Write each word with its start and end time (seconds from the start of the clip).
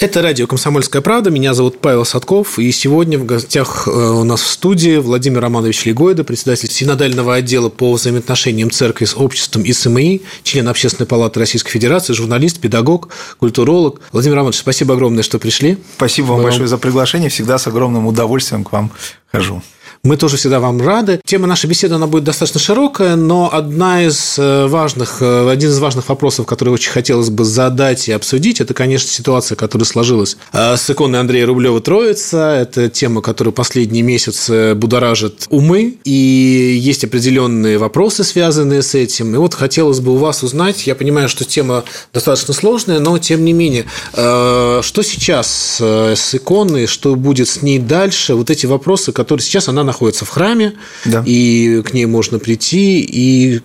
Это 0.00 0.22
радио 0.22 0.46
«Комсомольская 0.46 1.02
правда». 1.02 1.28
Меня 1.28 1.52
зовут 1.52 1.78
Павел 1.82 2.06
Садков. 2.06 2.58
И 2.58 2.72
сегодня 2.72 3.18
в 3.18 3.26
гостях 3.26 3.86
э, 3.86 3.90
у 3.90 4.24
нас 4.24 4.40
в 4.40 4.46
студии 4.46 4.96
Владимир 4.96 5.42
Романович 5.42 5.84
Легойда, 5.84 6.24
председатель 6.24 6.70
синодального 6.70 7.34
отдела 7.34 7.68
по 7.68 7.92
взаимоотношениям 7.92 8.70
церкви 8.70 9.04
с 9.04 9.14
обществом 9.14 9.60
и 9.60 9.74
СМИ, 9.74 10.22
член 10.42 10.68
Общественной 10.68 11.06
палаты 11.06 11.40
Российской 11.40 11.72
Федерации, 11.72 12.14
журналист, 12.14 12.60
педагог, 12.60 13.10
культуролог. 13.38 14.00
Владимир 14.10 14.36
Романович, 14.36 14.60
спасибо 14.60 14.94
огромное, 14.94 15.22
что 15.22 15.38
пришли. 15.38 15.76
Спасибо 15.96 16.28
вам 16.28 16.44
большое 16.44 16.66
за 16.66 16.78
приглашение. 16.78 17.28
Всегда 17.28 17.58
с 17.58 17.66
огромным 17.66 18.06
удовольствием 18.06 18.64
к 18.64 18.72
вам 18.72 18.90
хожу. 19.30 19.60
Мы 20.02 20.16
тоже 20.16 20.38
всегда 20.38 20.60
вам 20.60 20.80
рады. 20.80 21.20
Тема 21.26 21.46
нашей 21.46 21.66
беседы, 21.66 21.96
она 21.96 22.06
будет 22.06 22.24
достаточно 22.24 22.58
широкая, 22.58 23.16
но 23.16 23.50
одна 23.52 24.02
из 24.02 24.38
э, 24.38 24.66
важных, 24.66 25.18
э, 25.20 25.50
один 25.50 25.68
из 25.68 25.78
важных 25.78 26.08
вопросов, 26.08 26.46
который 26.46 26.70
очень 26.70 26.90
хотелось 26.90 27.28
бы 27.28 27.44
задать 27.44 28.08
и 28.08 28.12
обсудить, 28.12 28.62
это, 28.62 28.72
конечно, 28.72 29.10
ситуация, 29.10 29.56
которая 29.56 29.84
сложилась 29.84 30.38
э, 30.54 30.78
с 30.78 30.88
иконой 30.88 31.20
Андрея 31.20 31.44
Рублева 31.44 31.82
«Троица». 31.82 32.38
Это 32.38 32.88
тема, 32.88 33.20
которая 33.20 33.52
последние 33.52 34.02
месяцы 34.02 34.74
будоражит 34.74 35.46
умы, 35.50 35.98
и 36.04 36.78
есть 36.80 37.04
определенные 37.04 37.76
вопросы, 37.76 38.24
связанные 38.24 38.80
с 38.80 38.94
этим. 38.94 39.34
И 39.34 39.36
вот 39.36 39.52
хотелось 39.52 40.00
бы 40.00 40.14
у 40.14 40.16
вас 40.16 40.42
узнать, 40.42 40.86
я 40.86 40.94
понимаю, 40.94 41.28
что 41.28 41.44
тема 41.44 41.84
достаточно 42.14 42.54
сложная, 42.54 43.00
но 43.00 43.18
тем 43.18 43.44
не 43.44 43.52
менее, 43.52 43.84
что 44.14 45.02
сейчас 45.02 45.76
с 45.78 46.34
иконой, 46.34 46.86
что 46.86 47.14
будет 47.16 47.48
с 47.48 47.60
ней 47.60 47.78
дальше, 47.78 48.34
вот 48.34 48.48
эти 48.48 48.64
вопросы, 48.64 49.12
которые 49.12 49.44
сейчас 49.44 49.68
она 49.68 49.89
находится 49.90 50.24
в 50.24 50.28
храме, 50.28 50.74
да. 51.04 51.22
и 51.26 51.82
к 51.82 51.92
ней 51.92 52.06
можно 52.06 52.38
прийти, 52.38 53.00
и 53.00 53.60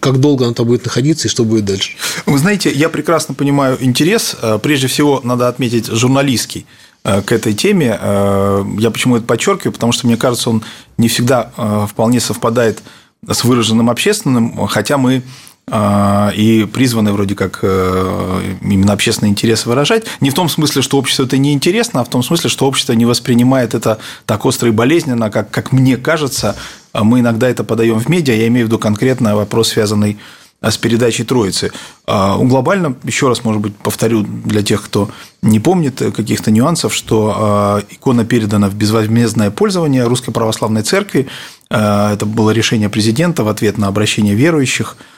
как 0.00 0.18
долго 0.18 0.44
она 0.44 0.54
там 0.54 0.66
будет 0.66 0.84
находиться, 0.84 1.28
и 1.28 1.30
что 1.30 1.44
будет 1.44 1.64
дальше. 1.64 1.92
Вы 2.26 2.38
знаете, 2.38 2.70
я 2.70 2.88
прекрасно 2.88 3.34
понимаю 3.34 3.76
интерес. 3.80 4.36
Э, 4.40 4.58
прежде 4.62 4.86
всего, 4.86 5.20
надо 5.24 5.48
отметить 5.48 5.86
журналистский 5.86 6.66
э, 7.04 7.22
к 7.22 7.32
этой 7.32 7.54
теме. 7.54 7.98
Э, 8.00 8.64
я 8.78 8.90
почему 8.90 9.16
это 9.16 9.26
подчеркиваю? 9.26 9.72
Потому 9.72 9.92
что, 9.92 10.06
мне 10.06 10.16
кажется, 10.16 10.50
он 10.50 10.62
не 10.96 11.08
всегда 11.08 11.50
вполне 11.90 12.20
совпадает 12.20 12.82
с 13.26 13.44
выраженным 13.44 13.90
общественным, 13.90 14.66
хотя 14.68 14.96
мы 14.96 15.22
и 15.70 16.66
призваны 16.72 17.12
вроде 17.12 17.34
как 17.34 17.60
э, 17.62 18.54
именно 18.62 18.92
общественные 18.92 19.30
интересы 19.30 19.68
выражать. 19.68 20.04
Не 20.20 20.30
в 20.30 20.34
том 20.34 20.48
смысле, 20.48 20.82
что 20.82 20.96
общество 20.96 21.24
это 21.24 21.36
неинтересно, 21.36 22.00
а 22.00 22.04
в 22.04 22.08
том 22.08 22.22
смысле, 22.22 22.48
что 22.48 22.66
общество 22.66 22.94
не 22.94 23.04
воспринимает 23.04 23.74
это 23.74 23.98
так 24.24 24.46
остро 24.46 24.68
и 24.68 24.72
болезненно, 24.72 25.30
как, 25.30 25.50
как 25.50 25.72
мне 25.72 25.96
кажется. 25.96 26.56
А 26.92 27.04
мы 27.04 27.20
иногда 27.20 27.48
это 27.48 27.64
подаем 27.64 27.98
в 27.98 28.08
медиа, 28.08 28.34
я 28.34 28.48
имею 28.48 28.66
в 28.66 28.68
виду 28.68 28.78
конкретно 28.78 29.36
вопрос, 29.36 29.68
связанный 29.68 30.18
с 30.62 30.76
передачей 30.78 31.24
Троицы. 31.24 31.70
А, 32.06 32.36
у 32.36 32.44
глобально, 32.44 32.96
еще 33.04 33.28
раз, 33.28 33.44
может 33.44 33.60
быть, 33.60 33.76
повторю 33.76 34.22
для 34.22 34.62
тех, 34.62 34.82
кто 34.82 35.10
не 35.42 35.60
помнит 35.60 35.98
каких-то 35.98 36.50
нюансов, 36.50 36.94
что 36.94 37.82
икона 37.90 38.24
передана 38.24 38.68
в 38.68 38.74
безвозмездное 38.74 39.50
пользование 39.50 40.04
Русской 40.04 40.32
Православной 40.32 40.82
Церкви. 40.82 41.28
Это 41.70 42.24
было 42.24 42.50
решение 42.50 42.88
президента 42.88 43.44
в 43.44 43.48
ответ 43.48 43.76
на 43.76 43.86
обращение 43.88 44.34
верующих– 44.34 44.96
а, 45.06 45.17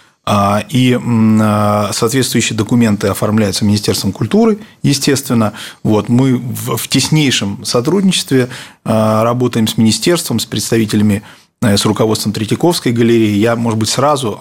и 0.69 0.99
а, 1.41 1.91
соответствующие 1.93 2.57
документы 2.57 3.09
оформляются 3.09 3.65
Министерством 3.65 4.13
культуры, 4.13 4.59
естественно. 4.83 5.55
Вот, 5.83 6.09
мы 6.09 6.37
в 6.37 6.87
теснейшем 6.89 7.65
сотрудничестве 7.65 8.49
а, 8.85 9.25
работаем 9.25 9.67
с 9.67 9.77
министерством, 9.77 10.39
с 10.39 10.47
представителями, 10.47 11.23
э, 11.63 11.77
с 11.77 11.85
руководством 11.85 12.33
Третьяковской 12.33 12.93
галереи. 12.93 13.37
Я, 13.37 13.57
может 13.57 13.79
быть, 13.79 13.89
сразу 13.89 14.41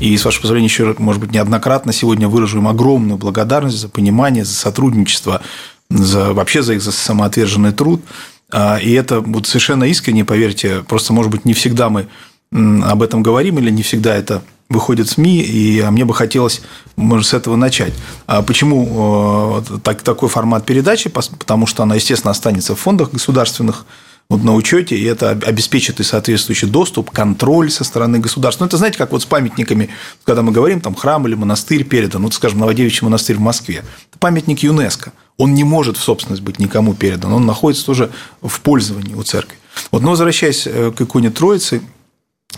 и, 0.00 0.16
с 0.16 0.24
вашего 0.24 0.42
позволения, 0.42 0.66
еще, 0.66 0.94
может 0.98 1.20
быть, 1.20 1.32
неоднократно 1.32 1.92
сегодня 1.92 2.26
выражу 2.26 2.58
им 2.58 2.66
огромную 2.66 3.18
благодарность 3.18 3.78
за 3.78 3.88
понимание, 3.88 4.44
за 4.44 4.54
сотрудничество, 4.54 5.42
за, 5.90 6.32
вообще 6.32 6.62
за 6.62 6.74
их 6.74 6.82
за 6.82 6.90
самоотверженный 6.90 7.72
труд. 7.72 8.02
И 8.82 8.92
это 8.92 9.20
вот 9.20 9.46
совершенно 9.46 9.84
искренне, 9.84 10.24
поверьте, 10.24 10.82
просто, 10.82 11.12
может 11.12 11.30
быть, 11.30 11.44
не 11.44 11.52
всегда 11.52 11.90
мы 11.90 12.08
об 12.50 13.02
этом 13.02 13.22
говорим 13.22 13.58
или 13.58 13.70
не 13.70 13.82
всегда 13.82 14.16
это 14.16 14.42
выходят 14.68 15.08
СМИ, 15.08 15.40
и 15.40 15.82
мне 15.82 16.04
бы 16.04 16.14
хотелось, 16.14 16.60
может, 16.96 17.26
с 17.26 17.34
этого 17.34 17.56
начать. 17.56 17.94
А 18.26 18.42
почему 18.42 19.62
э, 19.66 19.78
так, 19.82 20.02
такой 20.02 20.28
формат 20.28 20.66
передачи? 20.66 21.08
Потому 21.08 21.66
что 21.66 21.82
она, 21.82 21.94
естественно, 21.94 22.32
останется 22.32 22.74
в 22.74 22.80
фондах 22.80 23.12
государственных, 23.12 23.86
вот 24.30 24.44
на 24.44 24.54
учете, 24.54 24.94
и 24.94 25.04
это 25.04 25.30
обеспечит 25.30 26.00
и 26.00 26.02
соответствующий 26.02 26.68
доступ, 26.68 27.10
контроль 27.10 27.70
со 27.70 27.82
стороны 27.82 28.18
государства. 28.18 28.64
Ну, 28.64 28.68
это 28.68 28.76
знаете, 28.76 28.98
как 28.98 29.12
вот 29.12 29.22
с 29.22 29.24
памятниками, 29.24 29.88
когда 30.24 30.42
мы 30.42 30.52
говорим, 30.52 30.82
там 30.82 30.94
храм 30.94 31.26
или 31.26 31.34
монастырь 31.34 31.82
передан, 31.82 32.20
ну, 32.20 32.30
скажем, 32.30 32.58
Новодевичий 32.58 33.04
монастырь 33.04 33.36
в 33.36 33.40
Москве. 33.40 33.84
Это 34.10 34.18
памятник 34.18 34.58
ЮНЕСКО. 34.62 35.14
Он 35.38 35.54
не 35.54 35.64
может 35.64 35.96
в 35.96 36.02
собственность 36.02 36.42
быть 36.42 36.58
никому 36.58 36.92
передан, 36.92 37.32
он 37.32 37.46
находится 37.46 37.86
тоже 37.86 38.10
в 38.42 38.60
пользовании 38.60 39.14
у 39.14 39.22
церкви. 39.22 39.56
Вот, 39.92 40.02
но 40.02 40.10
возвращаясь 40.10 40.66
э, 40.66 40.92
к 40.94 41.00
иконе 41.00 41.30
Троицы, 41.30 41.80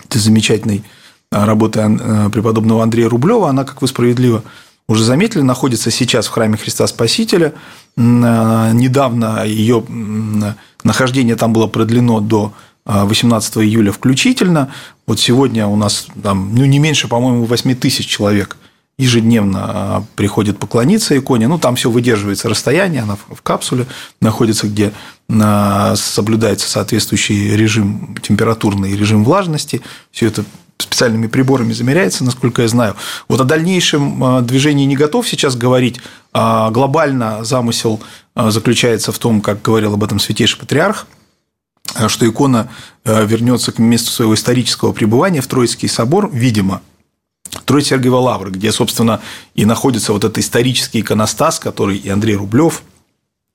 этой 0.04 0.19
замечательной 0.19 0.82
работы 1.30 1.80
э, 1.80 2.28
преподобного 2.30 2.82
Андрея 2.82 3.08
Рублева, 3.08 3.48
она, 3.48 3.64
как 3.64 3.82
вы 3.82 3.88
справедливо 3.88 4.42
уже 4.88 5.04
заметили, 5.04 5.42
находится 5.42 5.91
сейчас 5.91 6.26
в 6.26 6.30
храме 6.30 6.56
Христа 6.56 6.86
Спасителя. 6.86 7.54
Э, 7.96 8.70
недавно 8.72 9.44
ее 9.44 9.84
нахождение 10.82 11.36
там 11.36 11.52
было 11.52 11.68
продлено 11.68 12.20
до 12.20 12.52
18 12.84 13.56
э, 13.56 13.60
июля 13.60 13.92
включительно. 13.92 14.72
Вот 15.06 15.20
сегодня 15.20 15.66
у 15.68 15.76
нас 15.76 16.08
там, 16.20 16.52
ну, 16.54 16.64
не 16.64 16.80
меньше, 16.80 17.06
по-моему, 17.06 17.44
8 17.44 17.76
тысяч 17.76 18.06
человек 18.06 18.56
ежедневно 18.98 20.04
приходит 20.16 20.58
поклониться 20.58 21.16
иконе. 21.16 21.47
Ну, 21.47 21.58
там 21.58 21.76
все 21.76 21.91
выдерживается 21.91 22.48
расстояние, 22.50 23.02
она 23.02 23.16
в 23.16 23.41
капсуле 23.41 23.86
находится, 24.20 24.66
где 24.66 24.92
соблюдается 25.94 26.68
соответствующий 26.68 27.56
режим 27.56 28.18
температурный 28.20 28.94
режим 28.94 29.24
влажности. 29.24 29.80
Все 30.10 30.26
это 30.26 30.44
специальными 30.82 31.26
приборами 31.26 31.72
замеряется, 31.72 32.24
насколько 32.24 32.62
я 32.62 32.68
знаю. 32.68 32.96
Вот 33.28 33.41
о 33.41 33.44
дальнейшем 33.44 34.22
а, 34.22 34.41
движении 34.41 34.84
не 34.84 34.96
готов 34.96 35.28
сейчас 35.28 35.56
говорить. 35.56 36.00
А 36.32 36.70
глобально 36.70 37.44
замысел 37.44 38.00
а, 38.34 38.50
заключается 38.50 39.12
в 39.12 39.18
том, 39.18 39.41
как 39.41 39.62
говорил 39.62 39.94
об 39.94 40.04
этом 40.04 40.18
святейший 40.18 40.58
патриарх, 40.58 41.06
что 42.06 42.28
икона 42.28 42.68
вернется 43.04 43.72
к 43.72 43.78
месту 43.78 44.12
своего 44.12 44.34
исторического 44.34 44.92
пребывания 44.92 45.41
в 45.41 45.48
Троицкий 45.48 45.88
собор, 45.88 46.30
видимо, 46.32 46.82
Троиц 47.64 47.88
Сергиева 47.88 48.16
Лавры, 48.16 48.50
где, 48.50 48.70
собственно, 48.70 49.20
и 49.54 49.64
находится 49.64 50.12
вот 50.12 50.24
этот 50.24 50.38
исторический 50.38 51.00
иконостас, 51.00 51.58
который 51.58 51.97
и 51.97 52.08
Андрей 52.08 52.36
Рублев, 52.36 52.82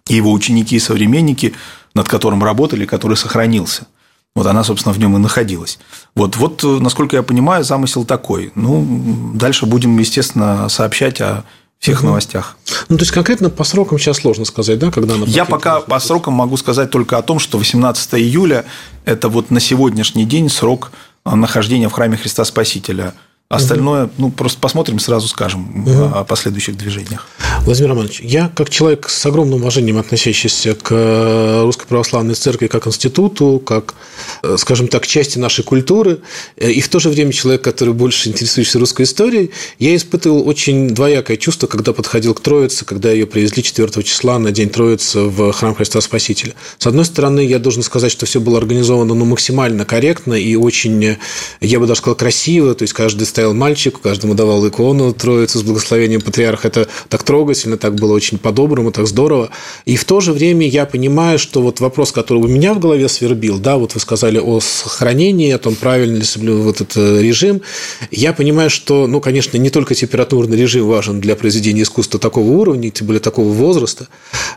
и 0.07 0.15
его 0.15 0.31
ученики 0.31 0.75
и 0.75 0.79
современники, 0.79 1.53
над 1.93 2.07
которым 2.07 2.43
работали, 2.43 2.85
который 2.85 3.17
сохранился. 3.17 3.87
Вот 4.35 4.47
она, 4.47 4.63
собственно, 4.63 4.93
в 4.93 4.99
нем 4.99 5.15
и 5.15 5.19
находилась. 5.19 5.79
Вот, 6.13 6.35
вот, 6.35 6.63
насколько 6.63 7.15
я 7.15 7.23
понимаю, 7.23 7.63
замысел 7.63 8.03
такой. 8.03 8.51
Ну, 8.55 9.31
дальше 9.33 9.65
будем, 9.65 9.97
естественно, 9.97 10.67
сообщать 10.67 11.21
о 11.21 11.45
всех 11.79 11.99
угу. 11.99 12.07
новостях. 12.07 12.57
Ну, 12.89 12.97
то 12.97 13.03
есть, 13.03 13.13
конкретно 13.13 13.49
по 13.49 13.63
срокам 13.63 13.97
сейчас 13.97 14.17
сложно 14.17 14.43
сказать, 14.45 14.77
да, 14.79 14.91
когда 14.91 15.15
она 15.15 15.25
Я 15.25 15.45
пока 15.45 15.79
по 15.79 15.99
срокам 15.99 16.33
могу 16.33 16.57
сказать 16.57 16.91
только 16.91 17.17
о 17.17 17.21
том, 17.21 17.39
что 17.39 17.57
18 17.57 18.15
июля– 18.15 18.65
это 19.05 19.29
вот 19.29 19.51
на 19.51 19.59
сегодняшний 19.59 20.25
день 20.25 20.49
срок 20.49 20.91
нахождения 21.23 21.87
в 21.87 21.93
храме 21.93 22.17
Христа 22.17 22.43
Спасителя– 22.43 23.13
Остальное, 23.47 24.09
ну, 24.17 24.31
просто 24.31 24.59
посмотрим, 24.59 24.97
сразу 24.97 25.27
скажем 25.27 25.83
угу. 25.83 26.15
о 26.15 26.23
последующих 26.23 26.75
движениях. 26.77 27.27
Владимир 27.61 27.89
Романович, 27.91 28.21
я 28.21 28.51
как 28.55 28.71
человек 28.71 29.07
с 29.07 29.23
огромным 29.23 29.59
уважением 29.59 29.99
относящийся 29.99 30.73
к 30.73 30.87
э, 30.89 31.61
Русской 31.61 31.85
Православной 31.85 32.33
Церкви 32.33 32.65
как 32.65 32.87
институту, 32.87 33.61
как, 33.63 33.93
э, 34.41 34.55
скажем 34.57 34.87
так, 34.87 35.05
части 35.05 35.37
нашей 35.37 35.63
культуры, 35.63 36.21
э, 36.57 36.71
и 36.71 36.81
в 36.81 36.89
то 36.89 36.97
же 36.97 37.09
время 37.09 37.31
человек, 37.33 37.61
который 37.61 37.93
больше 37.93 38.29
интересуется 38.29 38.79
русской 38.79 39.03
историей, 39.03 39.51
я 39.77 39.95
испытывал 39.95 40.47
очень 40.47 40.89
двоякое 40.89 41.37
чувство, 41.37 41.67
когда 41.67 41.93
подходил 41.93 42.33
к 42.33 42.39
Троице, 42.39 42.83
когда 42.83 43.11
ее 43.11 43.27
привезли 43.27 43.61
4 43.61 44.01
числа 44.01 44.39
на 44.39 44.51
День 44.51 44.69
Троицы 44.69 45.19
в 45.19 45.51
Храм 45.51 45.75
Христа 45.75 46.01
Спасителя. 46.01 46.55
С 46.79 46.87
одной 46.87 47.05
стороны, 47.05 47.41
я 47.41 47.59
должен 47.59 47.83
сказать, 47.83 48.11
что 48.11 48.25
все 48.25 48.39
было 48.39 48.57
организовано 48.57 49.13
ну, 49.13 49.25
максимально 49.25 49.85
корректно 49.85 50.33
и 50.33 50.55
очень, 50.55 51.17
я 51.61 51.79
бы 51.79 51.85
даже 51.85 51.99
сказал, 51.99 52.15
красиво, 52.15 52.73
то 52.73 52.81
есть 52.81 52.93
каждый 52.93 53.25
стоял 53.35 53.53
мальчик, 53.53 53.99
каждому 53.99 54.33
давал 54.33 54.65
икону 54.65 55.11
Троицу 55.11 55.59
с 55.59 55.63
благословением 55.63 56.21
патриарха. 56.21 56.69
Это 56.69 56.87
так 57.09 57.23
трогательно, 57.23 57.75
так 57.75 57.95
было 57.95 58.13
очень 58.13 58.37
по-доброму, 58.37 58.93
так 58.93 59.07
здорово. 59.07 59.49
И 59.83 59.97
в 59.97 60.05
то 60.05 60.21
же 60.21 60.31
время 60.31 60.65
я 60.65 60.85
понимаю, 60.85 61.37
что 61.37 61.61
вот 61.61 61.81
вопрос, 61.81 62.13
который 62.13 62.37
у 62.37 62.47
меня 62.47 62.73
в 62.73 62.79
голове 62.79 63.09
свербил, 63.09 63.59
да, 63.59 63.75
вот 63.75 63.93
вы 63.93 63.99
сказали 63.99 64.39
о 64.39 64.61
сохранении, 64.61 65.51
о 65.51 65.57
том, 65.57 65.75
правильно 65.75 66.15
ли 66.15 66.23
соблюден 66.23 66.61
вот 66.61 66.79
этот 66.79 66.95
э, 66.95 67.21
режим, 67.21 67.61
я 68.09 68.31
понимаю, 68.31 68.69
что, 68.69 69.05
ну, 69.05 69.19
конечно, 69.19 69.57
не 69.57 69.69
только 69.69 69.95
температурный 69.95 70.55
режим 70.55 70.87
важен 70.87 71.19
для 71.19 71.35
произведения 71.35 71.81
искусства 71.81 72.21
такого 72.21 72.49
уровня, 72.51 72.89
тем 72.89 73.07
более 73.07 73.19
такого 73.19 73.51
возраста. 73.51 74.07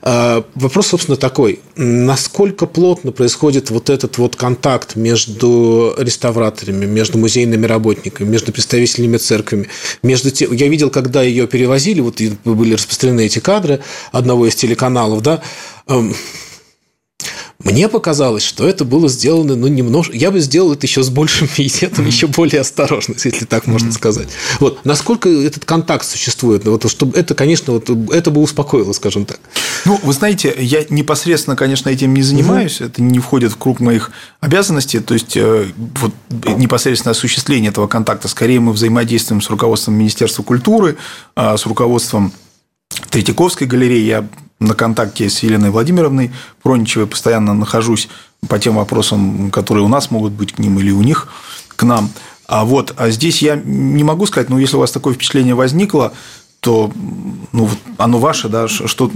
А 0.02 0.44
вопрос, 0.54 0.86
собственно, 0.86 1.16
такой. 1.16 1.58
Насколько 1.74 2.66
плотно 2.66 3.10
происходит 3.10 3.70
вот 3.70 3.90
этот 3.90 4.18
вот 4.18 4.36
контакт 4.36 4.94
между 4.94 5.96
реставраторами, 5.98 6.86
между 6.86 7.18
музейными 7.18 7.66
работниками, 7.66 8.28
между 8.28 8.52
представителями 8.68 9.16
церквями, 9.16 9.68
между 10.02 10.30
тем... 10.30 10.52
Я 10.52 10.68
видел, 10.68 10.90
когда 10.90 11.22
ее 11.22 11.46
перевозили, 11.46 12.00
вот 12.00 12.20
были 12.44 12.74
распространены 12.74 13.26
эти 13.26 13.38
кадры 13.38 13.80
одного 14.12 14.46
из 14.46 14.54
телеканалов, 14.54 15.22
да, 15.22 15.40
эм, 15.86 16.14
мне 17.64 17.88
показалось, 17.88 18.44
что 18.44 18.68
это 18.68 18.84
было 18.84 19.08
сделано, 19.08 19.56
ну, 19.56 19.66
немножко... 19.66 20.16
Я 20.16 20.30
бы 20.30 20.38
сделал 20.38 20.74
это 20.74 20.86
еще 20.86 21.02
с 21.02 21.10
большим 21.10 21.48
пиететом, 21.56 22.04
mm-hmm. 22.04 22.08
еще 22.08 22.26
более 22.28 22.60
осторожностью, 22.60 23.32
если 23.32 23.46
так 23.46 23.64
mm-hmm. 23.64 23.70
можно 23.70 23.90
сказать. 23.90 24.28
Вот. 24.60 24.84
Насколько 24.84 25.28
этот 25.28 25.64
контакт 25.64 26.06
существует? 26.06 26.64
Ну, 26.64 26.72
вот, 26.72 26.88
чтобы 26.88 27.18
это, 27.18 27.34
конечно, 27.34 27.72
вот, 27.72 27.90
это 28.12 28.30
бы 28.30 28.42
успокоило, 28.42 28.92
скажем 28.92 29.24
так. 29.24 29.40
Ну, 29.86 29.98
вы 30.04 30.12
знаете, 30.12 30.54
я 30.56 30.84
непосредственно, 30.88 31.56
конечно, 31.56 31.88
этим 31.88 32.14
не 32.14 32.22
занимаюсь, 32.22 32.80
mm-hmm. 32.80 32.86
это 32.86 33.02
не 33.02 33.18
входит 33.18 33.50
в 33.50 33.56
круг 33.56 33.80
моих 33.80 34.12
обязанностей, 34.40 35.00
то 35.00 35.14
есть, 35.14 35.36
э, 35.36 35.66
вот, 36.00 36.14
непосредственно 36.28 37.10
осуществление 37.10 37.70
этого 37.70 37.88
контакта, 37.88 38.28
скорее 38.28 38.60
мы 38.60 38.72
взаимодействуем 38.72 39.42
с 39.42 39.50
руководством 39.50 39.94
Министерства 39.94 40.44
культуры, 40.44 40.96
а, 41.34 41.56
с 41.56 41.66
руководством 41.66 42.32
Третьяковской 43.10 43.66
галереи. 43.66 44.04
Я 44.04 44.28
на 44.60 44.74
контакте 44.74 45.28
с 45.30 45.40
Еленой 45.42 45.70
Владимировной 45.70 46.32
Проничевой 46.62 47.06
постоянно 47.06 47.54
нахожусь 47.54 48.08
по 48.48 48.58
тем 48.58 48.76
вопросам, 48.76 49.50
которые 49.50 49.84
у 49.84 49.88
нас 49.88 50.10
могут 50.10 50.32
быть 50.32 50.52
к 50.52 50.58
ним 50.58 50.78
или 50.78 50.90
у 50.90 51.02
них 51.02 51.28
к 51.68 51.82
нам. 51.82 52.10
А 52.46 52.64
вот 52.64 52.94
а 52.96 53.10
здесь 53.10 53.42
я 53.42 53.60
не 53.62 54.04
могу 54.04 54.26
сказать, 54.26 54.48
но 54.48 54.58
если 54.58 54.76
у 54.76 54.80
вас 54.80 54.90
такое 54.90 55.14
впечатление 55.14 55.54
возникло, 55.54 56.12
то 56.60 56.90
ну, 57.52 57.68
оно 57.98 58.18
ваше, 58.18 58.48
да, 58.48 58.66
что 58.66 59.10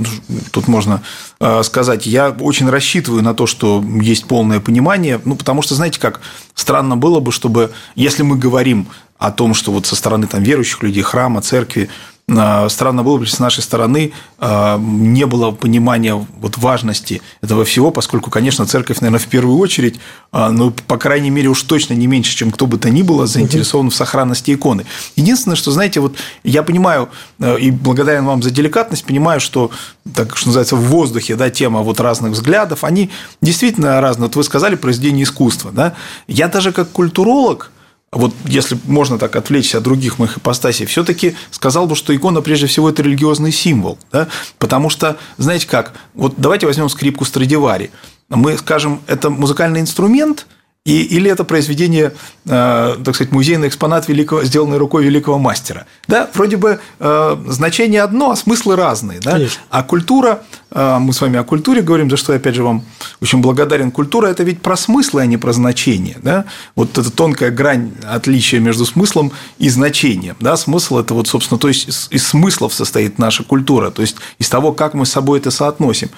тут 0.52 0.68
можно 0.68 1.02
э, 1.40 1.62
сказать. 1.64 2.06
Я 2.06 2.30
очень 2.30 2.68
рассчитываю 2.68 3.22
на 3.22 3.34
то, 3.34 3.46
что 3.46 3.82
есть 4.00 4.26
полное 4.26 4.60
понимание, 4.60 5.20
ну, 5.24 5.34
потому 5.34 5.62
что, 5.62 5.74
знаете 5.74 5.98
как, 5.98 6.20
странно 6.54 6.96
было 6.96 7.18
бы, 7.18 7.32
чтобы, 7.32 7.72
если 7.96 8.22
мы 8.22 8.38
говорим 8.38 8.86
о 9.18 9.32
том, 9.32 9.54
что 9.54 9.72
вот 9.72 9.86
со 9.86 9.96
стороны 9.96 10.26
там, 10.28 10.42
верующих 10.42 10.82
людей, 10.82 11.02
храма, 11.02 11.42
церкви, 11.42 11.88
а, 11.88 12.12
странно 12.28 13.02
было 13.02 13.19
бы, 13.19 13.26
с 13.26 13.38
нашей 13.38 13.62
стороны 13.62 14.12
а, 14.38 14.78
не 14.78 15.26
было 15.26 15.50
понимания 15.50 16.14
вот 16.14 16.56
важности 16.56 17.20
этого 17.40 17.64
всего, 17.64 17.90
поскольку, 17.90 18.30
конечно, 18.30 18.64
церковь, 18.64 19.00
наверное, 19.00 19.19
в 19.19 19.26
первую 19.26 19.58
очередь, 19.58 19.96
а, 20.30 20.50
ну, 20.50 20.70
по 20.70 20.98
крайней 20.98 21.30
мере, 21.30 21.48
уж 21.48 21.62
точно 21.62 21.94
не 21.94 22.06
меньше, 22.06 22.34
чем 22.34 22.50
кто 22.50 22.66
бы 22.66 22.78
то 22.78 22.90
ни 22.90 23.02
было, 23.02 23.26
заинтересован 23.26 23.90
в 23.90 23.94
сохранности 23.94 24.54
иконы. 24.54 24.86
Единственное, 25.16 25.56
что, 25.56 25.72
знаете, 25.72 26.00
вот 26.00 26.16
я 26.44 26.62
понимаю, 26.62 27.10
и 27.40 27.70
благодарен 27.70 28.25
вам 28.25 28.42
за 28.42 28.50
деликатность, 28.50 29.04
понимаю, 29.04 29.40
что, 29.40 29.70
так 30.14 30.36
что 30.36 30.48
называется, 30.48 30.76
в 30.76 30.82
воздухе, 30.82 31.34
да, 31.34 31.50
тема 31.50 31.80
вот 31.82 32.00
разных 32.00 32.32
взглядов, 32.32 32.84
они 32.84 33.10
действительно 33.40 34.00
разные. 34.00 34.28
Вот 34.28 34.36
вы 34.36 34.44
сказали 34.44 34.76
произведение 34.76 35.25
искусства, 35.25 35.72
да. 35.72 35.94
Я 36.28 36.48
даже 36.48 36.72
как 36.72 36.90
культуролог– 36.90 37.70
вот 38.12 38.35
если 38.44 38.79
можно 38.85 39.19
так 39.19 39.35
отвлечься 39.37 39.79
от 39.79 39.85
других 39.85 40.19
моих 40.19 40.37
ипостасей, 40.37 40.87
все-таки 40.87 41.35
сказал 41.50 41.87
бы, 41.87 41.97
что 41.97 42.14
икона 42.14 42.43
прежде 42.43 42.67
всего 42.67 42.91
это 42.91 43.03
религиозный 43.03 43.53
символ. 43.53 43.99
Да? 44.12 44.29
Потому 44.59 44.91
что, 44.91 45.17
знаете 45.38 45.67
как, 45.67 45.94
вот 46.14 46.35
давайте 46.37 46.67
возьмем 46.67 46.88
скрипку 46.91 47.25
Страдивари. 47.25 47.91
Мы 48.29 48.56
скажем, 48.59 49.00
это 49.06 49.31
музыкальный 49.31 49.81
инструмент– 49.81 50.47
и, 50.84 51.02
или 51.02 51.31
это 51.31 51.44
произведение, 51.44 52.12
э, 52.44 52.96
так 53.05 53.14
сказать, 53.14 53.32
музейный 53.32 53.69
экспонат, 53.69 54.08
великого, 54.08 54.43
сделанный 54.43 54.79
рукой 54.79 55.05
великого 55.05 55.38
мастера. 55.38 55.87
Да, 56.08 56.29
вроде 56.34 56.56
бы 56.56 56.81
э, 56.99 57.37
значение 57.46 58.02
одно, 58.02 58.32
а 58.32 58.37
смыслы 58.37 58.75
разные. 58.75 59.20
Да? 59.20 59.38
А 59.70 59.84
культура, 59.84 60.43
э, 60.73 60.99
мы 60.99 61.12
с 61.12 61.20
вами 61.20 61.38
о 61.38 61.44
культуре 61.44 61.82
говорим, 61.82 62.11
за 62.11 62.17
что 62.17 62.32
я, 62.32 62.38
опять 62.38 62.56
же, 62.56 62.64
вам 62.64 62.84
очень 63.20 63.40
благодарен. 63.40 63.93
Культура– 63.93 64.26
это 64.29 64.43
ведь 64.43 64.61
про 64.61 64.76
смыслы, 64.76 65.23
а 65.23 65.26
не 65.26 65.37
про 65.37 65.52
значение. 65.52 66.17
Да? 66.20 66.46
Вот 66.75 66.99
эта 66.99 67.12
тонкая 67.12 67.52
грань 67.52 67.93
отличия 68.02 68.58
между 68.58 68.85
смыслом 68.85 69.31
и 69.58 69.69
значением. 69.69 70.35
Да? 70.40 70.56
Смысл– 70.56 70.99
это, 70.99 71.14
вот, 71.14 71.28
собственно, 71.28 71.61
то 71.61 71.69
есть 71.69 72.08
из 72.11 72.26
смыслов 72.26 72.75
состоит 72.75 73.20
наша 73.20 73.44
культура, 73.44 73.93
то 73.93 74.02
есть 74.02 74.17
из 74.40 74.49
того, 74.49 74.73
как 74.73 74.94
мы 74.94 75.06
с 75.06 75.12
собой 75.12 75.38
это 75.38 75.52
соотносим. 75.52 76.11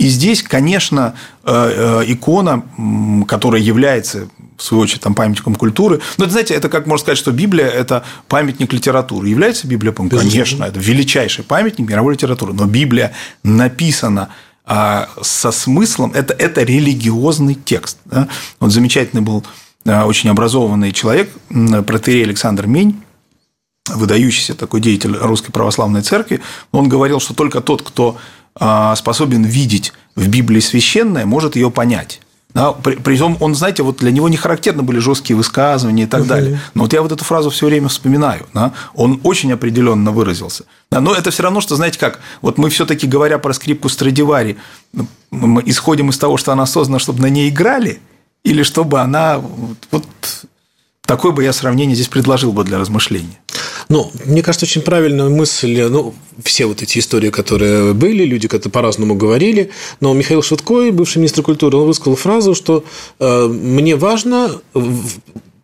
И 0.00 0.08
здесь, 0.08 0.42
конечно, 0.42 1.12
э, 1.44 2.02
э, 2.02 2.04
икона, 2.06 2.64
которая 3.28 3.60
является 3.60 4.28
в 4.56 4.62
свою 4.62 4.82
очередь, 4.82 5.02
там, 5.02 5.14
памятником 5.14 5.54
культуры. 5.54 6.00
Но, 6.16 6.24
это, 6.24 6.32
знаете, 6.32 6.54
это 6.54 6.70
как 6.70 6.86
можно 6.86 7.02
сказать, 7.02 7.18
что 7.18 7.32
Библия– 7.32 7.66
это 7.68 8.02
памятник 8.26 8.72
литературы. 8.72 9.28
Является 9.28 9.66
Библия 9.66 9.92
памятником? 9.92 10.26
Конечно, 10.26 10.64
это 10.64 10.80
величайший 10.80 11.44
памятник 11.44 11.86
мировой 11.86 12.14
литературы. 12.14 12.54
Но 12.54 12.64
Библия 12.64 13.12
написана 13.42 14.30
а, 14.64 15.10
со 15.20 15.52
смыслом, 15.52 16.12
это, 16.14 16.32
это 16.32 16.62
религиозный 16.62 17.54
текст. 17.54 17.98
Да? 18.06 18.26
Вот 18.58 18.72
замечательный 18.72 19.20
был 19.20 19.44
а, 19.84 20.06
очень 20.06 20.30
образованный 20.30 20.92
человек, 20.92 21.30
протерей 21.86 22.24
Александр 22.24 22.66
Мень, 22.66 23.02
выдающийся 23.86 24.54
такой 24.54 24.80
деятель 24.80 25.14
Русской 25.14 25.52
Православной 25.52 26.00
Церкви, 26.00 26.40
он 26.72 26.88
говорил, 26.88 27.20
что 27.20 27.34
только 27.34 27.60
тот, 27.60 27.82
кто 27.82 28.16
способен 28.96 29.44
видеть 29.44 29.92
в 30.16 30.28
Библии 30.28 30.60
священное, 30.60 31.24
может 31.24 31.56
ее 31.56 31.70
понять. 31.70 32.20
Да, 32.52 32.72
при, 32.72 32.96
причем 32.96 33.36
он, 33.40 33.54
знаете, 33.54 33.82
вот 33.82 33.98
для 33.98 34.10
него 34.10 34.28
не 34.28 34.36
характерны 34.36 34.82
были 34.82 34.98
жесткие 34.98 35.36
высказывания 35.36 36.04
и 36.04 36.06
так 36.06 36.22
uh-huh. 36.22 36.26
далее. 36.26 36.60
Но 36.74 36.82
вот 36.82 36.92
я 36.92 37.00
вот 37.00 37.12
эту 37.12 37.24
фразу 37.24 37.50
все 37.50 37.66
время 37.66 37.88
вспоминаю. 37.88 38.46
Да, 38.52 38.72
он 38.94 39.20
очень 39.22 39.52
определенно 39.52 40.10
выразился. 40.10 40.64
Да, 40.90 41.00
но 41.00 41.14
это 41.14 41.30
все 41.30 41.44
равно, 41.44 41.60
что, 41.60 41.76
знаете 41.76 41.98
как, 41.98 42.18
вот 42.42 42.58
мы 42.58 42.68
все-таки 42.70 43.06
говоря 43.06 43.38
про 43.38 43.52
скрипку 43.52 43.88
Страдивари, 43.88 44.56
мы 45.30 45.62
исходим 45.64 46.10
из 46.10 46.18
того, 46.18 46.36
что 46.38 46.50
она 46.50 46.66
создана, 46.66 46.98
чтобы 46.98 47.22
на 47.22 47.30
ней 47.30 47.48
играли, 47.50 48.00
или 48.42 48.64
чтобы 48.64 49.00
она 49.00 49.38
вот, 49.38 49.76
вот 49.92 50.06
такое 51.02 51.30
бы 51.30 51.44
я 51.44 51.52
сравнение 51.52 51.94
здесь 51.94 52.08
предложил 52.08 52.52
бы 52.52 52.64
для 52.64 52.78
размышления. 52.78 53.38
Ну, 53.90 54.12
мне 54.24 54.40
кажется, 54.40 54.66
очень 54.66 54.82
правильная 54.82 55.28
мысль, 55.28 55.82
ну, 55.82 56.14
все 56.44 56.66
вот 56.66 56.80
эти 56.80 57.00
истории, 57.00 57.30
которые 57.30 57.92
были, 57.92 58.22
люди 58.24 58.46
как-то 58.46 58.70
по-разному 58.70 59.16
говорили, 59.16 59.70
но 59.98 60.14
Михаил 60.14 60.44
Швыдкой, 60.44 60.92
бывший 60.92 61.18
министр 61.18 61.42
культуры, 61.42 61.76
он 61.76 61.88
высказал 61.88 62.14
фразу, 62.14 62.54
что 62.54 62.84
э, 63.18 63.46
мне 63.48 63.96
важно, 63.96 64.60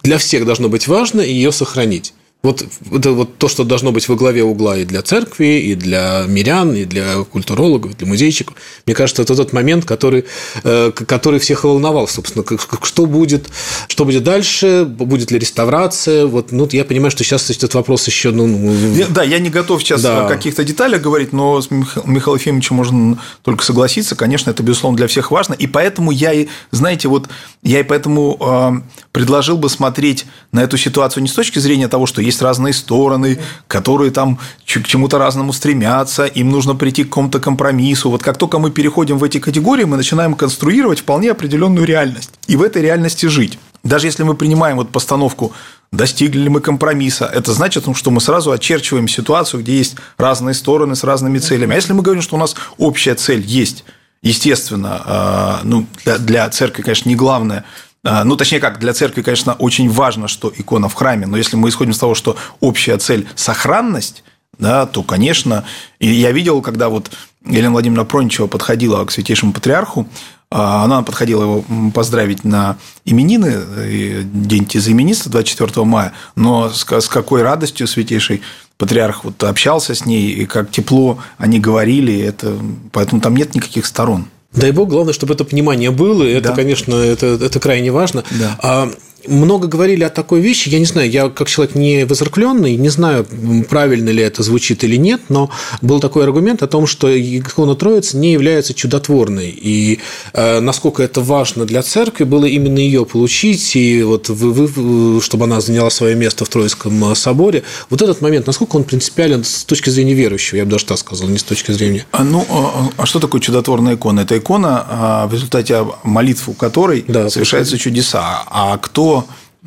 для 0.02 0.18
всех 0.18 0.44
должно 0.44 0.68
быть 0.68 0.88
важно 0.88 1.20
ее 1.20 1.52
сохранить. 1.52 2.14
Вот 2.42 2.64
это 2.92 3.10
вот 3.10 3.38
то, 3.38 3.48
что 3.48 3.64
должно 3.64 3.90
быть 3.90 4.08
во 4.08 4.14
главе 4.14 4.44
угла 4.44 4.78
и 4.78 4.84
для 4.84 5.02
церкви, 5.02 5.58
и 5.58 5.74
для 5.74 6.24
мирян, 6.28 6.74
и 6.74 6.84
для 6.84 7.24
культурологов, 7.24 7.92
и 7.92 7.94
для 7.96 8.06
музейщиков. 8.06 8.54
Мне 8.86 8.94
кажется, 8.94 9.22
это 9.22 9.34
тот 9.34 9.52
момент, 9.52 9.84
который, 9.84 10.26
э, 10.62 10.92
который 10.92 11.40
всех 11.40 11.64
волновал, 11.64 12.06
собственно, 12.06 12.44
что 12.82 13.06
будет, 13.06 13.48
что 13.88 14.04
будет 14.04 14.22
дальше, 14.22 14.84
будет 14.84 15.32
ли 15.32 15.40
реставрация. 15.40 16.26
Вот, 16.26 16.52
ну, 16.52 16.68
я 16.70 16.84
понимаю, 16.84 17.10
что 17.10 17.24
сейчас 17.24 17.50
этот 17.50 17.74
вопрос 17.74 18.06
еще... 18.06 18.30
Ну, 18.30 18.46
ну 18.46 19.04
да, 19.08 19.24
я 19.24 19.40
не 19.40 19.50
готов 19.50 19.82
сейчас 19.82 20.02
да. 20.02 20.26
о 20.26 20.28
каких-то 20.28 20.62
деталях 20.62 21.02
говорить, 21.02 21.32
но 21.32 21.60
с 21.60 21.70
Михаилом 21.70 22.38
Ефимовичем 22.38 22.76
можно 22.76 23.18
только 23.42 23.64
согласиться. 23.64 24.14
Конечно, 24.14 24.50
это, 24.50 24.62
безусловно, 24.62 24.96
для 24.96 25.08
всех 25.08 25.32
важно. 25.32 25.54
И 25.54 25.66
поэтому 25.66 26.12
я 26.12 26.32
и, 26.32 26.46
знаете, 26.70 27.08
вот 27.08 27.28
я 27.66 27.80
и 27.80 27.82
поэтому 27.82 28.36
э, 28.40 29.00
предложил 29.10 29.58
бы 29.58 29.68
смотреть 29.68 30.26
на 30.52 30.60
эту 30.62 30.76
ситуацию 30.76 31.24
не 31.24 31.28
с 31.28 31.32
точки 31.32 31.58
зрения 31.58 31.88
того, 31.88 32.06
что 32.06 32.22
есть 32.22 32.40
разные 32.40 32.72
стороны, 32.72 33.40
которые 33.66 34.12
там 34.12 34.38
к 34.64 34.86
чему-то 34.86 35.18
разному 35.18 35.52
стремятся, 35.52 36.26
им 36.26 36.50
нужно 36.50 36.76
прийти 36.76 37.02
к 37.02 37.08
какому-то 37.08 37.40
компромиссу. 37.40 38.08
Вот 38.08 38.22
как 38.22 38.38
только 38.38 38.60
мы 38.60 38.70
переходим 38.70 39.18
в 39.18 39.24
эти 39.24 39.40
категории, 39.40 39.82
мы 39.82 39.96
начинаем 39.96 40.34
конструировать 40.34 41.00
вполне 41.00 41.32
определенную 41.32 41.86
реальность 41.86 42.30
и 42.46 42.54
в 42.54 42.62
этой 42.62 42.82
реальности 42.82 43.26
жить. 43.26 43.58
Даже 43.82 44.06
если 44.06 44.22
мы 44.22 44.34
принимаем 44.34 44.76
вот 44.76 44.90
постановку 44.90 45.52
достигли 45.90 46.42
ли 46.42 46.48
мы 46.48 46.60
компромисса, 46.60 47.26
это 47.26 47.52
значит, 47.52 47.86
ну, 47.86 47.94
что 47.94 48.12
мы 48.12 48.20
сразу 48.20 48.52
очерчиваем 48.52 49.08
ситуацию, 49.08 49.62
где 49.62 49.76
есть 49.76 49.96
разные 50.18 50.54
стороны 50.54 50.94
с 50.94 51.02
разными 51.02 51.38
целями. 51.38 51.72
А 51.72 51.76
если 51.76 51.92
мы 51.92 52.02
говорим, 52.02 52.22
что 52.22 52.36
у 52.36 52.38
нас 52.38 52.54
общая 52.78 53.16
цель 53.16 53.44
есть, 53.44 53.84
естественно, 54.26 55.02
а, 55.04 55.60
ну, 55.62 55.86
для, 56.04 56.18
для 56.18 56.50
церкви, 56.50 56.82
конечно, 56.82 57.08
не 57.08 57.14
главное. 57.14 57.64
А, 58.04 58.24
ну, 58.24 58.36
точнее 58.36 58.60
как, 58.60 58.78
для 58.80 58.92
церкви, 58.92 59.22
конечно, 59.22 59.54
очень 59.54 59.88
важно, 59.88 60.26
что 60.26 60.52
икона 60.54 60.88
в 60.88 60.94
храме, 60.94 61.26
но 61.26 61.36
если 61.36 61.56
мы 61.56 61.68
исходим 61.68 61.92
из 61.92 61.98
того, 61.98 62.14
что 62.14 62.36
общая 62.60 62.98
цель– 62.98 63.28
сохранность, 63.36 64.24
да, 64.58 64.86
то, 64.86 65.02
конечно, 65.02 65.64
и 66.00 66.08
я 66.08 66.32
видел, 66.32 66.60
когда 66.60 66.88
вот 66.88 67.10
Елена 67.44 67.72
Владимировна 67.72 68.04
Проничева 68.04 68.46
подходила 68.46 69.04
к 69.04 69.12
святейшему 69.12 69.52
патриарху, 69.52 70.08
а, 70.50 70.84
она 70.84 71.02
подходила 71.02 71.42
его 71.42 71.64
поздравить 71.92 72.44
на 72.44 72.78
именины, 73.04 73.52
э, 73.52 74.22
день 74.24 74.64
тезаименинства 74.64 75.30
24 75.30 75.84
мая, 75.84 76.12
но 76.34 76.70
с 76.70 76.84
какой 76.84 77.42
радостью 77.42 77.86
святейший 77.86 78.42
патриарх 78.78 79.24
вот 79.24 79.42
общался 79.44 79.94
с 79.94 80.06
ней, 80.06 80.30
и 80.30 80.46
как 80.46 80.70
тепло 80.70 81.18
они 81.38 81.58
говорили, 81.60 82.18
это, 82.20 82.56
поэтому 82.92 83.20
там 83.20 83.36
нет 83.36 83.54
никаких 83.54 83.86
сторон. 83.86 84.26
Дай 84.54 84.70
бог, 84.70 84.88
главное, 84.88 85.12
чтобы 85.12 85.34
это 85.34 85.44
понимание 85.44 85.90
было, 85.90 86.22
и 86.22 86.32
это, 86.32 86.48
да. 86.48 86.54
конечно, 86.54 86.94
это, 86.94 87.26
это 87.26 87.60
крайне 87.60 87.90
важно. 87.90 88.24
Да. 88.30 88.58
А 88.62 88.90
много 89.28 89.68
говорили 89.68 90.04
о 90.04 90.10
такой 90.10 90.40
вещи. 90.40 90.68
Я 90.68 90.78
не 90.78 90.84
знаю, 90.84 91.10
я 91.10 91.28
как 91.28 91.48
человек 91.48 91.74
не 91.74 92.04
возракленный, 92.04 92.76
не 92.76 92.88
знаю, 92.88 93.26
правильно 93.68 94.10
ли 94.10 94.22
это 94.22 94.42
звучит 94.42 94.84
или 94.84 94.96
нет, 94.96 95.22
но 95.28 95.50
был 95.82 96.00
такой 96.00 96.24
аргумент 96.24 96.62
о 96.62 96.66
том, 96.66 96.86
что 96.86 97.08
икона 97.08 97.74
Троицы 97.74 98.16
не 98.16 98.32
является 98.32 98.74
чудотворной. 98.74 99.50
И 99.50 100.00
э, 100.32 100.60
насколько 100.60 101.02
это 101.02 101.20
важно 101.20 101.64
для 101.64 101.82
церкви 101.82 102.24
было 102.24 102.44
именно 102.44 102.78
ее 102.78 103.04
получить, 103.04 103.76
и 103.76 104.02
вот 104.02 104.28
вы, 104.28 104.66
вы, 104.66 105.20
чтобы 105.20 105.44
она 105.44 105.60
заняла 105.60 105.90
свое 105.90 106.14
место 106.14 106.44
в 106.44 106.48
Троицком 106.48 107.14
соборе. 107.14 107.62
Вот 107.90 108.02
этот 108.02 108.20
момент, 108.20 108.46
насколько 108.46 108.76
он 108.76 108.84
принципиален 108.84 109.44
с 109.44 109.64
точки 109.64 109.90
зрения 109.90 110.14
верующего, 110.14 110.58
я 110.58 110.64
бы 110.64 110.70
даже 110.70 110.86
так 110.86 110.98
сказал, 110.98 111.28
не 111.28 111.38
с 111.38 111.42
точки 111.42 111.72
зрения. 111.72 112.06
А, 112.12 112.24
ну, 112.24 112.44
а, 112.48 112.90
а 112.96 113.06
что 113.06 113.20
такое 113.20 113.40
чудотворная 113.40 113.94
икона? 113.94 114.20
Это 114.20 114.36
икона, 114.38 114.86
а, 114.88 115.26
в 115.26 115.32
результате 115.32 115.84
молитвы 116.02 116.54
которой 116.54 117.04
да, 117.06 117.30
совершаются 117.30 117.78
чудеса. 117.78 118.42
А 118.46 118.78
кто 118.78 119.15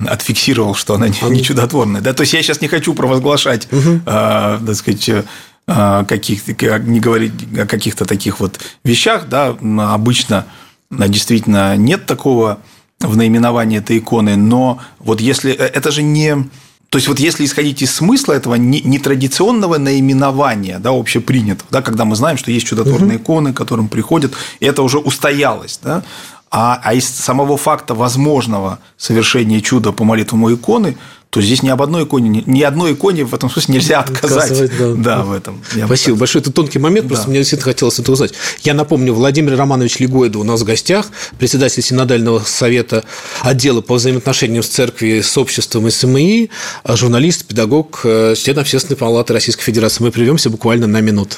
отфиксировал, 0.08 0.76
что 0.76 0.96
она 0.96 1.10
не 1.10 1.44
чудотворная. 1.44 2.02
Да? 2.02 2.14
То 2.14 2.22
есть 2.22 2.34
я 2.34 2.42
сейчас 2.42 2.62
не 2.62 2.68
хочу 2.68 2.94
провозглашать, 2.94 3.68
угу. 3.72 4.02
э, 4.06 4.60
так 4.66 4.76
сказать, 4.76 5.10
э, 5.10 6.06
каких, 6.08 6.48
не 6.48 7.00
говорить 7.00 7.34
о 7.58 7.66
каких-то 7.66 8.06
таких 8.06 8.40
вот 8.40 8.60
вещах, 8.84 9.28
да, 9.28 9.56
обычно 9.94 10.46
действительно 10.90 11.76
нет 11.76 12.06
такого 12.06 12.60
в 13.00 13.16
наименовании 13.16 13.80
этой 13.80 13.98
иконы, 14.00 14.36
но 14.36 14.80
вот 15.00 15.22
если 15.22 15.52
э, 15.52 15.66
это 15.66 15.92
же 15.92 16.02
не 16.02 16.50
то 16.90 16.98
есть, 16.98 17.08
вот 17.08 17.20
если 17.20 17.46
исходить 17.46 17.84
из 17.84 17.94
смысла 17.94 18.34
этого 18.34 18.56
нетрадиционного 18.56 19.78
наименования, 19.78 20.80
да, 20.80 20.90
общепринятого, 20.90 21.68
да, 21.70 21.84
когда 21.84 22.04
мы 22.04 22.16
знаем, 22.16 22.36
что 22.38 22.50
есть 22.50 22.66
чудотворные 22.66 23.18
угу. 23.18 23.24
иконы, 23.24 23.54
к 23.54 23.58
которым 23.58 23.90
приходят, 23.90 24.34
и 24.60 24.66
это 24.66 24.82
уже 24.82 24.98
устоялось, 24.98 25.80
да, 25.84 26.04
а, 26.52 26.80
а 26.84 26.94
из 26.94 27.08
самого 27.08 27.58
факта 27.58 27.94
возможного 27.94 28.80
совершения 28.98 29.62
чуда 29.62 29.92
по 29.92 30.04
молитвам 30.04 30.54
иконы, 30.54 30.98
то 31.30 31.42
здесь 31.42 31.62
ни 31.62 31.70
об 31.70 31.82
одной 31.82 32.06
иконе, 32.06 32.44
ни 32.48 32.62
одной 32.64 32.94
иконе 32.94 33.24
в 33.24 33.36
этом 33.36 33.52
смысле 33.52 33.76
нельзя 33.76 34.00
отказать. 34.00 34.78
да, 34.80 34.94
да, 34.96 35.24
в 35.24 35.32
этом. 35.32 35.62
Я 35.76 35.86
Спасибо 35.86 36.14
так... 36.14 36.20
большое. 36.22 36.42
Это 36.42 36.52
тонкий 36.52 36.80
момент, 36.80 37.08
да. 37.08 37.14
просто 37.14 37.30
мне 37.30 37.40
действительно 37.40 37.72
хотелось 37.72 38.00
это 38.00 38.12
узнать. 38.12 38.34
Я 38.64 38.74
напомню, 38.74 39.14
Владимир 39.14 39.56
Романович 39.56 40.00
Легойда 40.00 40.40
у 40.40 40.44
нас 40.44 40.62
в 40.62 40.64
гостях, 40.64 41.08
председатель 41.38 41.84
Синодального 41.84 42.40
совета 42.40 43.04
отдела 43.42 43.82
по 43.82 43.96
взаимоотношениям 43.96 44.64
с 44.64 44.68
церкви 44.68 45.22
с 45.22 45.38
обществом 45.38 45.90
СМИ, 45.92 46.50
журналист, 46.88 47.46
педагог, 47.46 48.02
э, 48.04 48.34
член 48.36 48.58
Общественной 48.58 48.98
палаты 48.98 49.34
Российской 49.34 49.64
Федерации. 49.64 50.04
Мы 50.04 50.12
прервемся 50.12 50.50
буквально 50.50 50.88
на 50.88 51.00
минуту. 51.00 51.38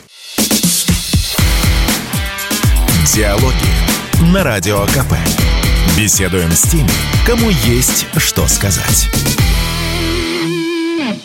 Диалоги 3.13 3.80
на 4.21 4.43
Радио 4.43 4.85
КП. 4.85 5.13
Беседуем 5.97 6.51
с 6.51 6.61
теми, 6.63 6.89
кому 7.25 7.49
есть 7.49 8.05
что 8.17 8.47
сказать. 8.47 9.09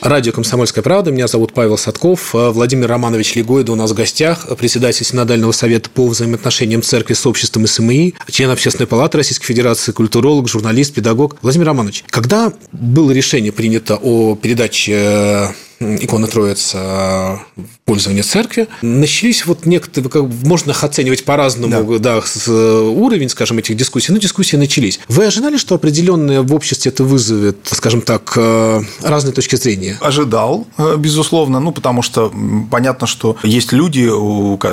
Радио 0.01 0.33
«Комсомольская 0.33 0.83
правда». 0.83 1.11
Меня 1.11 1.27
зовут 1.27 1.53
Павел 1.53 1.77
Садков. 1.77 2.33
Владимир 2.33 2.89
Романович 2.89 3.35
Легойда 3.35 3.73
у 3.73 3.75
нас 3.75 3.91
в 3.91 3.95
гостях, 3.95 4.47
председатель 4.57 5.05
Синодального 5.05 5.53
совета 5.53 5.91
по 5.91 6.07
взаимоотношениям 6.07 6.83
церкви 6.83 7.15
с 7.15 7.27
обществом 7.27 7.67
СМИ, 7.67 8.15
член 8.31 8.51
Общественной 8.51 8.87
палаты 8.87 9.19
Российской 9.19 9.47
Федерации, 9.47 9.93
культуролог, 9.93 10.49
журналист, 10.49 10.95
педагог. 10.95 11.37
Владимир 11.43 11.67
Романович, 11.67 12.05
когда 12.09 12.53
было 12.73 13.11
решение 13.11 13.53
принято 13.53 13.99
о 14.01 14.37
передаче 14.37 15.55
икона 15.81 16.27
Троица 16.27 17.41
в 17.57 17.79
пользование 17.85 18.23
церкви. 18.23 18.69
Начались 18.83 19.47
вот 19.47 19.67
некоторые, 19.67 20.11
как, 20.11 20.23
можно 20.45 20.71
их 20.71 20.85
оценивать 20.85 21.25
по-разному, 21.25 21.99
да. 21.99 22.21
Да, 22.21 22.51
уровень, 22.51 23.29
скажем, 23.29 23.59
этих 23.59 23.77
дискуссий, 23.77 24.13
но 24.13 24.19
дискуссии 24.19 24.57
начались. 24.57 25.01
Вы 25.09 25.27
ожидали, 25.27 25.57
что 25.57 25.75
определенное 25.75 26.43
в 26.43 26.55
обществе 26.55 26.91
это 26.91 27.05
вызовет, 27.05 27.59
скажем 27.65 28.01
так, 28.01 28.33
э, 28.37 28.83
разные 29.03 29.33
точки 29.33 29.57
зрения? 29.57 29.99
Ожидал, 30.01 30.67
э, 30.79 30.97
безусловно, 30.99 31.61
ну, 31.61 31.73
потому 31.73 32.03
что 32.03 32.33
понятно, 32.71 33.07
что 33.07 33.37
есть 33.43 33.73
люди, 33.73 34.11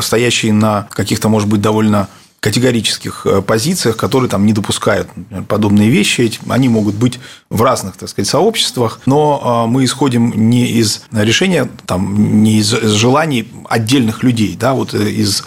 стоящие 0.02 0.54
на 0.54 0.88
каких-то, 0.92 1.30
может 1.30 1.48
быть, 1.50 1.62
довольно 1.62 2.08
категорических 2.44 3.26
э, 3.26 3.42
позициях, 3.42 3.96
которые 3.96 4.30
там 4.30 4.46
не 4.46 4.52
допускают 4.52 5.08
подобные 5.48 5.90
вещи. 5.90 6.30
Они 6.50 6.68
могут 6.68 6.96
быть 6.96 7.18
в 7.50 7.62
разных, 7.62 7.96
так 7.96 8.10
сказать, 8.10 8.28
сообществах, 8.28 9.00
но 9.06 9.64
э, 9.66 9.72
мы 9.72 9.86
исходим 9.86 10.34
не 10.36 10.68
из 10.68 11.04
решения, 11.14 11.70
там, 11.86 12.44
не 12.44 12.58
из 12.58 12.70
желаний 12.70 13.48
отдельных 13.70 14.24
людей, 14.24 14.58
да, 14.60 14.74
вот 14.74 14.94
э, 14.94 15.10
из 15.10 15.46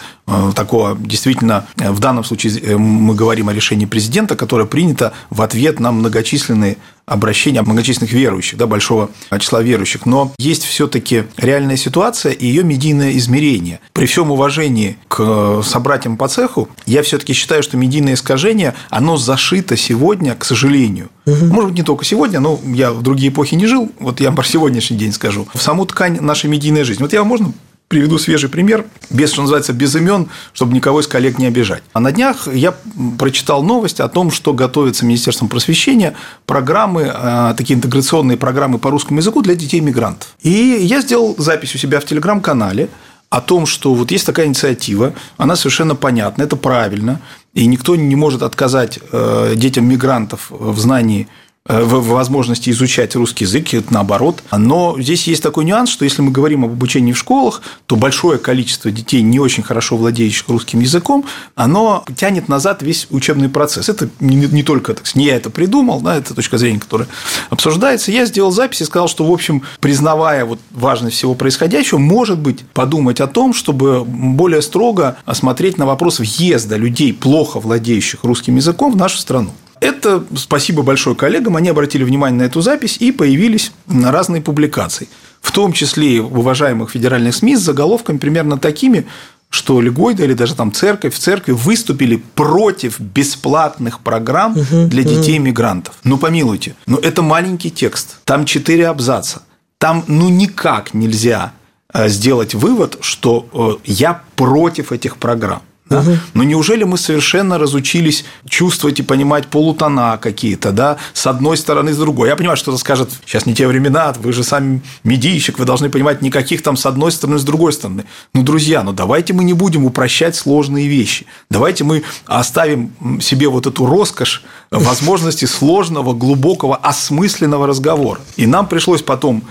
такого 0.55 0.97
действительно, 0.99 1.67
в 1.77 1.99
данном 2.01 2.25
случае 2.25 2.77
мы 2.77 3.15
говорим 3.15 3.47
о 3.47 3.53
решении 3.53 3.85
президента, 3.85 4.35
которое 4.35 4.65
принято 4.65 5.13
в 5.29 5.41
ответ 5.41 5.79
на 5.79 5.93
многочисленные 5.93 6.75
обращения 7.07 7.61
многочисленных 7.61 8.11
верующих, 8.11 8.57
да, 8.57 8.67
большого 8.67 9.09
числа 9.39 9.63
верующих. 9.63 10.05
Но 10.05 10.33
есть 10.37 10.63
все-таки 10.65 11.23
реальная 11.37 11.77
ситуация 11.77 12.33
и 12.33 12.45
ее 12.45 12.63
медийное 12.63 13.17
измерение. 13.17 13.79
При 13.93 14.05
всем 14.05 14.29
уважении 14.29 14.97
к 15.07 15.61
собратьям 15.63 16.17
по 16.17 16.27
цеху, 16.27 16.67
я 16.85 17.01
все-таки 17.01 17.33
считаю, 17.33 17.63
что 17.63 17.77
медийное 17.77 18.13
искажение, 18.13 18.75
оно 18.89 19.15
зашито 19.15 19.77
сегодня, 19.77 20.35
к 20.35 20.43
сожалению. 20.43 21.09
Угу. 21.25 21.45
Может 21.45 21.69
быть, 21.69 21.79
не 21.79 21.83
только 21.83 22.03
сегодня, 22.03 22.39
но 22.41 22.59
я 22.65 22.91
в 22.91 23.01
другие 23.01 23.31
эпохи 23.31 23.55
не 23.55 23.67
жил, 23.67 23.89
вот 23.99 24.19
я 24.19 24.31
про 24.31 24.43
сегодняшний 24.43 24.97
день 24.97 25.13
скажу. 25.13 25.47
В 25.53 25.61
саму 25.61 25.85
ткань 25.85 26.19
нашей 26.19 26.49
медийной 26.49 26.83
жизни. 26.83 27.03
Вот 27.03 27.13
я 27.13 27.19
вам 27.19 27.29
можно 27.29 27.53
приведу 27.87 28.17
свежий 28.17 28.49
пример, 28.49 28.85
без, 29.09 29.31
что 29.31 29.41
называется, 29.41 29.73
без 29.73 29.95
имен, 29.95 30.29
чтобы 30.53 30.73
никого 30.73 30.99
из 30.99 31.07
коллег 31.07 31.37
не 31.39 31.45
обижать. 31.45 31.83
А 31.93 31.99
на 31.99 32.11
днях 32.11 32.47
я 32.53 32.75
прочитал 33.17 33.63
новость 33.63 33.99
о 33.99 34.09
том, 34.09 34.31
что 34.31 34.53
готовится 34.53 35.05
Министерством 35.05 35.47
просвещения 35.47 36.13
программы, 36.45 37.09
а, 37.13 37.53
такие 37.53 37.75
интеграционные 37.75 38.37
программы 38.37 38.77
по 38.77 38.89
русскому 38.89 39.19
языку 39.19 39.41
для 39.41 39.55
детей-мигрантов. 39.55 40.35
И 40.41 40.49
я 40.49 41.01
сделал 41.01 41.35
запись 41.37 41.75
у 41.75 41.77
себя 41.77 41.99
в 41.99 42.05
телеграм-канале 42.05 42.89
о 43.29 43.41
том, 43.41 43.65
что 43.65 43.93
вот 43.93 44.11
есть 44.11 44.25
такая 44.25 44.47
инициатива, 44.47 45.13
она 45.37 45.55
совершенно 45.55 45.95
понятна, 45.95 46.43
это 46.43 46.55
правильно, 46.55 47.21
и 47.53 47.65
никто 47.65 47.95
не 47.95 48.15
может 48.15 48.41
отказать 48.41 48.99
э, 49.11 49.53
детям 49.55 49.85
мигрантов 49.85 50.47
в 50.49 50.77
знании 50.79 51.27
Э, 51.27 51.46
в 51.67 52.07
возможности 52.09 52.69
изучать 52.69 53.15
русский 53.15 53.45
язык, 53.45 53.73
это 53.73 53.93
наоборот. 53.93 54.43
Но 54.51 54.95
здесь 54.99 55.27
есть 55.27 55.43
такой 55.43 55.65
нюанс, 55.65 55.89
что 55.89 56.05
если 56.05 56.21
мы 56.21 56.31
говорим 56.31 56.63
об 56.63 56.71
обучении 56.71 57.11
в 57.11 57.17
школах, 57.17 57.61
то 57.85 57.95
большое 57.95 58.37
количество 58.37 58.91
детей, 58.91 59.21
не 59.21 59.39
очень 59.39 59.63
хорошо 59.63 59.97
владеющих 59.97 60.47
русским 60.47 60.79
языком, 60.79 61.25
оно 61.55 62.05
тянет 62.15 62.47
назад 62.47 62.81
весь 62.81 63.07
учебный 63.09 63.49
процесс. 63.49 63.89
Это 63.89 64.09
не, 64.19 64.63
только, 64.63 64.93
так 64.93 65.15
не 65.15 65.25
я 65.25 65.35
это 65.35 65.49
придумал, 65.49 66.01
да, 66.01 66.15
это 66.15 66.33
точка 66.33 66.57
зрения, 66.57 66.79
которая 66.79 67.07
обсуждается. 67.49 68.11
Я 68.11 68.25
сделал 68.25 68.51
запись 68.51 68.81
и 68.81 68.85
сказал, 68.85 69.07
что, 69.07 69.25
в 69.25 69.31
общем, 69.31 69.63
признавая 69.79 70.45
вот 70.45 70.59
важность 70.71 71.17
всего 71.17 71.35
происходящего, 71.35 71.97
может 71.97 72.39
быть, 72.39 72.61
подумать 72.73 73.19
о 73.19 73.27
том, 73.27 73.53
чтобы 73.53 74.03
более 74.05 74.61
строго 74.61 75.17
осмотреть 75.25 75.77
на 75.77 75.85
вопрос 75.85 76.19
въезда 76.19 76.77
людей, 76.77 77.13
плохо 77.13 77.59
владеющих 77.59 78.23
русским 78.23 78.55
языком, 78.55 78.91
в 78.91 78.95
нашу 78.95 79.17
страну. 79.17 79.51
Это 79.81 80.23
спасибо 80.35 80.83
большое 80.83 81.15
коллегам, 81.15 81.55
они 81.55 81.69
обратили 81.69 82.03
внимание 82.03 82.39
на 82.39 82.43
эту 82.43 82.61
запись 82.61 82.97
и 82.99 83.11
появились 83.11 83.71
на 83.87 84.11
разные 84.11 84.41
публикации, 84.41 85.07
в 85.41 85.51
том 85.51 85.73
числе 85.73 86.17
и 86.17 86.19
в 86.19 86.39
уважаемых 86.39 86.91
федеральных 86.91 87.35
СМИ 87.35 87.55
с 87.55 87.61
заголовками 87.61 88.17
примерно 88.17 88.57
такими, 88.57 89.05
что 89.49 89.79
Легойда 89.79 90.23
или 90.23 90.33
даже 90.33 90.55
там 90.55 90.71
церковь 90.73 91.13
в 91.13 91.19
церкви 91.19 91.53
выступили 91.53 92.17
против 92.35 92.99
бесплатных 92.99 94.01
программ 94.01 94.53
для 94.53 95.03
детей-мигрантов. 95.03 95.95
Ну, 96.03 96.17
помилуйте, 96.17 96.75
но 96.85 96.97
это 96.97 97.21
маленький 97.21 97.71
текст, 97.71 98.19
там 98.25 98.45
четыре 98.45 98.87
абзаца, 98.87 99.43
там 99.77 100.03
ну 100.07 100.29
никак 100.29 100.93
нельзя 100.93 101.53
э, 101.93 102.09
сделать 102.09 102.55
вывод, 102.55 102.97
что 103.01 103.47
э, 103.53 103.89
я 103.91 104.21
против 104.35 104.91
этих 104.91 105.17
программ. 105.17 105.61
Да? 105.89 105.99
Угу. 105.99 106.11
Но 106.33 106.43
неужели 106.43 106.83
мы 106.83 106.97
совершенно 106.97 107.57
разучились 107.57 108.25
чувствовать 108.47 108.99
и 108.99 109.03
понимать 109.03 109.47
полутона 109.47 110.17
какие-то, 110.21 110.71
да, 110.71 110.97
с 111.13 111.27
одной 111.27 111.57
стороны, 111.57 111.93
с 111.93 111.97
другой? 111.97 112.29
Я 112.29 112.35
понимаю, 112.35 112.57
что 112.57 112.65
кто-то 112.65 112.77
скажет, 112.77 113.09
сейчас 113.25 113.45
не 113.45 113.53
те 113.53 113.67
времена, 113.67 114.13
вы 114.19 114.33
же 114.33 114.43
сами 114.43 114.81
медийщик, 115.03 115.59
вы 115.59 115.65
должны 115.65 115.89
понимать 115.89 116.21
никаких 116.21 116.61
там 116.61 116.75
с 116.75 116.85
одной 116.85 117.11
стороны, 117.11 117.39
с 117.39 117.43
другой 117.43 117.73
стороны. 117.73 118.05
Ну, 118.33 118.43
друзья, 118.43 118.83
ну 118.83 118.91
давайте 118.91 119.33
мы 119.33 119.43
не 119.43 119.53
будем 119.53 119.85
упрощать 119.85 120.35
сложные 120.35 120.87
вещи. 120.87 121.25
Давайте 121.49 121.83
мы 121.83 122.03
оставим 122.25 122.91
себе 123.21 123.47
вот 123.47 123.67
эту 123.67 123.85
роскошь 123.85 124.43
возможности 124.71 125.45
сложного, 125.45 126.13
глубокого, 126.13 126.75
осмысленного 126.75 127.67
разговора. 127.67 128.19
И 128.35 128.45
нам 128.45 128.67
пришлось 128.67 129.01
потом 129.01 129.43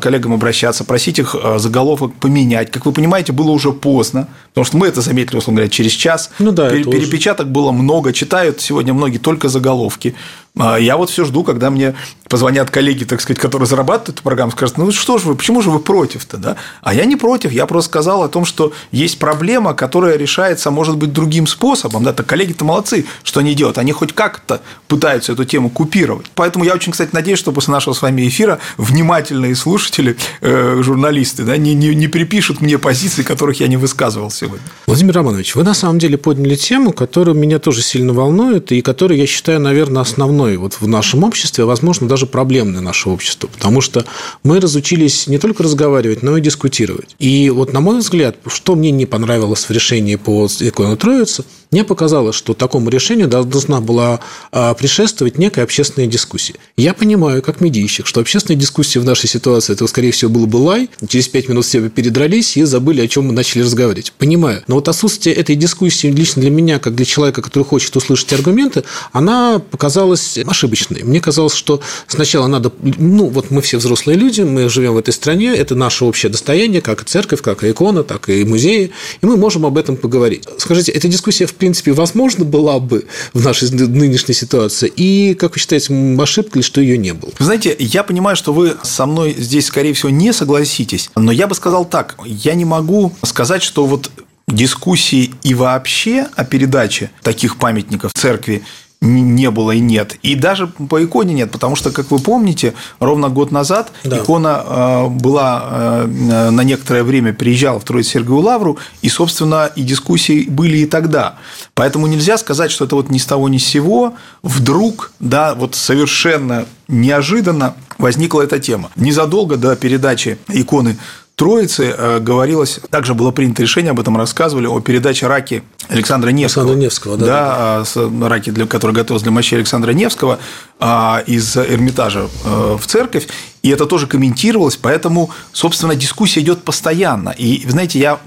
коллегам 0.00 0.32
обращаться, 0.32 0.84
просить 0.84 1.18
их 1.18 1.34
э, 1.34 1.58
заголовок 1.58 2.14
поменять. 2.14 2.70
Как 2.70 2.86
вы 2.86 2.92
понимаете, 2.92 3.32
было 3.32 3.50
уже 3.50 3.72
поздно, 3.72 4.28
потому 4.48 4.64
что 4.64 4.76
мы 4.76 4.86
это 4.86 5.00
заметили, 5.00 5.36
условно 5.36 5.58
говоря, 5.58 5.70
через 5.70 5.92
час. 5.92 6.30
Ну 6.38 6.52
да, 6.52 6.70
Перепечаток 6.70 7.46
уже... 7.46 7.54
было 7.54 7.72
много, 7.72 8.12
читают 8.12 8.60
сегодня 8.60 8.94
многие 8.94 9.18
только 9.18 9.48
заголовки. 9.48 10.14
А, 10.56 10.78
я 10.78 10.96
вот 10.96 11.10
все 11.10 11.24
жду, 11.24 11.42
когда 11.42 11.68
мне 11.68 11.96
позвонят 12.28 12.70
коллеги, 12.70 13.02
так 13.02 13.20
сказать, 13.20 13.40
которые 13.40 13.66
зарабатывают 13.66 14.10
эту 14.10 14.22
программу, 14.22 14.52
скажут, 14.52 14.78
ну 14.78 14.90
что 14.92 15.18
же 15.18 15.26
вы, 15.26 15.34
почему 15.34 15.62
же 15.62 15.70
вы 15.70 15.80
против-то, 15.80 16.36
да? 16.36 16.56
А 16.80 16.94
я 16.94 17.06
не 17.06 17.16
против, 17.16 17.50
я 17.50 17.66
просто 17.66 17.90
сказал 17.90 18.22
о 18.22 18.28
том, 18.28 18.44
что 18.44 18.72
есть 18.92 19.18
проблема, 19.18 19.74
которая 19.74 20.16
решается, 20.16 20.70
может 20.70 20.96
быть, 20.96 21.12
другим 21.12 21.48
способом, 21.48 22.04
да, 22.04 22.12
так 22.12 22.26
коллеги-то 22.26 22.64
молодцы, 22.64 23.04
что 23.24 23.40
они 23.40 23.54
делают, 23.54 23.78
они 23.78 23.90
хоть 23.90 24.12
как-то 24.12 24.60
пытаются 24.86 25.32
эту 25.32 25.44
тему 25.44 25.70
купировать. 25.70 26.26
Поэтому 26.36 26.64
я 26.64 26.74
очень, 26.74 26.92
кстати, 26.92 27.10
надеюсь, 27.12 27.40
что 27.40 27.50
после 27.50 27.72
нашего 27.72 27.92
с 27.92 28.00
вами 28.00 28.26
эфира 28.28 28.60
внимательные 28.76 29.56
слушатели, 29.56 30.16
э, 30.40 30.82
журналисты, 30.82 31.42
да, 31.42 31.56
не, 31.56 31.74
не, 31.74 31.96
не 31.96 32.06
припишут 32.06 32.60
мне 32.60 32.78
позиции, 32.78 33.24
которых 33.24 33.58
я 33.58 33.66
не 33.66 33.76
высказывал 33.76 34.30
сегодня. 34.30 34.64
Владимир 34.86 35.14
Романович, 35.14 35.56
вы 35.56 35.64
на 35.64 35.74
самом 35.74 35.98
деле 35.98 36.16
подняли 36.16 36.54
тему, 36.54 36.92
которая 36.92 37.34
меня 37.34 37.58
тоже 37.58 37.82
сильно 37.82 38.12
волнует, 38.12 38.70
и 38.70 38.82
которая, 38.82 39.18
я 39.18 39.26
считаю, 39.26 39.58
наверное, 39.58 40.02
основной 40.02 40.43
основной 40.44 40.56
вот 40.56 40.74
в 40.74 40.86
нашем 40.86 41.24
обществе, 41.24 41.64
возможно, 41.64 42.08
даже 42.08 42.26
проблемное 42.26 42.80
наше 42.80 43.08
общество, 43.08 43.48
потому 43.48 43.80
что 43.80 44.04
мы 44.42 44.60
разучились 44.60 45.26
не 45.26 45.38
только 45.38 45.62
разговаривать, 45.62 46.22
но 46.22 46.36
и 46.36 46.40
дискутировать. 46.40 47.16
И 47.18 47.50
вот, 47.50 47.72
на 47.72 47.80
мой 47.80 47.98
взгляд, 47.98 48.36
что 48.46 48.74
мне 48.74 48.90
не 48.90 49.06
понравилось 49.06 49.64
в 49.64 49.70
решении 49.70 50.16
по 50.16 50.46
иконе 50.60 50.96
Троицы– 50.96 51.44
мне 51.74 51.82
показалось, 51.82 52.36
что 52.36 52.54
такому 52.54 52.88
решению 52.88 53.26
должна 53.26 53.80
была 53.80 54.20
а, 54.52 54.74
предшествовать 54.74 55.38
некая 55.38 55.64
общественная 55.64 56.06
дискуссия. 56.06 56.54
Я 56.76 56.94
понимаю, 56.94 57.42
как 57.42 57.60
медийщик, 57.60 58.06
что 58.06 58.20
общественная 58.20 58.60
дискуссия 58.60 59.00
в 59.00 59.04
нашей 59.04 59.28
ситуации, 59.28 59.72
это, 59.72 59.84
скорее 59.88 60.12
всего, 60.12 60.30
было 60.30 60.46
бы 60.46 60.58
лай, 60.58 60.88
через 61.08 61.26
пять 61.26 61.48
минут 61.48 61.64
все 61.64 61.88
передрались 61.88 62.56
и 62.56 62.62
забыли, 62.62 63.00
о 63.00 63.08
чем 63.08 63.26
мы 63.26 63.32
начали 63.32 63.62
разговаривать. 63.62 64.12
Понимаю. 64.12 64.62
Но 64.68 64.76
вот 64.76 64.86
отсутствие 64.86 65.34
этой 65.34 65.56
дискуссии 65.56 66.06
лично 66.06 66.42
для 66.42 66.52
меня, 66.52 66.78
как 66.78 66.94
для 66.94 67.04
человека, 67.04 67.42
который 67.42 67.64
хочет 67.64 67.96
услышать 67.96 68.32
аргументы, 68.32 68.84
она 69.10 69.58
показалась 69.58 70.33
ошибочной. 70.42 71.02
Мне 71.02 71.20
казалось, 71.20 71.54
что 71.54 71.80
сначала 72.06 72.46
надо... 72.46 72.72
Ну, 72.82 73.28
вот 73.28 73.50
мы 73.50 73.62
все 73.62 73.78
взрослые 73.78 74.18
люди, 74.18 74.42
мы 74.42 74.68
живем 74.68 74.94
в 74.94 74.98
этой 74.98 75.12
стране, 75.12 75.54
это 75.54 75.74
наше 75.74 76.04
общее 76.04 76.30
достояние, 76.30 76.80
как 76.80 77.02
и 77.02 77.04
церковь, 77.04 77.42
как 77.42 77.64
и 77.64 77.70
икона, 77.70 78.02
так 78.02 78.28
и 78.28 78.44
музеи, 78.44 78.90
и 79.20 79.26
мы 79.26 79.36
можем 79.36 79.66
об 79.66 79.78
этом 79.78 79.96
поговорить. 79.96 80.44
Скажите, 80.58 80.92
эта 80.92 81.08
дискуссия 81.08 81.46
в 81.46 81.54
принципе, 81.54 81.92
возможно 81.92 82.44
была 82.44 82.78
бы 82.78 83.06
в 83.32 83.44
нашей 83.44 83.70
нынешней 83.70 84.34
ситуации? 84.34 84.92
И, 84.94 85.34
как 85.34 85.52
вы 85.54 85.58
считаете, 85.60 85.94
ошибка 86.18 86.58
ли, 86.58 86.62
что 86.62 86.80
ее 86.80 86.98
не 86.98 87.14
было? 87.14 87.32
Знаете, 87.38 87.74
я 87.78 88.02
понимаю, 88.02 88.36
что 88.36 88.52
вы 88.52 88.76
со 88.82 89.06
мной 89.06 89.34
здесь, 89.36 89.66
скорее 89.66 89.92
всего, 89.94 90.10
не 90.10 90.32
согласитесь, 90.32 91.10
но 91.16 91.32
я 91.32 91.46
бы 91.46 91.54
сказал 91.54 91.84
так, 91.84 92.16
я 92.24 92.54
не 92.54 92.64
могу 92.64 93.12
сказать, 93.22 93.62
что 93.62 93.86
вот 93.86 94.10
дискуссии 94.48 95.32
и 95.42 95.54
вообще 95.54 96.26
о 96.36 96.44
передаче 96.44 97.10
таких 97.22 97.56
памятников 97.56 98.12
церкви 98.12 98.62
не 99.00 99.50
было 99.50 99.72
и 99.72 99.80
нет. 99.80 100.16
И 100.22 100.34
даже 100.34 100.66
по 100.66 101.02
иконе 101.04 101.34
нет, 101.34 101.50
потому 101.50 101.76
что, 101.76 101.90
как 101.90 102.10
вы 102.10 102.18
помните, 102.18 102.74
ровно 103.00 103.28
год 103.28 103.50
назад 103.50 103.92
да. 104.02 104.18
икона 104.18 104.64
э, 104.66 105.06
была 105.08 105.64
э, 105.70 106.50
на 106.50 106.64
некоторое 106.64 107.02
время 107.02 107.32
приезжала 107.32 107.78
в 107.78 107.84
Троице-Сергиеву 107.84 108.40
Лавру, 108.40 108.78
и, 109.02 109.08
собственно, 109.08 109.70
и 109.76 109.82
дискуссии 109.82 110.46
были 110.48 110.78
и 110.78 110.86
тогда. 110.86 111.36
Поэтому 111.74 112.06
нельзя 112.06 112.38
сказать, 112.38 112.70
что 112.70 112.86
это 112.86 112.96
вот 112.96 113.10
ни 113.10 113.18
с 113.18 113.26
того 113.26 113.48
ни 113.48 113.58
с 113.58 113.66
сего 113.66 114.14
вдруг, 114.42 115.12
да, 115.20 115.54
вот 115.54 115.74
совершенно 115.74 116.66
неожиданно 116.88 117.74
возникла 117.98 118.42
эта 118.42 118.58
тема. 118.58 118.90
Незадолго 118.96 119.56
до 119.56 119.76
передачи 119.76 120.38
иконы 120.48 120.96
Троицы 121.36 121.92
э, 121.96 122.20
говорилось, 122.20 122.78
также 122.90 123.14
было 123.14 123.32
принято 123.32 123.62
решение, 123.62 123.90
об 123.90 123.98
этом 123.98 124.16
рассказывали, 124.16 124.68
о 124.68 124.78
передаче 124.80 125.26
раки 125.26 125.64
Александра 125.88 126.30
Невского. 126.30 126.62
Александра 126.62 126.84
Невского, 126.84 127.16
да. 127.16 127.26
Да, 127.26 127.84
да. 128.08 128.28
раки, 128.28 128.50
для, 128.50 128.66
которые 128.66 128.94
готовились 128.94 129.24
для 129.24 129.32
мощей 129.32 129.56
Александра 129.56 129.90
Невского 129.90 130.38
а, 130.78 131.24
из 131.26 131.56
Эрмитажа 131.56 132.28
э, 132.44 132.76
в 132.80 132.86
церковь. 132.86 133.26
И 133.62 133.70
это 133.70 133.86
тоже 133.86 134.06
комментировалось, 134.06 134.76
поэтому, 134.76 135.30
собственно, 135.52 135.96
дискуссия 135.96 136.40
идет 136.40 136.62
постоянно. 136.62 137.30
И, 137.30 137.68
знаете, 137.68 137.98
я, 137.98 138.20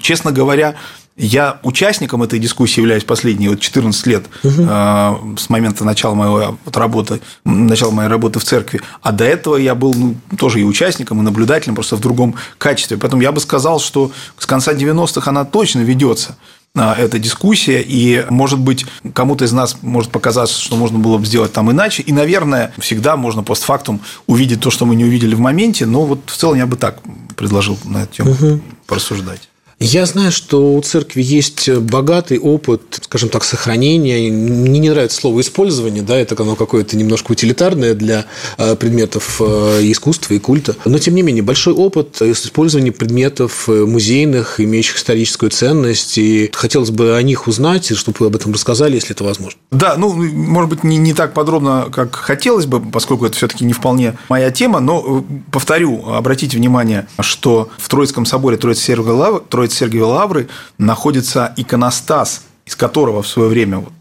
честно 0.00 0.32
говоря, 0.32 0.74
я 1.16 1.60
участником 1.62 2.22
этой 2.22 2.38
дискуссии 2.38 2.80
являюсь 2.80 3.04
последние 3.04 3.50
вот 3.50 3.60
14 3.60 4.06
лет 4.06 4.24
угу. 4.42 4.62
э, 4.68 5.36
с 5.38 5.48
момента 5.48 5.84
начала 5.84 6.14
моей 6.14 6.56
вот 6.64 6.76
работы, 6.76 7.20
начала 7.44 7.92
моей 7.92 8.08
работы 8.08 8.40
в 8.40 8.44
церкви. 8.44 8.80
А 9.00 9.12
до 9.12 9.24
этого 9.24 9.56
я 9.56 9.74
был 9.74 9.94
ну, 9.94 10.16
тоже 10.36 10.60
и 10.60 10.64
участником, 10.64 11.20
и 11.20 11.22
наблюдателем, 11.22 11.76
просто 11.76 11.96
в 11.96 12.00
другом 12.00 12.34
качестве. 12.58 12.96
Поэтому 12.96 13.22
я 13.22 13.30
бы 13.30 13.40
сказал, 13.40 13.78
что 13.78 14.10
с 14.38 14.46
конца 14.46 14.74
90-х 14.74 15.30
она 15.30 15.44
точно 15.44 15.80
ведется 15.80 16.36
эта 16.76 17.20
дискуссия, 17.20 17.80
и, 17.80 18.26
может 18.30 18.58
быть, 18.58 18.84
кому-то 19.12 19.44
из 19.44 19.52
нас 19.52 19.76
может 19.82 20.10
показаться, 20.10 20.60
что 20.60 20.74
можно 20.74 20.98
было 20.98 21.18
бы 21.18 21.26
сделать 21.26 21.52
там 21.52 21.70
иначе, 21.70 22.02
и, 22.02 22.12
наверное, 22.12 22.72
всегда 22.78 23.16
можно 23.16 23.44
постфактум 23.44 24.00
увидеть 24.26 24.60
то, 24.60 24.72
что 24.72 24.84
мы 24.84 24.96
не 24.96 25.04
увидели 25.04 25.36
в 25.36 25.40
моменте, 25.40 25.86
но 25.86 26.04
вот 26.04 26.18
в 26.26 26.36
целом 26.36 26.56
я 26.56 26.66
бы 26.66 26.76
так 26.76 26.98
предложил 27.36 27.78
на 27.84 28.02
эту 28.02 28.14
тему 28.14 28.32
угу. 28.32 28.60
порассуждать. 28.88 29.48
Я 29.86 30.06
знаю, 30.06 30.32
что 30.32 30.74
у 30.74 30.80
церкви 30.80 31.20
есть 31.22 31.68
богатый 31.68 32.38
опыт, 32.38 33.00
скажем 33.02 33.28
так, 33.28 33.44
сохранения. 33.44 34.30
Мне 34.30 34.80
не 34.80 34.88
нравится 34.88 35.18
слово 35.18 35.42
использование, 35.42 36.02
да, 36.02 36.16
это 36.16 36.42
оно 36.42 36.56
какое-то 36.56 36.96
немножко 36.96 37.32
утилитарное 37.32 37.92
для 37.92 38.24
э, 38.56 38.76
предметов 38.76 39.42
э, 39.44 39.80
искусства 39.82 40.32
и 40.32 40.38
культа. 40.38 40.74
Но, 40.86 40.98
тем 40.98 41.14
не 41.14 41.20
менее, 41.20 41.42
большой 41.42 41.74
опыт 41.74 42.22
использования 42.22 42.92
предметов 42.92 43.68
э, 43.68 43.84
музейных, 43.84 44.58
имеющих 44.58 44.96
историческую 44.96 45.50
ценность. 45.50 46.16
И 46.16 46.50
хотелось 46.54 46.90
бы 46.90 47.14
о 47.14 47.22
них 47.22 47.46
узнать, 47.46 47.94
чтобы 47.94 48.16
вы 48.20 48.26
об 48.28 48.36
этом 48.36 48.54
рассказали, 48.54 48.94
если 48.94 49.10
это 49.10 49.24
возможно. 49.24 49.60
Да, 49.70 49.96
ну, 49.98 50.14
может 50.14 50.70
быть, 50.70 50.82
не, 50.82 50.96
не 50.96 51.12
так 51.12 51.34
подробно, 51.34 51.88
как 51.92 52.16
хотелось 52.16 52.64
бы, 52.64 52.80
поскольку 52.80 53.26
это 53.26 53.36
все-таки 53.36 53.66
не 53.66 53.74
вполне 53.74 54.16
моя 54.30 54.50
тема, 54.50 54.80
но 54.80 55.26
повторю, 55.52 56.08
обратите 56.08 56.56
внимание, 56.56 57.06
что 57.20 57.68
в 57.76 57.86
Троицком 57.90 58.24
соборе 58.24 58.56
Троицы-Сергиевой 58.56 59.14
Лавры, 59.14 59.42
Троицы-Сергиевой 59.74 60.08
Лавры 60.08 60.48
находится 60.78 61.52
иконостас, 61.56 62.42
из 62.66 62.76
которого 62.76 63.22
в 63.22 63.28
свое 63.28 63.48
время 63.48 63.78
вот 63.78 63.92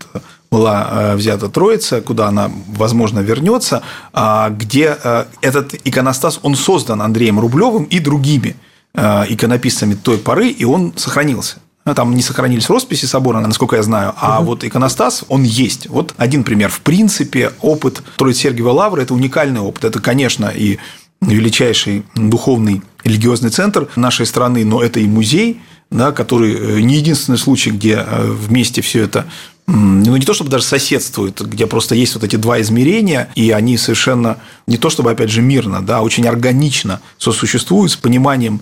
была 0.52 0.88
э, 0.92 1.16
взята 1.16 1.50
Троица, 1.50 2.02
куда 2.02 2.28
она, 2.28 2.52
возможно, 2.68 3.20
вернется, 3.22 3.82
а, 4.14 4.50
где 4.50 4.96
э, 5.04 5.26
этот 5.42 5.74
иконостас, 5.84 6.40
он 6.44 6.56
создан 6.56 7.02
Андреем 7.02 7.40
Рублевым 7.40 7.86
и 7.86 8.00
другими 8.00 8.56
э, 8.94 9.26
иконописцами 9.30 9.96
той 9.96 10.20
поры, 10.20 10.50
и 10.50 10.64
он 10.64 10.94
сохранился. 10.96 11.58
Там 11.96 12.16
не 12.16 12.22
сохранились 12.22 12.70
росписи 12.70 13.06
собора, 13.06 13.40
насколько 13.40 13.76
я 13.76 13.84
знаю, 13.84 14.14
а 14.22 14.38
угу. 14.38 14.50
вот 14.50 14.64
иконостас, 14.64 15.26
он 15.28 15.44
есть. 15.44 15.90
Вот 15.90 16.14
один 16.18 16.44
пример. 16.44 16.70
В 16.70 16.82
принципе, 16.82 17.52
опыт 17.62 18.04
Троицы-Сергиевой 18.18 18.74
Лавры– 18.74 19.02
это 19.04 19.16
уникальный 19.16 19.60
опыт. 19.60 19.86
Это, 19.86 20.00
конечно, 20.00 20.46
и 20.46 20.78
величайший 21.22 22.04
духовный 22.16 22.84
религиозный 23.04 23.50
центр 23.50 23.88
нашей 23.96 24.26
страны, 24.26 24.66
но 24.66 24.82
это 24.82 25.00
и 25.00 25.06
музей, 25.06 25.62
да, 25.90 26.12
который 26.12 26.54
э, 26.54 26.82
не 26.82 26.96
единственный 26.96 27.38
случай, 27.38 27.72
где 27.72 28.04
э, 28.06 28.32
вместе 28.32 28.82
все 28.82 29.04
это 29.04 29.26
ну, 29.66 30.18
не 30.18 30.26
то 30.26 30.34
чтобы 30.34 30.50
даже 30.50 30.66
соседствует, 30.66 31.40
где 31.42 31.68
просто 31.68 31.96
есть 31.96 32.16
вот 32.16 32.24
эти 32.24 32.36
два 32.36 32.60
измерения, 32.60 33.30
и 33.36 33.52
они 33.52 33.78
совершенно 33.78 34.38
не 34.68 34.78
то 34.78 34.90
чтобы, 34.90 35.12
опять 35.12 35.30
же, 35.30 35.42
мирно, 35.42 35.82
да, 35.82 36.00
а 36.00 36.02
очень 36.02 36.28
органично 36.28 37.00
сосуществуют 37.18 37.92
с 37.92 37.96
пониманием 37.96 38.62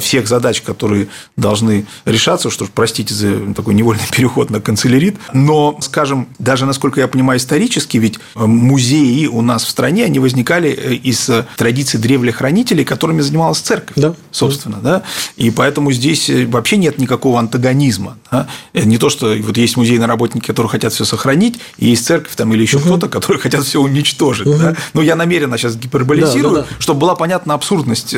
всех 0.00 0.26
задач, 0.26 0.60
которые 0.62 1.08
должны 1.36 1.86
решаться, 2.04 2.50
что, 2.50 2.66
простите 2.72 3.14
за 3.14 3.54
такой 3.54 3.74
невольный 3.74 4.04
переход 4.12 4.50
на 4.50 4.60
канцелярит, 4.60 5.16
но, 5.32 5.78
скажем, 5.80 6.28
даже, 6.38 6.66
насколько 6.66 7.00
я 7.00 7.08
понимаю, 7.08 7.38
исторически, 7.38 7.96
ведь 7.96 8.18
э, 8.34 8.44
музеи 8.44 9.26
у 9.26 9.40
нас 9.42 9.64
в 9.64 9.68
стране, 9.68 10.04
они 10.04 10.18
возникали 10.18 10.70
э, 10.70 10.94
из 10.94 11.28
э, 11.28 11.46
традиций 11.56 12.00
древлехранителей, 12.00 12.84
которыми 12.84 13.20
занималась 13.20 13.58
церковь, 13.58 13.96
да. 13.96 14.14
собственно, 14.30 14.78
да, 14.78 15.02
и 15.36 15.50
поэтому 15.50 15.92
здесь 15.92 16.30
вообще 16.46 16.76
нет 16.76 16.98
никакого 16.98 17.38
антагонизма, 17.38 18.18
да? 18.30 18.48
не 18.74 18.98
то, 18.98 19.10
что 19.10 19.34
вот 19.40 19.56
есть 19.56 19.76
музейные 19.76 20.06
работники, 20.06 20.46
которые 20.46 20.70
хотят 20.70 20.92
все 20.92 21.04
сохранить, 21.04 21.58
и 21.78 21.86
есть 21.90 22.04
церковь 22.06 22.34
там 22.34 22.52
или 22.52 22.62
еще 22.62 22.78
угу. 22.78 22.86
кто-то, 22.86 23.08
которые 23.08 23.40
хотят 23.42 23.64
все 23.64 23.80
уничтожить, 23.80 24.46
угу. 24.46 24.58
да? 24.58 24.76
но 24.94 25.02
я 25.02 25.16
намеренно 25.16 25.56
сейчас 25.56 25.76
гиперболизирую, 25.76 26.54
да, 26.54 26.60
да, 26.62 26.66
да. 26.68 26.76
чтобы 26.78 27.00
была 27.00 27.14
понятна 27.14 27.54
абсурдность 27.54 28.14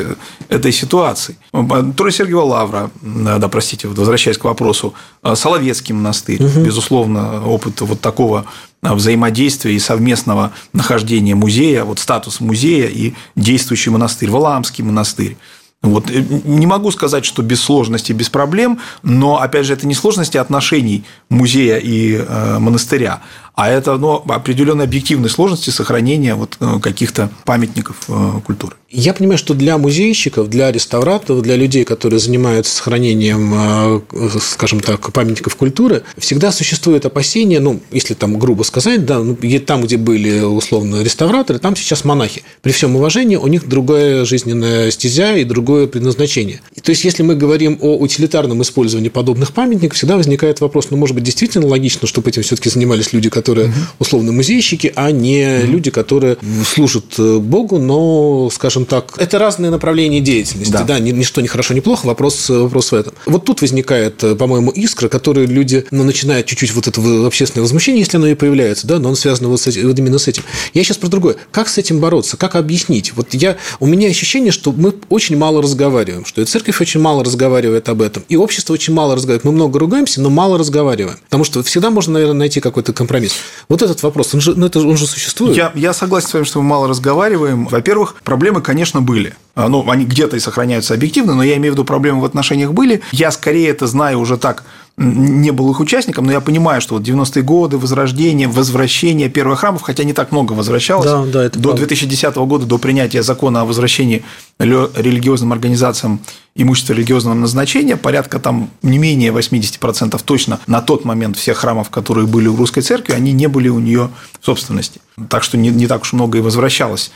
этой 0.49 0.71
ситуации. 0.71 1.37
Троица 1.51 2.19
Сергиева 2.19 2.43
Лавра, 2.43 2.91
да, 3.01 3.47
простите, 3.49 3.89
возвращаясь 3.89 4.37
к 4.37 4.45
вопросу, 4.45 4.93
э, 5.21 5.35
Соловецкий 5.35 5.93
монастырь, 5.93 6.41
угу. 6.41 6.61
безусловно, 6.61 7.45
опыт 7.45 7.81
вот 7.81 7.99
такого 7.99 8.45
э, 8.81 8.93
взаимодействия 8.93 9.75
и 9.75 9.79
совместного 9.79 10.53
нахождения 10.71 11.35
музея, 11.35 11.83
вот 11.83 11.99
статус 11.99 12.39
музея 12.39 12.87
и 12.87 13.15
действующий 13.35 13.89
монастырь, 13.89 14.29
Валаамский 14.29 14.81
монастырь. 14.85 15.35
Вот. 15.81 16.09
Э, 16.09 16.23
не 16.45 16.67
могу 16.67 16.89
сказать, 16.89 17.25
что 17.25 17.41
без 17.41 17.59
сложностей, 17.59 18.15
без 18.15 18.29
проблем, 18.29 18.79
но, 19.03 19.41
опять 19.41 19.65
же, 19.65 19.73
это 19.73 19.85
не 19.85 19.93
сложности 19.93 20.37
отношений 20.37 21.03
музея 21.29 21.79
и 21.83 22.25
монастыря, 22.59 23.21
а 23.53 23.69
это 23.69 23.97
ну, 23.97 24.23
определенные 24.27 24.85
объективные 24.85 25.29
сложности 25.29 25.69
сохранения 25.69 26.35
вот 26.35 26.57
э, 26.59 26.79
каких-то 26.81 27.29
памятников 27.45 27.97
э, 28.07 28.41
культуры. 28.45 28.75
Я 28.89 29.13
понимаю, 29.13 29.37
что 29.37 29.53
для 29.53 29.77
музейщиков, 29.77 30.49
для 30.49 30.69
реставраторов, 30.69 31.41
для 31.43 31.55
людей, 31.55 31.85
которые 31.85 32.19
занимаются 32.19 32.75
сохранением, 32.75 33.53
э, 33.53 34.01
скажем 34.41 34.79
так, 34.79 35.13
памятников 35.13 35.55
культуры, 35.55 36.03
всегда 36.17 36.51
существует 36.51 37.05
опасение, 37.05 37.59
ну, 37.59 37.79
если 37.91 38.13
там 38.13 38.37
грубо 38.37 38.63
сказать, 38.63 39.05
да, 39.05 39.19
ну, 39.19 39.37
там, 39.65 39.83
где 39.83 39.97
были 39.97 40.41
условно 40.41 41.03
реставраторы, 41.03 41.59
там 41.59 41.75
сейчас 41.75 42.03
монахи. 42.03 42.43
При 42.61 42.71
всем 42.71 42.95
уважении 42.95 43.35
у 43.35 43.47
них 43.47 43.67
другая 43.67 44.25
жизненная 44.25 44.91
стезя 44.91 45.35
и 45.35 45.43
другое 45.43 45.87
предназначение. 45.87 46.61
То 46.81 46.91
есть, 46.91 47.03
если 47.03 47.23
мы 47.23 47.35
говорим 47.35 47.77
о 47.81 47.97
утилитарном 47.97 48.61
использовании 48.61 49.09
подобных 49.09 49.53
памятников, 49.53 49.97
всегда 49.97 50.17
возникает 50.17 50.61
вопрос, 50.61 50.87
ну, 50.89 50.97
может 50.97 51.15
быть, 51.15 51.23
действительно 51.23 51.67
логично, 51.67 52.07
чтобы 52.07 52.29
этим 52.29 52.43
все-таки 52.43 52.69
занимались 52.69 53.13
люди, 53.13 53.29
которые 53.41 53.73
условно 53.99 54.31
музейщики, 54.31 54.93
а 54.95 55.11
не 55.11 55.63
люди, 55.63 55.89
которые 55.89 56.37
служат 56.63 57.15
э, 57.17 57.37
Богу, 57.37 57.79
но, 57.79 58.49
скажем 58.51 58.85
так, 58.85 59.13
это 59.17 59.39
разные 59.39 59.71
направления 59.71 60.19
деятельности. 60.19 60.71
Да, 60.71 60.83
да 60.83 60.99
ничто 60.99 61.41
не 61.41 61.47
хорошо, 61.47 61.73
не 61.73 61.81
плохо, 61.81 62.05
вопрос, 62.05 62.49
вопрос 62.49 62.91
в 62.91 62.95
этом. 62.95 63.13
Вот 63.25 63.45
тут 63.45 63.61
возникает, 63.61 64.23
э, 64.23 64.35
по-моему, 64.35 64.69
искра, 64.71 65.07
которую 65.07 65.47
люди 65.47 65.85
ну, 65.89 66.03
начинают 66.03 66.45
чуть-чуть 66.45 66.73
вот 66.73 66.87
это 66.87 67.01
общественное 67.25 67.63
возмущение, 67.63 68.01
если 68.01 68.17
оно 68.17 68.27
и 68.27 68.35
появляется, 68.35 68.85
да, 68.85 68.99
но 68.99 69.09
он 69.09 69.15
связан 69.15 69.47
вот, 69.47 69.59
с 69.59 69.67
этим, 69.67 69.87
вот 69.87 69.97
именно 69.97 70.19
с 70.19 70.27
этим. 70.27 70.43
Я 70.73 70.83
сейчас 70.83 70.97
про 70.97 71.07
другое. 71.07 71.35
Как 71.51 71.67
с 71.67 71.77
этим 71.77 71.99
бороться? 71.99 72.37
Как 72.37 72.55
объяснить? 72.55 73.13
Вот 73.15 73.33
я, 73.33 73.57
у 73.79 73.87
меня 73.87 74.07
ощущение, 74.07 74.51
что 74.51 74.71
мы 74.71 74.93
очень 75.09 75.37
мало 75.37 75.61
разговариваем, 75.61 76.25
что 76.25 76.41
и 76.41 76.45
церковь 76.45 76.79
очень 76.79 77.01
мало 77.01 77.23
разговаривает 77.23 77.89
об 77.89 78.01
этом, 78.01 78.23
и 78.29 78.35
общество 78.35 78.73
очень 78.73 78.93
мало 78.93 79.15
разговаривает. 79.15 79.45
Мы 79.45 79.51
много 79.51 79.79
ругаемся, 79.79 80.21
но 80.21 80.29
мало 80.29 80.57
разговариваем. 80.57 81.17
Потому 81.23 81.43
что 81.43 81.63
всегда 81.63 81.89
можно, 81.89 82.13
наверное, 82.13 82.39
найти 82.39 82.59
какой-то 82.59 82.93
компромисс. 82.93 83.30
Вот 83.69 83.81
этот 83.81 84.03
вопрос, 84.03 84.33
он 84.33 84.41
же, 84.41 84.53
ну, 84.55 84.65
это, 84.65 84.79
он 84.79 84.97
же 84.97 85.07
существует. 85.07 85.55
Я, 85.55 85.71
я 85.75 85.93
согласен 85.93 86.27
с 86.27 86.33
вами, 86.33 86.43
что 86.43 86.61
мы 86.61 86.67
мало 86.67 86.87
разговариваем. 86.89 87.67
Во-первых, 87.67 88.15
проблемы, 88.23 88.61
конечно, 88.61 89.01
были. 89.01 89.33
А, 89.55 89.69
ну, 89.69 89.89
они 89.89 90.05
где-то 90.05 90.35
и 90.35 90.39
сохраняются 90.39 90.93
объективно, 90.93 91.35
но 91.35 91.43
я 91.43 91.55
имею 91.57 91.73
в 91.73 91.75
виду, 91.75 91.85
проблемы 91.85 92.21
в 92.21 92.25
отношениях 92.25 92.73
были. 92.73 93.01
Я 93.11 93.31
скорее 93.31 93.69
это 93.69 93.87
знаю 93.87 94.19
уже 94.19 94.37
так 94.37 94.63
не 94.97 95.51
был 95.51 95.71
их 95.71 95.79
участником, 95.79 96.25
но 96.25 96.31
я 96.31 96.41
понимаю, 96.41 96.81
что 96.81 96.95
вот 96.95 97.03
90-е 97.03 97.43
годы, 97.43 97.77
возрождение, 97.77 98.47
возвращение 98.47 99.29
первых 99.29 99.61
храмов, 99.61 99.81
хотя 99.81 100.03
не 100.03 100.13
так 100.13 100.31
много 100.31 100.53
возвращалось, 100.53 101.05
да, 101.05 101.25
да, 101.25 101.43
это 101.45 101.57
до 101.57 101.69
правда. 101.69 101.87
2010 101.87 102.35
года, 102.35 102.65
до 102.65 102.77
принятия 102.77 103.23
закона 103.23 103.61
о 103.61 103.65
возвращении 103.65 104.23
религиозным 104.59 105.53
организациям 105.53 106.19
имущества 106.55 106.93
религиозного 106.93 107.35
назначения, 107.35 107.95
порядка 107.95 108.39
там 108.39 108.69
не 108.83 108.97
менее 108.97 109.31
80% 109.31 110.21
точно 110.23 110.59
на 110.67 110.81
тот 110.81 111.05
момент 111.05 111.37
всех 111.37 111.57
храмов, 111.57 111.89
которые 111.89 112.27
были 112.27 112.47
у 112.47 112.55
русской 112.55 112.81
церкви, 112.81 113.13
они 113.13 113.31
не 113.31 113.47
были 113.47 113.69
у 113.69 113.79
нее 113.79 114.09
в 114.39 114.45
собственности. 114.45 114.99
Так 115.29 115.43
что 115.43 115.57
не, 115.57 115.69
не 115.69 115.87
так 115.87 116.01
уж 116.01 116.13
много 116.13 116.37
и 116.37 116.41
возвращалось, 116.41 117.11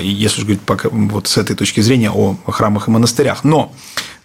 если 0.00 0.40
уж 0.40 0.44
говорить 0.44 0.62
пока, 0.62 0.88
вот 0.90 1.28
с 1.28 1.36
этой 1.36 1.54
точки 1.54 1.80
зрения 1.80 2.10
о 2.10 2.36
храмах 2.48 2.88
и 2.88 2.90
монастырях. 2.90 3.44
Но, 3.44 3.72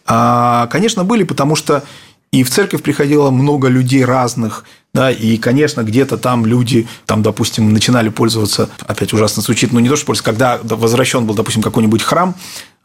а, 0.05 0.67
конечно, 0.67 1.03
были, 1.03 1.23
потому 1.23 1.55
что 1.55 1.83
и 2.31 2.43
в 2.43 2.49
церковь 2.49 2.83
приходило 2.83 3.31
много 3.31 3.67
людей 3.67 4.03
разных, 4.03 4.65
да, 4.93 5.11
и, 5.11 5.37
конечно, 5.37 5.83
где-то 5.83 6.17
там 6.17 6.45
люди, 6.45 6.87
там, 7.05 7.21
допустим, 7.21 7.73
начинали 7.73 8.09
пользоваться, 8.09 8.69
опять 8.87 9.13
ужасно 9.13 9.41
звучит, 9.41 9.73
но 9.73 9.81
не 9.81 9.89
то, 9.89 9.95
что 9.97 10.05
пользоваться, 10.05 10.31
когда 10.31 10.59
возвращен 10.63 11.25
был, 11.25 11.35
допустим, 11.35 11.61
какой-нибудь 11.61 12.01
храм, 12.01 12.33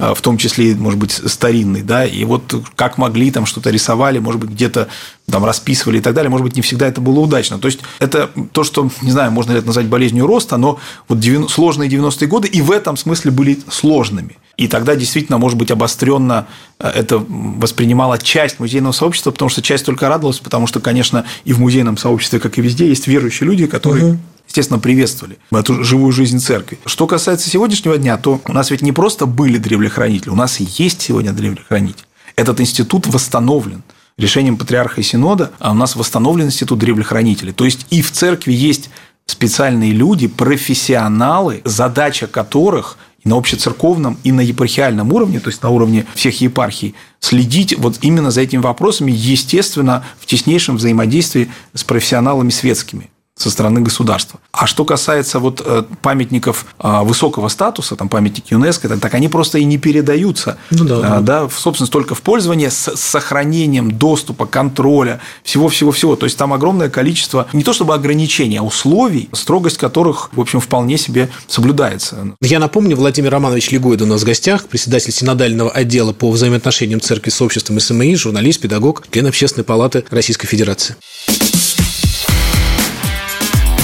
а, 0.00 0.14
в 0.14 0.20
том 0.20 0.38
числе, 0.38 0.74
может 0.74 0.98
быть, 0.98 1.12
старинный, 1.12 1.82
да, 1.82 2.04
и 2.04 2.24
вот 2.24 2.54
как 2.74 2.98
могли, 2.98 3.30
там 3.30 3.46
что-то 3.46 3.70
рисовали, 3.70 4.18
может 4.18 4.40
быть, 4.40 4.50
где-то 4.50 4.88
там 5.30 5.44
расписывали 5.44 5.98
и 5.98 6.00
так 6.00 6.14
далее, 6.14 6.30
может 6.30 6.44
быть, 6.44 6.56
не 6.56 6.62
всегда 6.62 6.88
это 6.88 7.00
было 7.00 7.20
удачно. 7.20 7.58
То 7.58 7.66
есть, 7.66 7.80
это 7.98 8.30
то, 8.52 8.64
что, 8.64 8.90
не 9.02 9.10
знаю, 9.12 9.30
можно 9.30 9.52
ли 9.52 9.58
это 9.58 9.66
назвать 9.66 9.86
болезнью 9.86 10.26
роста, 10.26 10.56
но 10.56 10.80
вот 11.06 11.20
90, 11.20 11.52
сложные 11.52 11.90
90-е 11.90 12.26
годы 12.26 12.48
и 12.48 12.60
в 12.60 12.70
этом 12.70 12.96
смысле 12.96 13.30
были 13.30 13.58
сложными. 13.70 14.38
И 14.60 14.68
тогда 14.68 14.94
действительно, 14.94 15.38
может 15.38 15.56
быть, 15.56 15.70
обостренно 15.70 16.46
э, 16.78 16.86
это 16.86 17.16
воспринимала 17.16 18.18
часть 18.18 18.60
музейного 18.60 18.92
сообщества, 18.92 19.30
потому 19.30 19.48
что 19.48 19.62
часть 19.62 19.86
только 19.86 20.06
радовалась, 20.06 20.38
потому 20.38 20.66
что, 20.66 20.80
конечно, 20.80 21.24
и 21.46 21.54
в 21.54 21.60
музейном 21.60 21.96
сообществе, 21.96 22.40
как 22.40 22.58
и 22.58 22.60
везде, 22.60 22.86
есть 22.86 23.06
верующие 23.06 23.46
люди, 23.46 23.66
которые 23.66 24.04
угу 24.04 24.18
естественно, 24.46 24.80
приветствовали 24.80 25.38
эту 25.52 25.84
живую 25.84 26.10
жизнь 26.10 26.40
церкви. 26.40 26.80
Что 26.84 27.06
касается 27.06 27.48
сегодняшнего 27.48 27.96
дня, 27.96 28.16
то 28.16 28.40
у 28.44 28.52
нас 28.52 28.72
ведь 28.72 28.82
не 28.82 28.90
просто 28.90 29.26
были 29.26 29.58
древлехранители, 29.58 30.28
у 30.28 30.34
нас 30.34 30.60
и 30.60 30.66
есть 30.76 31.00
сегодня 31.00 31.32
древлехранитель. 31.32 32.04
Этот 32.34 32.60
институт 32.60 33.06
восстановлен 33.06 33.84
решением 34.18 34.56
патриарха 34.56 35.02
и 35.02 35.04
синода, 35.04 35.52
а 35.60 35.70
у 35.70 35.74
нас 35.74 35.94
восстановлен 35.94 36.46
институт 36.46 36.80
древлехранителей. 36.80 37.52
То 37.52 37.64
есть 37.64 37.86
и 37.90 38.02
в 38.02 38.10
церкви 38.10 38.52
есть 38.52 38.90
специальные 39.26 39.92
люди, 39.92 40.26
профессионалы, 40.26 41.62
задача 41.64 42.26
которых 42.26 42.98
и 43.22 43.28
на 43.28 43.36
общецерковном, 43.36 44.18
и 44.24 44.32
на 44.32 44.40
епархиальном 44.40 45.12
уровне, 45.12 45.40
то 45.40 45.48
есть 45.48 45.62
на 45.62 45.70
уровне 45.70 46.06
всех 46.14 46.40
епархий, 46.40 46.94
следить 47.20 47.76
вот 47.78 47.98
именно 48.02 48.30
за 48.30 48.40
этими 48.40 48.60
вопросами, 48.60 49.12
естественно, 49.12 50.04
в 50.18 50.26
теснейшем 50.26 50.76
взаимодействии 50.76 51.50
с 51.74 51.84
профессионалами 51.84 52.50
светскими 52.50 53.10
со 53.40 53.50
стороны 53.50 53.80
государства. 53.80 54.38
А 54.52 54.66
что 54.66 54.84
касается 54.84 55.38
вот 55.38 55.62
э, 55.64 55.84
памятников 56.02 56.66
э, 56.78 57.00
высокого 57.02 57.48
статуса, 57.48 57.96
там 57.96 58.08
памятники 58.08 58.52
ЮНЕСКО, 58.52 58.98
так, 58.98 59.14
они 59.14 59.28
просто 59.28 59.58
и 59.58 59.64
не 59.64 59.78
передаются 59.78 60.58
ну, 60.70 60.84
да, 60.84 61.00
да. 61.00 61.20
да, 61.20 61.48
в 61.48 61.58
собственность 61.58 61.92
только 61.92 62.14
в 62.14 62.20
пользование 62.20 62.70
с 62.70 62.94
сохранением 62.96 63.92
доступа, 63.92 64.44
контроля, 64.44 65.20
всего-всего-всего. 65.42 66.16
То 66.16 66.26
есть 66.26 66.36
там 66.36 66.52
огромное 66.52 66.90
количество 66.90 67.46
не 67.54 67.62
то 67.62 67.72
чтобы 67.72 67.94
ограничений, 67.94 68.58
а 68.58 68.62
условий, 68.62 69.30
строгость 69.32 69.78
которых, 69.78 70.28
в 70.32 70.40
общем, 70.40 70.60
вполне 70.60 70.98
себе 70.98 71.30
соблюдается. 71.48 72.34
Я 72.42 72.58
напомню, 72.58 72.96
Владимир 72.96 73.30
Романович 73.30 73.70
Легойд 73.70 74.02
у 74.02 74.06
нас 74.06 74.20
в 74.20 74.26
гостях, 74.26 74.66
председатель 74.66 75.12
синодального 75.12 75.70
отдела 75.70 76.12
по 76.12 76.30
взаимоотношениям 76.30 77.00
церкви 77.00 77.30
с 77.30 77.40
обществом 77.40 77.80
СМИ, 77.80 78.16
журналист, 78.16 78.60
педагог, 78.60 79.04
член 79.10 79.26
Общественной 79.26 79.64
палаты 79.64 80.04
Российской 80.10 80.46
Федерации. 80.46 80.96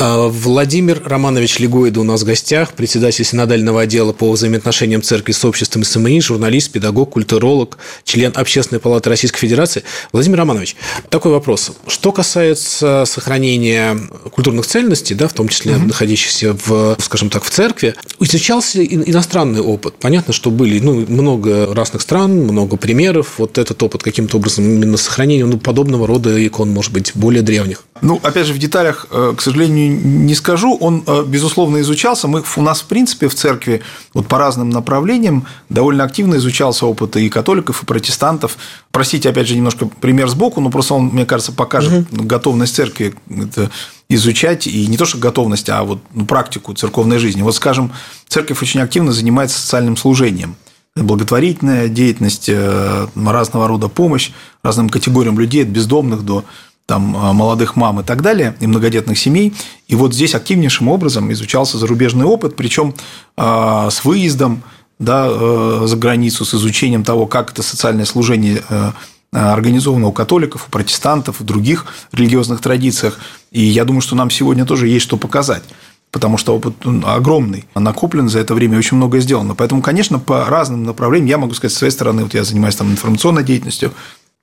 А, 0.00 0.28
Владимир 0.28 1.02
Романович 1.04 1.58
Легоида 1.58 2.00
у 2.00 2.04
нас 2.04 2.22
в 2.22 2.24
гостях, 2.24 2.74
председатель 2.74 3.24
синодального 3.24 3.80
отдела 3.80 4.12
по 4.12 4.30
взаимоотношениям 4.30 5.02
церкви 5.02 5.32
с 5.32 5.44
обществом 5.44 5.82
СМИ, 5.82 6.20
журналист, 6.20 6.70
педагог, 6.70 7.10
культуролог, 7.10 7.78
член 8.04 8.32
Общественной 8.36 8.80
палаты 8.80 9.10
Российской 9.10 9.40
Федерации. 9.40 9.82
Владимир 10.12 10.38
Романович, 10.38 10.76
такой 11.08 11.32
вопрос. 11.32 11.72
Что 11.88 12.12
касается 12.12 13.04
сохранения 13.06 13.98
культурных 14.30 14.66
ценностей, 14.66 15.16
да, 15.16 15.26
в 15.26 15.32
том 15.32 15.48
числе 15.48 15.74
угу. 15.74 15.86
находящихся 15.86 16.56
в, 16.64 16.96
скажем 17.00 17.28
так, 17.28 17.42
в 17.42 17.50
церкви, 17.50 17.94
изучался 18.20 18.84
иностранный 18.84 19.60
опыт. 19.60 19.94
Понятно, 19.98 20.32
что 20.32 20.52
были 20.52 20.78
ну, 20.78 21.06
много 21.08 21.74
разных 21.74 22.02
стран, 22.02 22.36
много 22.36 22.76
примеров. 22.76 23.34
Вот 23.38 23.58
этот 23.58 23.82
опыт 23.82 24.04
каким-то 24.04 24.36
образом 24.36 24.64
именно 24.64 24.96
сохранения 24.96 25.44
ну, 25.44 25.58
подобного 25.58 26.06
рода 26.06 26.46
икон, 26.46 26.70
может 26.70 26.92
быть, 26.92 27.12
более 27.16 27.42
древних. 27.42 27.82
Ну, 28.00 28.20
опять 28.22 28.46
же, 28.46 28.52
в 28.52 28.58
деталях, 28.58 29.08
э, 29.10 29.34
к 29.36 29.42
сожалению, 29.42 29.87
не 29.88 30.34
скажу. 30.34 30.76
Он, 30.80 31.02
э, 31.06 31.24
безусловно, 31.26 31.80
изучался. 31.80 32.28
Мы, 32.28 32.42
у 32.56 32.62
нас, 32.62 32.80
в 32.80 32.86
принципе, 32.86 33.28
в 33.28 33.34
церкви 33.34 33.82
вот 34.14 34.26
по 34.26 34.38
разным 34.38 34.70
направлениям 34.70 35.46
довольно 35.68 36.04
активно 36.04 36.36
изучался 36.36 36.86
опыт 36.86 37.16
и 37.16 37.28
католиков, 37.28 37.82
и 37.82 37.86
протестантов. 37.86 38.56
Простите, 38.90 39.28
опять 39.30 39.48
же, 39.48 39.56
немножко 39.56 39.86
пример 39.86 40.28
сбоку, 40.28 40.60
но 40.60 40.70
просто 40.70 40.94
он, 40.94 41.06
мне 41.06 41.26
кажется, 41.26 41.52
покажет 41.52 42.12
угу. 42.12 42.22
готовность 42.24 42.74
церкви 42.74 43.14
это 43.30 43.70
изучать, 44.08 44.66
и 44.66 44.86
не 44.86 44.96
то, 44.96 45.04
что 45.04 45.18
готовность, 45.18 45.68
а 45.68 45.82
вот 45.82 46.00
ну, 46.14 46.24
практику 46.24 46.72
церковной 46.74 47.18
жизни. 47.18 47.42
Вот, 47.42 47.54
скажем, 47.54 47.92
церковь 48.28 48.62
очень 48.62 48.80
активно 48.80 49.12
занимается 49.12 49.58
социальным 49.58 49.96
служением 49.96 50.56
благотворительная 51.02 51.88
деятельность, 51.88 52.48
э, 52.48 53.06
разного 53.14 53.68
рода 53.68 53.88
помощь 53.88 54.30
разным 54.62 54.88
категориям 54.88 55.38
людей, 55.38 55.62
от 55.62 55.68
бездомных 55.68 56.24
до 56.24 56.44
там, 56.88 57.14
а, 57.18 57.34
молодых 57.34 57.76
мам 57.76 58.00
и 58.00 58.02
так 58.02 58.22
далее, 58.22 58.56
и 58.60 58.66
многодетных 58.66 59.18
семей. 59.18 59.52
И 59.88 59.94
вот 59.94 60.14
здесь 60.14 60.34
активнейшим 60.34 60.88
образом 60.88 61.30
изучался 61.30 61.76
зарубежный 61.76 62.24
опыт, 62.24 62.56
причем 62.56 62.94
а, 63.36 63.90
с 63.90 64.06
выездом 64.06 64.62
да, 64.98 65.28
э, 65.30 65.82
за 65.84 65.96
границу, 65.96 66.44
с 66.44 66.54
изучением 66.54 67.04
того, 67.04 67.26
как 67.26 67.52
это 67.52 67.62
социальное 67.62 68.04
служение 68.04 68.64
э, 68.68 68.90
организовано 69.30 70.08
у 70.08 70.12
католиков, 70.12 70.66
у 70.66 70.70
протестантов, 70.72 71.38
в 71.38 71.44
других 71.44 71.86
религиозных 72.10 72.60
традициях. 72.60 73.20
И 73.52 73.62
я 73.62 73.84
думаю, 73.84 74.00
что 74.00 74.16
нам 74.16 74.28
сегодня 74.28 74.64
тоже 74.64 74.88
есть 74.88 75.04
что 75.04 75.16
показать 75.16 75.62
потому 76.10 76.38
что 76.38 76.56
опыт 76.56 76.74
огромный, 77.04 77.66
накоплен 77.74 78.28
за 78.28 78.38
это 78.38 78.54
время, 78.54 78.78
очень 78.78 78.96
многое 78.96 79.20
сделано. 79.20 79.54
Поэтому, 79.54 79.82
конечно, 79.82 80.18
по 80.18 80.46
разным 80.46 80.84
направлениям, 80.84 81.28
я 81.28 81.38
могу 81.38 81.54
сказать, 81.54 81.74
с 81.74 81.78
своей 81.78 81.90
стороны, 81.90 82.22
вот 82.22 82.34
я 82.34 82.44
занимаюсь 82.44 82.76
там 82.76 82.90
информационной 82.90 83.44
деятельностью, 83.44 83.92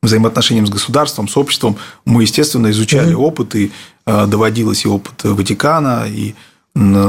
взаимоотношениям 0.06 0.68
с 0.68 0.70
государством, 0.70 1.28
с 1.28 1.38
обществом, 1.38 1.78
мы, 2.06 2.24
естественно, 2.24 2.72
изучали 2.72 3.14
mm-hmm. 3.14 3.28
опыт, 3.28 3.56
и 3.56 3.72
э, 4.06 4.26
доводилось 4.28 4.86
и 4.86 4.88
опыт 4.88 5.24
Ватикана, 5.24 6.06
и 6.08 6.34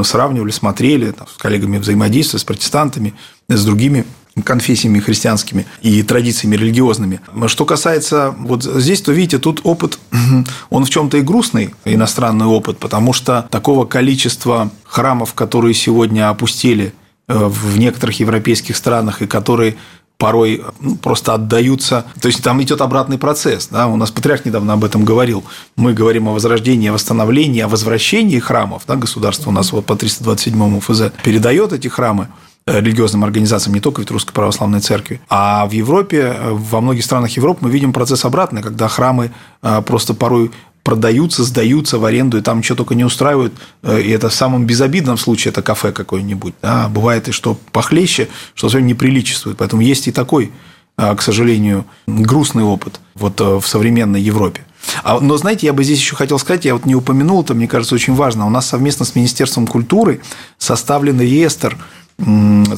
сравнивали, 0.04 0.52
смотрели 0.52 1.10
там, 1.10 1.26
с 1.26 1.36
коллегами 1.36 1.78
взаимодействия, 1.78 2.38
с 2.38 2.44
протестантами, 2.44 3.14
с 3.48 3.64
другими 3.64 4.04
конфессиями 4.44 5.00
христианскими 5.00 5.66
и 5.80 6.02
традициями 6.02 6.56
религиозными. 6.56 7.20
Что 7.46 7.64
касается 7.64 8.34
вот 8.38 8.62
здесь, 8.64 9.00
то 9.00 9.12
видите, 9.12 9.38
тут 9.38 9.60
опыт, 9.64 9.98
он 10.70 10.84
в 10.84 10.90
чем-то 10.90 11.18
и 11.18 11.22
грустный, 11.22 11.74
иностранный 11.84 12.46
опыт, 12.46 12.78
потому 12.78 13.12
что 13.12 13.46
такого 13.50 13.86
количества 13.86 14.70
храмов, 14.84 15.34
которые 15.34 15.74
сегодня 15.74 16.28
опустили 16.28 16.92
э, 17.28 17.34
в 17.34 17.78
некоторых 17.78 18.20
европейских 18.20 18.76
странах 18.76 19.22
и 19.22 19.26
которые 19.26 19.76
порой 20.18 20.64
ну, 20.80 20.96
просто 20.96 21.34
отдаются. 21.34 22.04
То 22.20 22.28
есть 22.28 22.42
там 22.42 22.62
идет 22.62 22.80
обратный 22.80 23.18
процесс. 23.18 23.68
Да? 23.68 23.86
У 23.86 23.96
нас 23.96 24.10
патриарх 24.10 24.44
недавно 24.44 24.72
об 24.72 24.84
этом 24.84 25.04
говорил. 25.04 25.44
Мы 25.76 25.92
говорим 25.92 26.28
о 26.28 26.32
возрождении, 26.32 26.88
о 26.88 26.94
восстановлении, 26.94 27.60
о 27.60 27.68
возвращении 27.68 28.38
храмов. 28.38 28.82
Да? 28.86 28.96
Государство 28.96 29.50
у 29.50 29.52
нас 29.52 29.72
вот 29.72 29.84
по 29.86 29.96
327 29.96 30.80
ФЗ 30.80 31.12
передает 31.22 31.72
эти 31.72 31.88
храмы 31.88 32.28
религиозным 32.66 33.22
организациям, 33.22 33.74
не 33.74 33.80
только 33.80 34.02
в 34.02 34.10
Русской 34.10 34.32
Православной 34.32 34.80
Церкви. 34.80 35.20
А 35.28 35.66
в 35.66 35.70
Европе, 35.70 36.36
во 36.50 36.80
многих 36.80 37.04
странах 37.04 37.30
Европы 37.36 37.60
мы 37.64 37.70
видим 37.70 37.92
процесс 37.92 38.24
обратный, 38.24 38.60
когда 38.60 38.88
храмы 38.88 39.30
а, 39.62 39.82
просто 39.82 40.14
порой 40.14 40.50
продаются, 40.86 41.42
сдаются 41.42 41.98
в 41.98 42.04
аренду, 42.04 42.38
и 42.38 42.42
там 42.42 42.62
что 42.62 42.76
только 42.76 42.94
не 42.94 43.02
устраивают. 43.04 43.52
Э, 43.82 44.00
и 44.00 44.08
это 44.10 44.28
в 44.28 44.34
самом 44.34 44.66
безобидном 44.66 45.18
случае 45.18 45.50
это 45.50 45.60
кафе 45.60 45.90
какое-нибудь. 45.90 46.54
Да? 46.62 46.88
Бывает 46.88 47.26
и 47.26 47.32
что 47.32 47.58
похлеще, 47.72 48.28
что 48.54 48.68
совсем 48.68 48.86
не 48.86 48.94
приличествует. 48.94 49.58
Поэтому 49.58 49.82
есть 49.82 50.06
и 50.06 50.12
такой, 50.12 50.52
а, 50.96 51.16
к 51.16 51.22
сожалению, 51.22 51.86
грустный 52.06 52.62
опыт 52.62 53.00
вот 53.16 53.40
э, 53.40 53.58
в 53.58 53.66
современной 53.66 54.20
Европе. 54.20 54.60
А, 55.02 55.18
но, 55.18 55.36
знаете, 55.36 55.66
я 55.66 55.72
бы 55.72 55.82
здесь 55.82 55.98
еще 55.98 56.14
хотел 56.14 56.38
сказать, 56.38 56.64
я 56.64 56.74
вот 56.74 56.86
не 56.86 56.94
упомянул, 56.94 57.42
это, 57.42 57.52
мне 57.54 57.66
кажется, 57.66 57.96
очень 57.96 58.14
важно. 58.14 58.46
У 58.46 58.50
нас 58.50 58.68
совместно 58.68 59.04
с 59.04 59.16
Министерством 59.16 59.66
культуры 59.66 60.20
составлен 60.56 61.20
реестр 61.20 61.76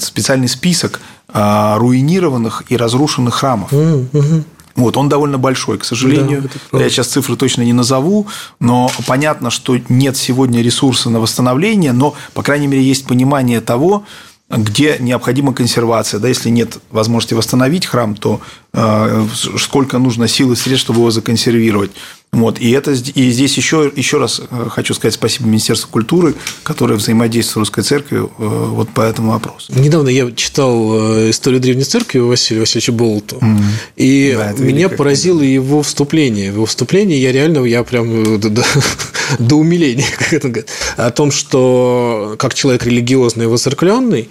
специальный 0.01 0.49
список 0.49 1.01
руинированных 1.33 2.65
и 2.71 2.77
разрушенных 2.77 3.35
храмов. 3.35 3.71
Mm-hmm. 3.73 4.43
Вот, 4.79 4.97
он 4.97 5.09
довольно 5.09 5.39
большой, 5.39 5.79
к 5.79 5.85
сожалению. 5.85 6.49
Да, 6.73 6.81
я 6.81 6.89
сейчас 6.89 7.09
цифры 7.09 7.37
точно 7.37 7.63
не 7.63 7.73
назову, 7.73 8.29
но 8.61 8.91
понятно, 9.09 9.51
что 9.51 9.77
нет 9.89 10.17
сегодня 10.17 10.63
ресурса 10.63 11.11
на 11.11 11.19
восстановление, 11.19 11.93
но, 11.93 12.15
по 12.33 12.45
крайней 12.45 12.69
мере, 12.69 12.85
есть 12.85 13.05
понимание 13.05 13.61
того, 13.61 14.05
где 14.49 14.97
необходима 15.01 15.53
консервация. 15.53 16.21
Да, 16.21 16.29
если 16.29 16.49
нет 16.49 16.79
возможности 16.91 17.35
восстановить 17.35 17.87
храм, 17.87 18.15
то 18.15 18.41
э, 18.73 19.27
сколько 19.59 19.99
нужно 19.99 20.29
сил 20.29 20.53
и 20.53 20.57
средств, 20.57 20.85
чтобы 20.85 21.01
его 21.01 21.11
законсервировать. 21.11 21.91
Вот. 22.33 22.61
И, 22.61 22.71
это, 22.73 22.93
и 22.93 23.31
здесь 23.31 23.57
еще, 23.57 23.91
еще 23.95 24.19
раз 24.19 24.41
э, 24.51 24.67
хочу 24.69 24.93
сказать 24.95 25.15
спасибо 25.15 25.49
Министерству 25.49 25.89
культуры, 25.91 26.35
которое 26.63 26.95
взаимодействует 26.95 27.55
с 27.55 27.57
Русской 27.57 27.83
Церковью 27.83 28.31
э, 28.39 28.45
вот 28.45 28.91
по 28.91 29.01
этому 29.01 29.33
вопросу. 29.33 29.73
Недавно 29.75 30.11
я 30.11 30.31
читал 30.33 31.31
историю 31.31 31.61
Древней 31.61 31.85
Церкви 31.85 32.19
Василия 32.19 32.61
Васильевича 32.61 32.93
Болоту, 32.93 33.37
mm. 33.37 33.59
и 33.97 34.35
да, 34.37 34.53
меня 34.63 34.89
поразило 34.91 35.39
книга. 35.39 35.55
его 35.55 35.83
вступление. 35.83 36.47
Его 36.49 36.67
вступлении 36.67 37.17
я 37.17 37.33
реально, 37.33 37.65
я 37.65 37.83
прям 37.83 38.39
до, 38.39 38.51
до, 38.51 38.65
до 39.39 39.57
умиления, 39.57 40.07
как 40.19 40.33
это 40.35 40.49
говорит, 40.49 40.71
о 40.97 41.11
том, 41.11 41.31
что 41.31 42.37
как 42.39 42.53
человек 42.55 42.85
религиозный 42.85 43.47
и 43.47 43.49
воцеркленный, 43.49 44.29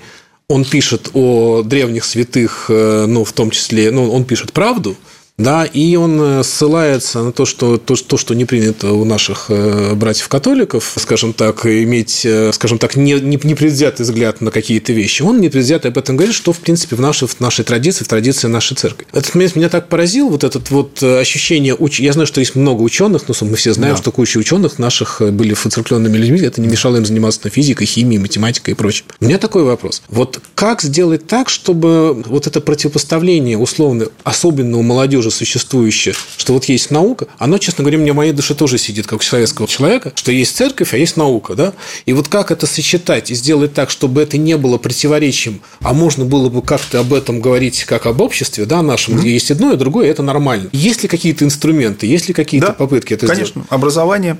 он 0.47 0.65
пишет 0.65 1.09
о 1.13 1.63
древних 1.63 2.05
святых, 2.05 2.67
э, 2.69 3.05
ну, 3.07 3.23
в 3.23 3.33
том 3.33 3.49
числе, 3.49 3.89
ну, 3.89 4.11
он 4.11 4.23
пишет 4.23 4.53
правду– 4.53 4.95
да, 5.37 5.65
и 5.65 5.95
он 5.95 6.19
э, 6.19 6.43
ссылается 6.43 7.21
на 7.21 7.31
то, 7.31 7.45
что 7.45 7.77
то, 7.77 7.95
то 7.95 8.17
что 8.17 8.33
не 8.33 8.45
принято 8.45 8.93
у 8.93 9.05
наших 9.05 9.45
э, 9.49 9.93
братьев-католиков, 9.93 10.95
скажем 10.97 11.33
так, 11.33 11.63
иметь, 11.67 12.25
э, 12.25 12.51
скажем 12.53 12.79
так, 12.79 12.95
не, 12.95 13.13
не, 13.13 13.39
непредвзятый 13.43 14.03
взгляд 14.03 14.41
на 14.41 14.49
какие-то 14.49 14.93
вещи. 14.93 15.21
Он 15.21 15.39
непредвзятый 15.39 15.91
об 15.91 15.97
этом 15.99 16.17
говорит, 16.17 16.33
что, 16.33 16.53
в 16.53 16.57
принципе, 16.57 16.95
в 16.95 17.01
нашей, 17.01 17.27
в 17.27 17.39
нашей 17.39 17.63
традиции, 17.63 18.03
в 18.03 18.07
традиции 18.07 18.47
нашей 18.47 18.75
церкви. 18.75 19.05
Этот 19.13 19.35
момент 19.35 19.55
меня 19.55 19.69
так 19.69 19.89
поразил, 19.89 20.29
вот 20.29 20.43
этот 20.43 20.71
вот 20.71 21.03
ощущение, 21.03 21.75
уч... 21.75 21.99
я 21.99 22.13
знаю, 22.13 22.25
что 22.25 22.39
есть 22.39 22.55
много 22.55 22.81
ученых, 22.81 23.27
но 23.27 23.35
мы 23.41 23.57
все 23.57 23.73
знаем, 23.73 23.95
да. 23.95 24.01
что 24.01 24.11
куча 24.11 24.39
ученых 24.39 24.79
наших 24.79 25.21
были 25.21 25.53
выцеркленными 25.53 26.17
людьми, 26.17 26.39
это 26.39 26.61
не 26.61 26.67
мешало 26.67 26.97
им 26.97 27.05
заниматься 27.05 27.47
физикой, 27.51 27.85
химией, 27.85 28.19
математикой 28.19 28.73
и 28.73 28.75
прочим. 28.75 29.05
У 29.21 29.25
меня 29.25 29.37
такой 29.37 29.63
вопрос. 29.63 30.01
Вот 30.09 30.41
как 30.55 30.81
сделать 30.81 31.27
так, 31.27 31.49
чтобы 31.49 32.23
вот 32.25 32.47
это 32.47 32.59
противопоставление 32.59 33.57
условно, 33.59 34.07
особенно 34.23 34.77
у 34.77 34.81
молодежи, 34.81 35.26
уже 35.27 35.35
существующее, 35.35 36.15
что 36.37 36.53
вот 36.53 36.65
есть 36.65 36.91
наука, 36.91 37.27
оно, 37.37 37.57
честно 37.57 37.83
говоря, 37.83 37.99
мне 37.99 38.13
в 38.13 38.15
моей 38.15 38.31
душе 38.31 38.55
тоже 38.55 38.77
сидит, 38.77 39.07
как 39.07 39.19
у 39.19 39.23
советского 39.23 39.67
человека, 39.67 40.11
что 40.15 40.31
есть 40.31 40.55
церковь, 40.55 40.93
а 40.93 40.97
есть 40.97 41.17
наука, 41.17 41.55
да? 41.55 41.73
И 42.05 42.13
вот 42.13 42.27
как 42.27 42.51
это 42.51 42.65
сочетать 42.65 43.31
и 43.31 43.35
сделать 43.35 43.73
так, 43.73 43.89
чтобы 43.89 44.21
это 44.21 44.37
не 44.37 44.57
было 44.57 44.77
противоречием, 44.77 45.61
а 45.81 45.93
можно 45.93 46.25
было 46.25 46.49
бы 46.49 46.61
как-то 46.61 46.99
об 46.99 47.13
этом 47.13 47.41
говорить 47.41 47.83
как 47.83 48.05
об 48.05 48.21
обществе, 48.21 48.65
да, 48.65 48.81
нашем, 48.81 49.15
mm-hmm. 49.15 49.19
где 49.19 49.33
есть 49.33 49.51
одно 49.51 49.73
и 49.73 49.77
другое, 49.77 50.09
это 50.09 50.23
нормально. 50.23 50.69
Есть 50.71 51.03
ли 51.03 51.09
какие-то 51.09 51.45
инструменты, 51.45 52.07
есть 52.07 52.27
ли 52.27 52.33
какие-то 52.33 52.67
да, 52.67 52.73
попытки 52.73 53.13
это 53.13 53.27
конечно. 53.27 53.45
сделать? 53.45 53.53
Конечно, 53.53 53.75
образование 53.75 54.37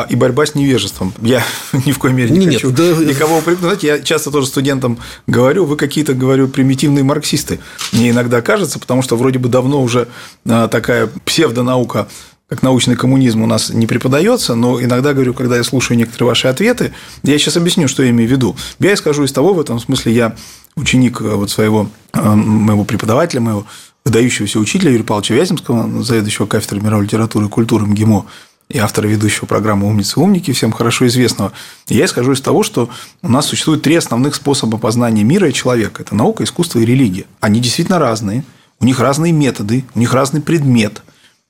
и 0.00 0.16
борьба 0.16 0.46
с 0.46 0.54
невежеством. 0.54 1.12
Я 1.20 1.44
ни 1.86 1.92
в 1.92 1.98
коей 1.98 2.14
мере 2.14 2.30
не 2.30 2.46
Нет, 2.46 2.54
хочу 2.54 2.70
да... 2.70 2.82
никого 2.82 3.38
упрекнуть. 3.38 3.60
Знаете, 3.60 3.86
я 3.86 3.98
часто 4.00 4.30
тоже 4.30 4.46
студентам 4.46 4.98
говорю, 5.26 5.64
вы 5.64 5.76
какие-то, 5.76 6.14
говорю, 6.14 6.48
примитивные 6.48 7.04
марксисты. 7.04 7.60
Мне 7.92 8.10
иногда 8.10 8.40
кажется, 8.40 8.78
потому 8.78 9.02
что 9.02 9.16
вроде 9.16 9.38
бы 9.38 9.48
давно 9.48 9.82
уже 9.82 10.08
а, 10.46 10.68
такая 10.68 11.10
псевдонаука 11.24 12.08
как 12.48 12.62
научный 12.62 12.96
коммунизм 12.96 13.40
у 13.40 13.46
нас 13.46 13.70
не 13.70 13.86
преподается, 13.86 14.54
но 14.54 14.78
иногда 14.78 15.14
говорю, 15.14 15.32
когда 15.32 15.56
я 15.56 15.64
слушаю 15.64 15.96
некоторые 15.96 16.28
ваши 16.28 16.48
ответы, 16.48 16.92
я 17.22 17.38
сейчас 17.38 17.56
объясню, 17.56 17.88
что 17.88 18.02
я 18.02 18.10
имею 18.10 18.28
в 18.28 18.32
виду. 18.32 18.54
Я 18.78 18.92
исхожу 18.92 19.24
из 19.24 19.32
того, 19.32 19.54
в 19.54 19.60
этом 19.60 19.78
смысле 19.78 20.12
я 20.12 20.36
ученик 20.76 21.22
э, 21.22 21.34
вот 21.34 21.50
своего 21.50 21.88
э, 22.12 22.20
моего 22.34 22.84
преподавателя, 22.84 23.40
моего 23.40 23.64
выдающегося 24.04 24.58
учителя 24.58 24.90
Юрия 24.90 25.04
Павловича 25.04 25.34
Вяземского, 25.34 26.02
заведующего 26.02 26.44
кафедрой 26.44 26.82
мировой 26.82 27.06
литературы 27.06 27.46
и 27.46 27.48
культуры 27.48 27.86
МГИМО, 27.86 28.26
и 28.68 28.78
автора 28.78 29.06
ведущего 29.06 29.46
программы 29.46 29.86
«Умницы 29.86 30.18
умники», 30.18 30.52
всем 30.52 30.72
хорошо 30.72 31.06
известного. 31.06 31.52
Я 31.88 32.04
исхожу 32.06 32.32
из 32.32 32.40
того, 32.40 32.62
что 32.62 32.88
у 33.22 33.28
нас 33.28 33.46
существует 33.46 33.82
три 33.82 33.96
основных 33.96 34.34
способа 34.34 34.78
познания 34.78 35.24
мира 35.24 35.48
и 35.48 35.52
человека. 35.52 36.02
Это 36.02 36.14
наука, 36.14 36.44
искусство 36.44 36.78
и 36.78 36.86
религия. 36.86 37.26
Они 37.40 37.60
действительно 37.60 37.98
разные– 37.98 38.44
у 38.82 38.84
них 38.84 38.98
разные 38.98 39.32
методы, 39.32 39.84
у 39.94 40.00
них 40.00 40.12
разный 40.12 40.40
предмет. 40.42 41.02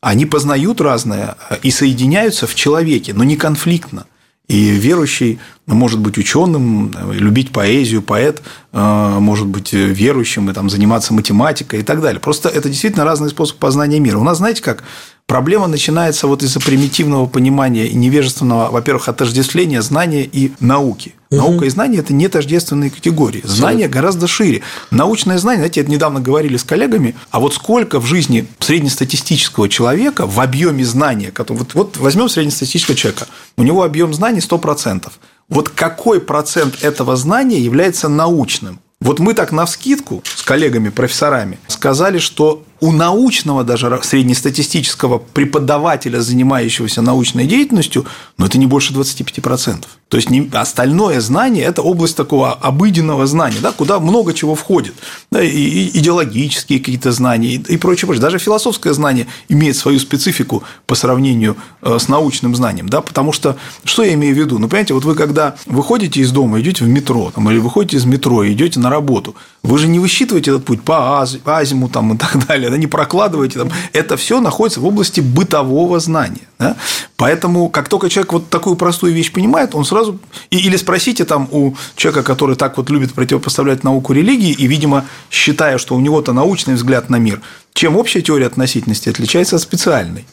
Они 0.03 0.27
познают 0.27 0.83
разное 0.83 1.37
и 1.62 1.70
соединяются 1.70 2.46
в 2.46 2.55
человеке, 2.55 3.14
но 3.14 3.25
не 3.25 3.37
конфликтно. 3.37 4.05
И 4.48 4.70
верующий 4.72 5.38
может 5.64 5.98
быть 5.98 6.18
ученым, 6.18 6.92
любить 7.11 7.51
поэзию, 7.51 8.03
поэт 8.03 8.42
э, 8.72 9.16
может 9.18 9.46
быть 9.46 9.72
верующим 9.72 10.51
и 10.51 10.53
там, 10.53 10.68
заниматься 10.68 11.14
математикой 11.14 11.81
и 11.81 11.83
так 11.83 12.03
далее. 12.03 12.20
Просто 12.20 12.51
это 12.51 12.68
действительно 12.68 13.05
разный 13.05 13.31
способ 13.31 13.57
познания 13.57 13.98
мира. 13.98 14.18
У 14.18 14.25
нас, 14.25 14.37
знаете 14.37 14.61
как, 14.62 14.85
Проблема 15.26 15.66
начинается 15.66 16.26
вот 16.26 16.42
из-за 16.42 16.61
примитивного 16.61 17.26
понимания 17.26 17.87
и 17.87 17.94
невежественного, 17.94 18.70
во-первых, 18.70 19.08
отождествления 19.08 19.80
знания 19.80 20.24
и 20.24 20.52
науки. 20.61 21.14
Угу. 21.30 21.38
Наука 21.38 21.64
и 21.64 21.70
знание– 21.70 22.00
это 22.02 22.12
не 22.12 22.28
тождественные 22.28 22.90
категории. 22.90 23.40
Знание 23.44 23.88
гораздо 23.88 24.26
шире. 24.26 24.62
Научное 24.90 25.38
знание, 25.38 25.61
знаете, 25.61 25.80
это 25.80 25.90
недавно 25.90 26.20
говорили 26.20 26.56
с 26.56 26.64
коллегами, 26.64 27.14
а 27.30 27.40
вот 27.40 27.54
сколько 27.54 27.98
в 27.98 28.04
жизни 28.04 28.46
среднестатистического 28.58 29.68
человека 29.68 30.26
в 30.26 30.38
объеме 30.40 30.85
знания, 30.85 31.32
вот, 31.48 31.74
вот 31.74 31.96
возьмем 31.96 32.28
среднестатистического 32.28 32.96
человека, 32.96 33.26
у 33.56 33.62
него 33.62 33.85
объем 33.85 34.12
знаний 34.12 34.40
100%. 34.40 35.11
Вот 35.48 35.68
какой 35.70 36.20
процент 36.20 36.82
этого 36.82 37.16
знания 37.16 37.58
является 37.58 38.08
научным? 38.08 38.80
Вот 39.00 39.18
мы 39.18 39.35
так 39.35 39.50
на 39.50 39.66
вскидку 39.66 40.22
с 40.24 40.42
коллегами-профессорами 40.42 41.58
сказали, 41.66 42.18
что 42.18 42.62
у 42.82 42.90
научного 42.90 43.62
даже 43.62 44.00
среднестатистического 44.02 45.18
преподавателя, 45.18 46.20
занимающегося 46.20 47.00
научной 47.00 47.46
деятельностью, 47.46 48.04
ну, 48.38 48.46
это 48.46 48.58
не 48.58 48.66
больше 48.66 48.92
25%. 48.92 49.84
То 50.08 50.16
есть 50.16 50.28
остальное 50.52 51.20
знание– 51.20 51.64
это 51.66 51.80
область 51.80 52.16
такого 52.16 52.52
обыденного 52.52 53.26
знания, 53.26 53.58
да, 53.62 53.70
куда 53.70 54.00
много 54.00 54.34
чего 54.34 54.56
входит. 54.56 54.94
Да, 55.30 55.40
и, 55.42 55.90
идеологические 55.94 56.80
какие-то 56.80 57.12
знания 57.12 57.54
и, 57.54 57.74
и 57.74 57.76
прочее, 57.76 58.06
прочее. 58.08 58.20
Даже 58.20 58.38
философское 58.38 58.92
знание 58.92 59.28
имеет 59.48 59.76
свою 59.76 60.00
специфику 60.00 60.64
по 60.86 60.96
сравнению 60.96 61.56
э, 61.82 61.98
с 62.00 62.08
научным 62.08 62.56
знанием. 62.56 62.88
Да, 62.88 63.00
потому 63.00 63.30
что, 63.30 63.56
что 63.84 64.02
я 64.02 64.12
имею 64.14 64.34
в 64.34 64.38
виду? 64.38 64.58
Ну, 64.58 64.68
понимаете, 64.68 64.94
вот 64.94 65.04
вы 65.04 65.14
когда 65.14 65.54
выходите 65.66 66.20
из 66.20 66.32
дома, 66.32 66.60
идете 66.60 66.84
в 66.84 66.88
метро, 66.88 67.30
там, 67.32 67.48
или 67.48 67.58
выходите 67.58 67.96
из 67.96 68.04
метро 68.04 68.42
и 68.42 68.52
идете 68.52 68.80
на 68.80 68.90
работу, 68.90 69.36
вы 69.62 69.78
же 69.78 69.86
не 69.86 70.00
высчитываете 70.00 70.50
этот 70.50 70.64
путь 70.64 70.82
по 70.82 71.22
азиму 71.22 71.88
там, 71.88 72.14
и 72.14 72.18
так 72.18 72.44
далее 72.48 72.71
да, 72.72 72.78
не 72.78 72.87
прокладываете. 72.87 73.58
Там. 73.58 73.70
Это 73.92 74.16
все 74.16 74.40
находится 74.40 74.80
в 74.80 74.87
области 74.87 75.20
бытового 75.20 76.00
знания. 76.00 76.48
Да? 76.58 76.76
Поэтому, 77.16 77.68
как 77.68 77.88
только 77.88 78.08
человек 78.08 78.32
вот 78.32 78.48
такую 78.48 78.76
простую 78.76 79.12
вещь 79.12 79.30
понимает, 79.30 79.74
он 79.74 79.85
сразу... 79.85 80.18
Или 80.50 80.76
спросите 80.76 81.24
там 81.24 81.48
у 81.50 81.74
человека, 81.96 82.22
который 82.22 82.56
так 82.56 82.76
вот 82.76 82.90
любит 82.90 83.12
противопоставлять 83.12 83.85
науку 83.85 84.12
религии, 84.12 84.52
и, 84.52 84.66
видимо, 84.66 85.04
считая, 85.30 85.78
что 85.78 85.94
у 85.94 86.00
него-то 86.00 86.32
научный 86.32 86.74
взгляд 86.74 87.11
на 87.11 87.16
мир, 87.16 87.40
чем 87.74 87.96
общая 87.96 88.22
теория 88.22 88.46
относительности 88.46 89.08
отличается 89.08 89.56
от 89.56 89.62
специальной? 89.62 90.24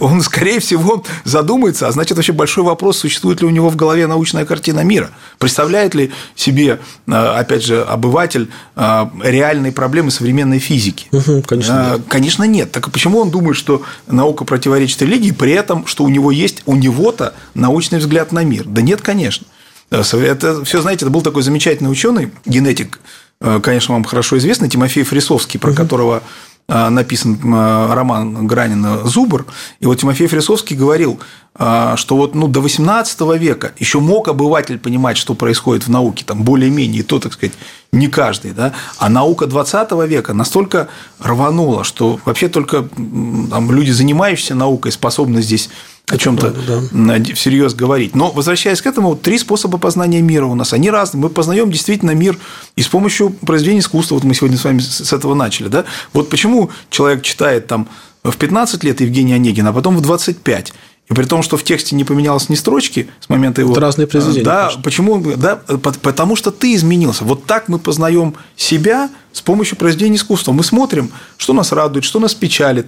Он, 0.00 0.20
скорее 0.20 0.58
всего, 0.58 1.04
задумается, 1.24 1.86
а 1.86 1.92
значит, 1.92 2.16
вообще 2.16 2.32
большой 2.32 2.64
вопрос, 2.64 2.98
существует 2.98 3.40
ли 3.40 3.46
у 3.46 3.50
него 3.50 3.70
в 3.70 3.76
голове 3.76 4.06
научная 4.06 4.44
картина 4.44 4.80
мира. 4.80 5.10
Представляет 5.38 5.94
ли 5.94 6.10
себе, 6.34 6.80
э, 7.06 7.12
опять 7.12 7.64
же, 7.64 7.82
обыватель 7.82 8.50
э, 8.74 9.06
реальные 9.22 9.72
проблемы 9.72 10.10
современной 10.10 10.58
физики? 10.58 11.06
Угу, 11.12 11.42
конечно, 11.46 11.92
нет. 11.92 12.00
Конечно, 12.08 12.44
нет. 12.44 12.72
Так 12.72 12.90
почему 12.90 13.18
он 13.20 13.30
думает, 13.30 13.56
что 13.56 13.82
наука 14.06 14.44
противоречит 14.44 15.00
религии, 15.02 15.30
при 15.30 15.52
этом, 15.52 15.86
что 15.86 16.04
у 16.04 16.08
него 16.08 16.30
есть, 16.30 16.62
у 16.66 16.74
него-то 16.74 17.34
научный 17.54 17.98
взгляд 17.98 18.32
на 18.32 18.42
мир? 18.42 18.64
Да 18.66 18.82
нет, 18.82 19.00
конечно. 19.02 19.46
Это 19.90 20.64
все, 20.64 20.80
знаете, 20.82 21.04
это 21.04 21.12
был 21.12 21.22
такой 21.22 21.42
замечательный 21.42 21.90
ученый, 21.90 22.32
генетик, 22.44 23.00
конечно, 23.40 23.94
вам 23.94 24.04
хорошо 24.04 24.38
известный, 24.38 24.68
Тимофей 24.68 25.02
Фрисовский, 25.02 25.58
про 25.58 25.70
угу. 25.70 25.76
которого 25.76 26.22
написан 26.90 27.38
а, 27.52 27.94
роман 27.94 28.46
Гранина 28.46 29.04
«Зубр», 29.04 29.46
и 29.80 29.86
вот 29.86 29.98
Тимофей 29.98 30.28
Фрисовский 30.28 30.76
говорил, 30.76 31.18
а, 31.54 31.96
что 31.96 32.16
вот 32.16 32.34
ну, 32.36 32.46
до 32.46 32.60
XVIII 32.60 33.36
века 33.36 33.72
еще 33.78 33.98
мог 33.98 34.28
обыватель 34.28 34.78
понимать, 34.78 35.16
что 35.16 35.34
происходит 35.34 35.86
в 35.86 35.90
науке, 35.90 36.24
там 36.24 36.44
более-менее, 36.44 37.00
и 37.00 37.02
то, 37.02 37.18
так 37.18 37.32
сказать, 37.32 37.54
не 37.90 38.06
каждый, 38.06 38.52
да, 38.52 38.72
а 38.98 39.08
наука 39.08 39.46
XX 39.46 40.06
века 40.06 40.32
настолько 40.32 40.86
рванула, 41.18 41.82
что 41.82 42.20
вообще 42.24 42.48
только 42.48 42.88
там, 43.50 43.72
люди, 43.72 43.90
занимающиеся 43.90 44.54
наукой, 44.54 44.92
способны 44.92 45.42
здесь 45.42 45.70
о 46.10 46.18
чем-то 46.18 46.54
да. 46.92 47.34
всерьез 47.34 47.74
говорить. 47.74 48.14
Но 48.14 48.30
возвращаясь 48.30 48.82
к 48.82 48.86
этому, 48.86 49.16
три 49.16 49.38
способа 49.38 49.78
познания 49.78 50.20
мира 50.20 50.46
у 50.46 50.54
нас, 50.54 50.72
они 50.72 50.90
разные. 50.90 51.22
Мы 51.22 51.28
познаем 51.28 51.70
действительно 51.70 52.12
мир 52.12 52.36
и 52.76 52.82
с 52.82 52.88
помощью 52.88 53.30
произведения 53.30 53.80
искусства. 53.80 54.16
Вот 54.16 54.24
мы 54.24 54.34
сегодня 54.34 54.58
с 54.58 54.64
вами 54.64 54.80
с 54.80 55.12
этого 55.12 55.34
начали. 55.34 55.68
Да? 55.68 55.84
Вот 56.12 56.28
почему 56.28 56.70
человек 56.90 57.22
читает 57.22 57.66
там 57.66 57.88
в 58.24 58.36
15 58.36 58.84
лет 58.84 59.00
Евгения 59.00 59.36
Онегина, 59.36 59.70
а 59.70 59.72
потом 59.72 59.96
в 59.96 60.00
25. 60.00 60.72
И 61.10 61.14
при 61.14 61.24
том, 61.24 61.42
что 61.42 61.56
в 61.56 61.64
тексте 61.64 61.96
не 61.96 62.04
поменялось 62.04 62.48
ни 62.48 62.54
строчки 62.54 63.08
с 63.18 63.28
момента 63.28 63.60
его... 63.60 63.72
Это 63.72 63.80
разные 63.80 64.06
произведения. 64.06 64.44
Да, 64.44 64.60
конечно. 64.66 64.82
почему? 64.82 65.20
Да, 65.36 65.56
потому 65.56 66.36
что 66.36 66.52
ты 66.52 66.74
изменился. 66.74 67.24
Вот 67.24 67.46
так 67.46 67.68
мы 67.68 67.80
познаем 67.80 68.36
себя 68.56 69.10
с 69.32 69.40
помощью 69.40 69.76
произведения 69.76 70.16
искусства. 70.16 70.52
Мы 70.52 70.62
смотрим, 70.62 71.10
что 71.36 71.52
нас 71.52 71.72
радует, 71.72 72.04
что 72.04 72.20
нас 72.20 72.34
печалит. 72.34 72.86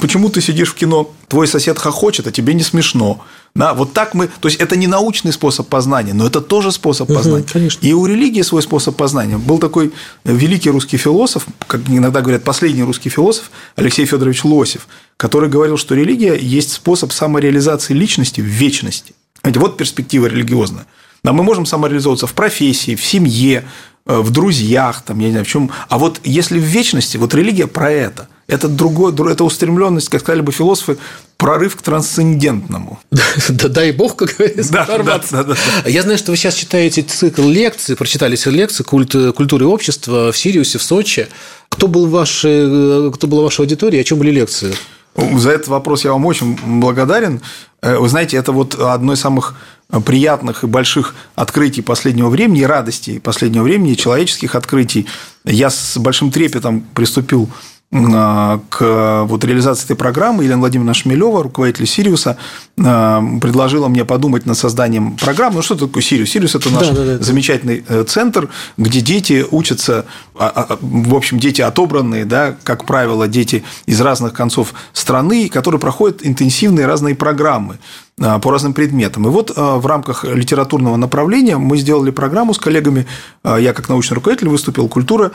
Почему 0.00 0.28
ты 0.28 0.40
сидишь 0.40 0.70
в 0.70 0.74
кино, 0.74 1.10
твой 1.26 1.48
сосед 1.48 1.76
хохочет, 1.76 2.28
а 2.28 2.32
тебе 2.32 2.54
не 2.54 2.62
смешно. 2.62 3.24
Да, 3.54 3.74
вот 3.74 3.92
так 3.92 4.14
мы... 4.14 4.28
То 4.28 4.48
есть, 4.48 4.60
это 4.60 4.76
не 4.76 4.86
научный 4.86 5.32
способ 5.32 5.66
познания, 5.66 6.14
но 6.14 6.26
это 6.26 6.40
тоже 6.40 6.70
способ 6.70 7.08
познания. 7.08 7.42
Угу, 7.42 7.52
конечно. 7.52 7.86
И 7.86 7.92
у 7.92 8.06
религии 8.06 8.42
свой 8.42 8.62
способ 8.62 8.96
познания. 8.96 9.38
Был 9.38 9.58
такой 9.58 9.92
великий 10.24 10.70
русский 10.70 10.98
философ, 10.98 11.46
как 11.66 11.80
иногда 11.88 12.20
говорят, 12.20 12.44
последний 12.44 12.84
русский 12.84 13.08
философ, 13.08 13.50
Алексей 13.74 14.06
Федорович 14.06 14.44
Лосев, 14.44 14.86
который 15.16 15.50
говорил, 15.50 15.76
что 15.76 15.96
религия 15.96 16.36
есть 16.36 16.72
способ 16.72 17.12
самореализации 17.12 17.92
личности 17.92 18.40
в 18.40 18.44
вечности. 18.44 19.14
Вот 19.42 19.76
перспектива 19.76 20.26
религиозная. 20.26 20.86
Да, 21.24 21.32
мы 21.32 21.42
можем 21.42 21.66
самореализовываться 21.66 22.26
в 22.26 22.34
профессии, 22.34 22.94
в 22.94 23.04
семье, 23.04 23.58
э, 23.60 23.64
в 24.04 24.30
друзьях, 24.30 25.02
там, 25.02 25.18
я 25.20 25.26
не 25.26 25.32
знаю, 25.32 25.44
в 25.44 25.48
чем. 25.48 25.70
А 25.88 25.98
вот 25.98 26.20
если 26.24 26.58
в 26.58 26.62
вечности, 26.62 27.16
вот 27.16 27.34
религия 27.34 27.66
про 27.66 27.90
это. 27.90 28.28
Это 28.48 28.68
другое, 28.68 29.14
это 29.30 29.44
устремленность, 29.44 30.08
как 30.08 30.20
сказали 30.20 30.42
бы 30.42 30.52
философы, 30.52 30.98
прорыв 31.36 31.76
к 31.76 31.82
трансцендентному. 31.82 32.98
Да 33.48 33.68
дай 33.68 33.92
бог, 33.92 34.16
как 34.16 34.34
говорится, 34.36 34.72
да, 34.72 34.86
да, 34.86 35.20
да, 35.30 35.44
да. 35.44 35.56
Я 35.86 36.02
знаю, 36.02 36.18
что 36.18 36.32
вы 36.32 36.36
сейчас 36.36 36.54
читаете 36.54 37.02
цикл 37.02 37.42
лекций, 37.48 37.96
прочитали 37.96 38.36
цикл 38.36 38.56
лекций 38.56 38.84
культ, 38.84 39.14
культуры 39.34 39.64
и 39.64 39.68
общества 39.68 40.32
в 40.32 40.36
Сириусе, 40.36 40.78
в 40.78 40.82
Сочи. 40.82 41.28
Кто 41.68 41.88
был 41.88 42.06
ваш, 42.06 42.42
э, 42.44 43.10
кто 43.14 43.26
была 43.26 43.44
ваша 43.44 43.62
аудитория, 43.62 44.00
о 44.00 44.04
чем 44.04 44.18
были 44.18 44.30
лекции? 44.30 44.74
За 45.16 45.50
этот 45.50 45.68
вопрос 45.68 46.04
я 46.04 46.12
вам 46.12 46.26
очень 46.26 46.58
благодарен. 46.80 47.40
Э, 47.80 47.96
вы 47.98 48.08
знаете, 48.08 48.36
это 48.36 48.52
вот 48.52 48.74
одно 48.74 49.12
из 49.12 49.20
самых 49.20 49.54
приятных 50.00 50.64
и 50.64 50.66
больших 50.66 51.14
открытий 51.34 51.82
последнего 51.82 52.28
времени, 52.28 52.62
радостей 52.62 53.20
последнего 53.20 53.62
времени, 53.62 53.94
человеческих 53.94 54.54
открытий. 54.54 55.06
Я 55.44 55.70
с 55.70 55.98
большим 55.98 56.30
трепетом 56.30 56.80
приступил 56.94 57.48
а, 57.94 58.60
к 58.70 59.24
вот 59.24 59.44
реализации 59.44 59.84
этой 59.84 59.96
программы 59.96 60.44
Елена 60.44 60.60
Владимировна 60.60 60.94
Шмелева, 60.94 61.42
руководитель 61.42 61.86
Сириуса, 61.86 62.38
а, 62.82 63.22
предложила 63.38 63.88
мне 63.88 64.06
подумать 64.06 64.46
над 64.46 64.56
созданием 64.56 65.14
программы. 65.16 65.56
Ну, 65.56 65.62
что 65.62 65.74
такое 65.74 66.02
Сириус? 66.02 66.30
Сириус– 66.30 66.54
это 66.54 66.70
наш 66.70 66.88
да, 66.88 66.94
да, 66.94 67.04
да. 67.04 67.22
замечательный 67.22 67.84
э, 67.86 68.04
центр, 68.04 68.48
где 68.78 69.02
дети 69.02 69.44
учатся, 69.50 70.06
а, 70.34 70.78
в 70.80 71.14
общем, 71.14 71.38
дети 71.38 71.60
отобранные, 71.60 72.24
да, 72.24 72.56
как 72.64 72.86
правило, 72.86 73.28
дети 73.28 73.62
из 73.84 74.00
разных 74.00 74.32
концов 74.32 74.72
страны, 74.94 75.50
которые 75.50 75.78
проходят 75.78 76.24
интенсивные 76.24 76.86
разные 76.86 77.14
программы 77.14 77.74
а, 77.74 78.11
по 78.40 78.50
разным 78.50 78.72
предметам. 78.72 79.26
И 79.26 79.30
вот 79.30 79.52
а, 79.56 79.78
в 79.78 79.86
рамках 79.86 80.24
литературного 80.24 80.96
направления 80.96 81.56
мы 81.56 81.76
сделали 81.76 82.10
программу 82.10 82.54
с 82.54 82.58
коллегами, 82.58 83.06
а, 83.42 83.56
я 83.58 83.72
как 83.72 83.88
научный 83.88 84.14
руководитель 84.14 84.48
выступил 84.48 84.88
«Культура 84.88 85.32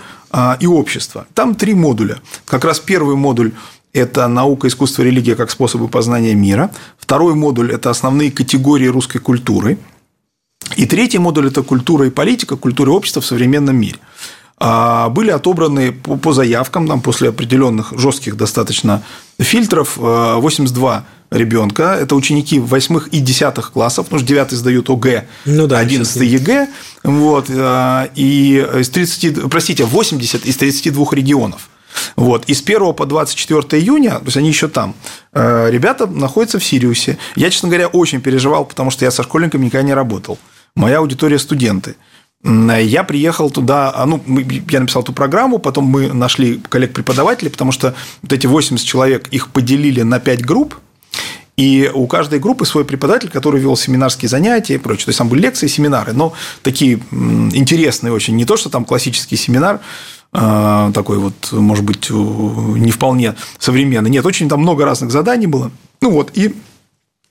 и 0.60 0.68
общество». 0.68 1.26
Там 1.34 1.56
три 1.56 1.74
модуля. 1.74 2.18
Как 2.46 2.66
раз 2.66 2.80
первый 2.80 3.16
модуль 3.16 3.52
это 3.94 4.28
наука, 4.28 4.68
искусство, 4.68 5.04
религия 5.04 5.36
как 5.36 5.50
способы 5.50 5.88
познания 5.88 6.36
мира. 6.36 6.70
Второй 7.00 7.34
модуль– 7.34 7.72
это 7.74 7.90
основные 7.90 8.32
категории 8.32 8.88
русской 8.88 9.20
культуры. 9.20 9.78
И 10.76 10.86
третий 10.86 11.18
модуль– 11.18 11.48
это 11.50 11.64
культура 11.64 12.06
и 12.06 12.10
политика, 12.10 12.56
культура 12.58 12.92
и 12.92 12.96
общество 12.96 13.22
в 13.22 13.26
современном 13.26 13.78
мире. 13.78 13.98
Были 14.60 15.30
отобраны 15.30 15.92
по 15.92 16.34
заявкам, 16.34 16.88
там, 16.88 17.02
после 17.02 17.30
определенных 17.30 17.94
жестких 17.96 18.36
достаточно 18.36 19.04
фильтров, 19.40 19.98
82 19.98 21.06
ребенка. 21.30 21.96
Это 22.02 22.16
ученики 22.16 22.60
восьмых 22.60 23.10
и 23.10 23.20
десятых 23.20 23.72
классов, 23.72 24.06
потому 24.06 24.20
что 24.20 24.28
девятый 24.28 24.58
сдают 24.58 24.90
ОГЭ, 24.90 25.28
ну, 25.46 25.68
да, 25.68 25.78
11 25.78 26.22
ЕГЭ. 26.22 26.70
Вот, 27.04 27.46
э, 27.50 28.10
и 28.16 28.66
из 28.80 28.90
30, 28.90 29.48
простите, 29.50 29.86
80 29.86 30.46
из 30.46 30.58
32 30.58 31.06
регионов. 31.12 31.70
Вот. 32.16 32.46
И 32.48 32.54
с 32.54 32.62
1 32.62 32.94
по 32.94 33.06
24 33.06 33.82
июня, 33.82 34.20
то 34.20 34.26
есть 34.26 34.38
они 34.38 34.50
еще 34.50 34.68
там, 34.68 34.96
ребята 35.34 36.08
находятся 36.08 36.60
в 36.60 36.64
Сириусе. 36.64 37.18
Я, 37.36 37.50
честно 37.50 37.70
говоря, 37.70 37.88
очень 37.88 38.22
переживал, 38.22 38.66
потому 38.66 38.92
что 38.92 39.06
я 39.06 39.12
со 39.12 39.24
школьниками 39.24 39.66
никогда 39.66 39.86
не 39.86 39.94
работал. 39.94 40.38
Моя 40.76 41.00
аудитория– 41.00 41.40
студенты. 41.40 41.96
Я 42.44 43.04
приехал 43.04 43.50
туда, 43.50 43.92
а, 43.94 44.06
ну, 44.06 44.22
я 44.70 44.80
написал 44.80 45.02
эту 45.02 45.12
программу, 45.12 45.58
потом 45.58 45.86
мы 45.86 46.14
нашли 46.14 46.62
коллег-преподавателей, 46.70 47.50
потому 47.50 47.72
что 47.72 47.96
вот 48.22 48.32
эти 48.32 48.46
80 48.46 48.86
человек, 48.86 49.28
их 49.30 49.50
поделили 49.50 50.04
на 50.04 50.20
5 50.20 50.46
групп, 50.46 50.76
и 51.58 51.90
у 51.92 52.06
каждой 52.06 52.40
группы 52.40 52.66
свой 52.66 52.86
преподаватель, 52.86 53.30
который 53.30 53.60
вел 53.60 53.76
семинарские 53.76 54.30
занятия 54.30 54.76
и 54.76 54.78
прочее. 54.78 55.06
То 55.06 55.10
есть 55.10 55.18
там 55.18 55.28
были 55.28 55.42
лекции, 55.42 55.66
семинары, 55.66 56.14
но 56.14 56.34
такие 56.62 57.00
интересные 57.12 58.14
очень. 58.14 58.36
Не 58.36 58.46
то, 58.46 58.56
что 58.56 58.70
там 58.70 58.86
классический 58.86 59.36
семинар, 59.36 59.80
а, 60.32 60.92
такой 60.92 61.18
вот, 61.18 61.52
может 61.52 61.84
быть, 61.84 62.12
не 62.12 62.92
вполне 62.92 63.34
современный. 63.58 64.12
Нет, 64.12 64.26
очень 64.26 64.48
там 64.48 64.62
много 64.62 64.86
разных 64.86 65.10
заданий 65.10 65.48
было. 65.48 65.72
Ну 66.02 66.12
вот, 66.12 66.32
и 66.36 66.56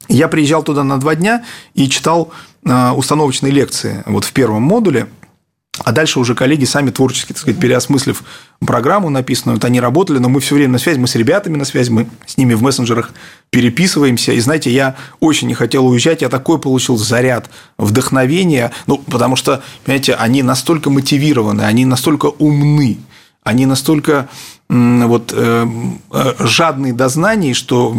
я 0.09 0.29
приезжал 0.29 0.63
туда 0.63 0.85
на 0.85 0.99
два 0.99 1.15
дня 1.15 1.45
и 1.75 1.89
читал 1.89 2.31
а, 2.65 2.95
установочные 2.95 3.53
лекции 3.53 4.03
вот 4.07 4.25
в 4.25 4.33
первом 4.33 4.63
модуле– 4.63 5.09
а 5.85 5.93
дальше 5.93 6.21
уже 6.21 6.35
коллеги 6.35 6.65
сами 6.65 6.91
творчески, 6.91 7.29
так 7.29 7.39
сказать, 7.39 7.61
переосмыслив 7.61 8.23
программу 8.61 9.11
написанную, 9.11 9.57
вот 9.57 9.65
они 9.65 9.81
работали, 9.81 10.19
но 10.19 10.29
мы 10.29 10.41
все 10.41 10.55
время 10.55 10.73
на 10.73 10.79
связи, 10.79 10.99
мы 10.99 11.07
с 11.07 11.15
ребятами 11.15 11.57
на 11.57 11.65
связи, 11.65 11.91
мы 11.91 12.09
с 12.25 12.37
ними 12.39 12.55
в 12.55 12.63
мессенджерах 12.63 13.11
переписываемся. 13.51 14.33
И 14.33 14.41
знаете, 14.41 14.71
я 14.71 14.97
очень 15.21 15.49
не 15.49 15.55
хотел 15.55 15.87
уезжать, 15.87 16.23
я 16.23 16.29
такой 16.29 16.59
получил 16.59 16.97
заряд 16.97 17.51
вдохновения, 17.77 18.73
ну, 18.87 18.99
потому 18.99 19.37
что, 19.37 19.63
понимаете, 19.85 20.15
они 20.15 20.43
настолько 20.43 20.89
мотивированы, 20.89 21.63
они 21.63 21.85
настолько 21.85 22.27
умны, 22.27 22.99
они 23.43 23.67
настолько 23.67 24.29
вот, 24.69 25.33
э, 25.35 25.67
э, 26.13 26.35
жадные 26.41 26.93
до 26.93 27.09
знаний, 27.09 27.55
что 27.55 27.95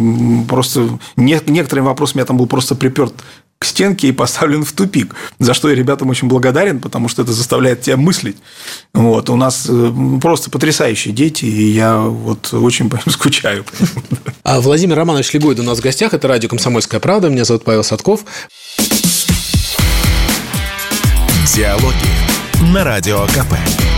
просто 0.48 0.98
некоторым 1.16 1.86
вопросам 1.86 2.18
я 2.18 2.24
там 2.24 2.36
был 2.36 2.46
просто 2.46 2.74
приперт 2.74 3.14
к 3.58 3.64
стенке 3.64 4.08
и 4.08 4.12
поставлен 4.12 4.64
в 4.64 4.72
тупик, 4.72 5.14
за 5.40 5.52
что 5.52 5.68
я 5.68 5.74
ребятам 5.74 6.10
очень 6.10 6.28
благодарен, 6.28 6.78
потому 6.78 7.08
что 7.08 7.22
это 7.22 7.32
заставляет 7.32 7.80
тебя 7.80 7.96
мыслить. 7.96 8.36
Вот. 8.94 9.30
У 9.30 9.36
нас 9.36 9.66
э, 9.68 9.92
просто 10.20 10.50
потрясающие 10.50 11.12
дети, 11.12 11.44
и 11.44 11.70
я 11.70 11.98
вот 11.98 12.52
очень 12.52 12.88
по 12.88 12.96
ним 12.96 13.06
скучаю. 13.08 13.64
А 14.44 14.60
Владимир 14.60 14.96
Романович 14.96 15.32
Легойд 15.34 15.58
у 15.58 15.64
нас 15.64 15.78
в 15.78 15.82
гостях, 15.82 16.14
это 16.14 16.28
радио 16.28 16.48
«Комсомольская 16.48 17.00
правда», 17.00 17.30
меня 17.30 17.44
зовут 17.44 17.64
Павел 17.64 17.82
Садков. 17.82 18.24
Диалоги 21.52 22.72
на 22.72 22.84
Радио 22.84 23.26
КП. 23.26 23.97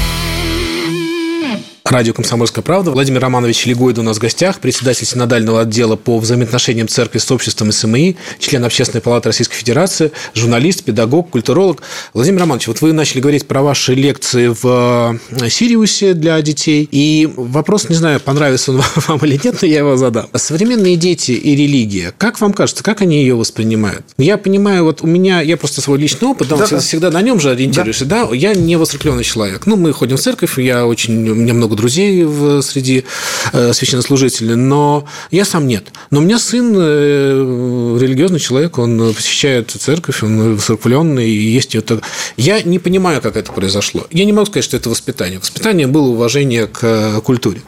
Радио 1.91 2.13
«Комсомольская 2.13 2.63
правда». 2.63 2.91
Владимир 2.91 3.21
Романович 3.21 3.65
Легойда 3.65 4.01
у 4.01 4.03
нас 4.03 4.17
в 4.17 4.19
гостях, 4.21 4.59
председатель 4.59 5.05
синодального 5.05 5.61
отдела 5.61 5.95
по 5.97 6.19
взаимоотношениям 6.19 6.87
церкви 6.87 7.17
с 7.17 7.29
обществом 7.31 7.71
СМИ, 7.71 8.15
член 8.39 8.63
Общественной 8.63 9.01
палаты 9.01 9.29
Российской 9.29 9.55
Федерации, 9.55 10.11
журналист, 10.33 10.83
педагог, 10.83 11.29
культуролог. 11.29 11.81
Владимир 12.13 12.39
Романович, 12.41 12.67
вот 12.67 12.81
вы 12.81 12.93
начали 12.93 13.19
говорить 13.19 13.45
про 13.45 13.61
ваши 13.61 13.93
лекции 13.93 14.47
в 14.47 15.19
э, 15.31 15.49
Сириусе 15.49 16.13
для 16.13 16.41
детей, 16.41 16.87
и 16.89 17.29
вопрос, 17.35 17.89
не 17.89 17.95
знаю, 17.95 18.21
понравится 18.21 18.71
он 18.71 18.81
вам 19.07 19.19
или 19.19 19.39
нет, 19.43 19.57
но 19.61 19.67
я 19.67 19.79
его 19.79 19.97
задам. 19.97 20.27
Современные 20.33 20.95
дети 20.95 21.31
и 21.31 21.55
религия, 21.55 22.13
как 22.17 22.39
вам 22.39 22.53
кажется, 22.53 22.83
как 22.83 23.01
они 23.01 23.17
ее 23.17 23.35
воспринимают? 23.35 24.05
Я 24.17 24.37
понимаю, 24.37 24.85
вот 24.85 25.01
у 25.01 25.07
меня, 25.07 25.41
я 25.41 25.57
просто 25.57 25.81
свой 25.81 25.99
личный 25.99 26.29
опыт, 26.29 26.47
да, 26.47 26.55
да. 26.55 26.79
всегда 26.79 27.11
на 27.11 27.21
нем 27.21 27.39
же 27.39 27.51
ориентируешься, 27.51 28.05
да. 28.05 28.27
да, 28.27 28.35
я 28.35 28.53
не 28.53 28.77
воцеркленный 28.77 29.25
человек. 29.25 29.65
Ну, 29.65 29.75
мы 29.75 29.91
ходим 29.91 30.15
в 30.15 30.21
церковь, 30.21 30.57
я 30.57 30.85
очень, 30.85 31.27
у 31.27 31.35
меня 31.35 31.53
много 31.53 31.75
друзей 31.81 32.23
в, 32.23 32.61
среди 32.61 33.03
э, 33.51 33.73
священнослужителей, 33.73 34.55
но 34.55 35.05
я 35.31 35.45
сам 35.45 35.67
нет. 35.67 35.91
Но 36.11 36.19
у 36.19 36.21
меня 36.21 36.39
сын 36.39 36.73
э, 36.77 37.97
религиозный 37.99 38.39
человек, 38.39 38.77
он 38.77 39.13
посещает 39.13 39.71
церковь, 39.71 40.23
он 40.23 40.55
воцерквленный, 40.55 41.29
и 41.29 41.51
есть 41.57 41.75
это. 41.75 42.01
Я 42.37 42.61
не 42.61 42.79
понимаю, 42.79 43.21
как 43.21 43.35
это 43.35 43.51
произошло. 43.51 44.07
Я 44.11 44.25
не 44.25 44.33
могу 44.33 44.45
сказать, 44.45 44.63
что 44.63 44.77
это 44.77 44.89
воспитание. 44.89 45.39
Воспитание 45.39 45.87
было 45.87 46.07
уважение 46.07 46.67
к 46.67 47.21
культуре. 47.21 47.61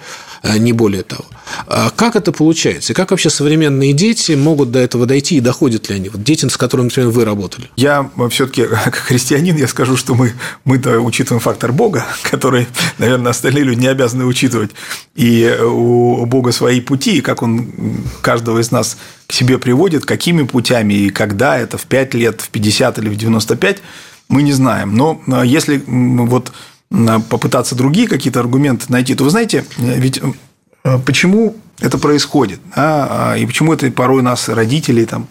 А 0.43 0.57
не 0.57 0.73
более 0.73 1.03
того. 1.03 1.23
А 1.67 1.89
как 1.89 2.17
это 2.17 2.33
получается? 2.33 2.91
И 2.91 2.95
как 2.95 3.11
вообще 3.11 3.29
современные 3.29 3.93
дети 3.93 4.33
могут 4.33 4.71
до 4.71 4.79
этого 4.79 5.05
дойти 5.05 5.37
и 5.37 5.39
доходят 5.39 5.89
ли 5.89 5.95
они? 5.95 6.09
Вот 6.09 6.21
дети, 6.21 6.45
с 6.45 6.57
которыми, 6.57 6.87
например, 6.87 7.11
вы 7.11 7.23
работали. 7.23 7.69
Я 7.77 8.09
все-таки, 8.29 8.63
как 8.83 8.95
христианин, 8.95 9.55
я 9.55 9.69
скажу, 9.69 9.95
что 9.95 10.15
мы, 10.15 10.33
мы-то 10.65 10.99
учитываем 10.99 11.39
фактор 11.39 11.71
Бога, 11.71 12.05
который, 12.29 12.67
наверное, 12.97 13.31
остальные 13.31 13.63
люди 13.63 13.79
не 13.79 13.87
обязаны 13.87 14.25
учитывать. 14.25 14.71
И 15.15 15.57
у 15.61 16.25
Бога 16.25 16.51
свои 16.51 16.81
пути, 16.81 17.19
и 17.19 17.21
как 17.21 17.41
Он 17.41 17.71
каждого 18.21 18.59
из 18.59 18.69
нас 18.71 18.97
к 19.27 19.31
себе 19.31 19.57
приводит, 19.57 20.05
какими 20.05 20.43
путями 20.43 20.93
и 20.93 21.09
когда 21.09 21.57
это, 21.57 21.77
в 21.77 21.85
5 21.85 22.13
лет, 22.15 22.41
в 22.41 22.49
50 22.49 22.99
или 22.99 23.07
в 23.07 23.15
95, 23.15 23.81
мы 24.27 24.43
не 24.43 24.51
знаем. 24.51 24.93
Но 24.93 25.21
если 25.45 25.81
вот 25.87 26.51
попытаться 27.29 27.75
другие 27.75 28.07
какие-то 28.07 28.39
аргументы 28.39 28.85
найти, 28.89 29.15
то 29.15 29.23
вы 29.23 29.29
знаете, 29.29 29.65
ведь 29.77 30.21
э, 30.83 30.99
почему 31.05 31.55
это 31.79 31.97
происходит, 31.97 32.59
да, 32.75 33.35
и 33.37 33.45
почему 33.45 33.73
это 33.73 33.89
порой 33.91 34.21
нас, 34.21 34.47
родителей, 34.47 35.05
там, 35.05 35.27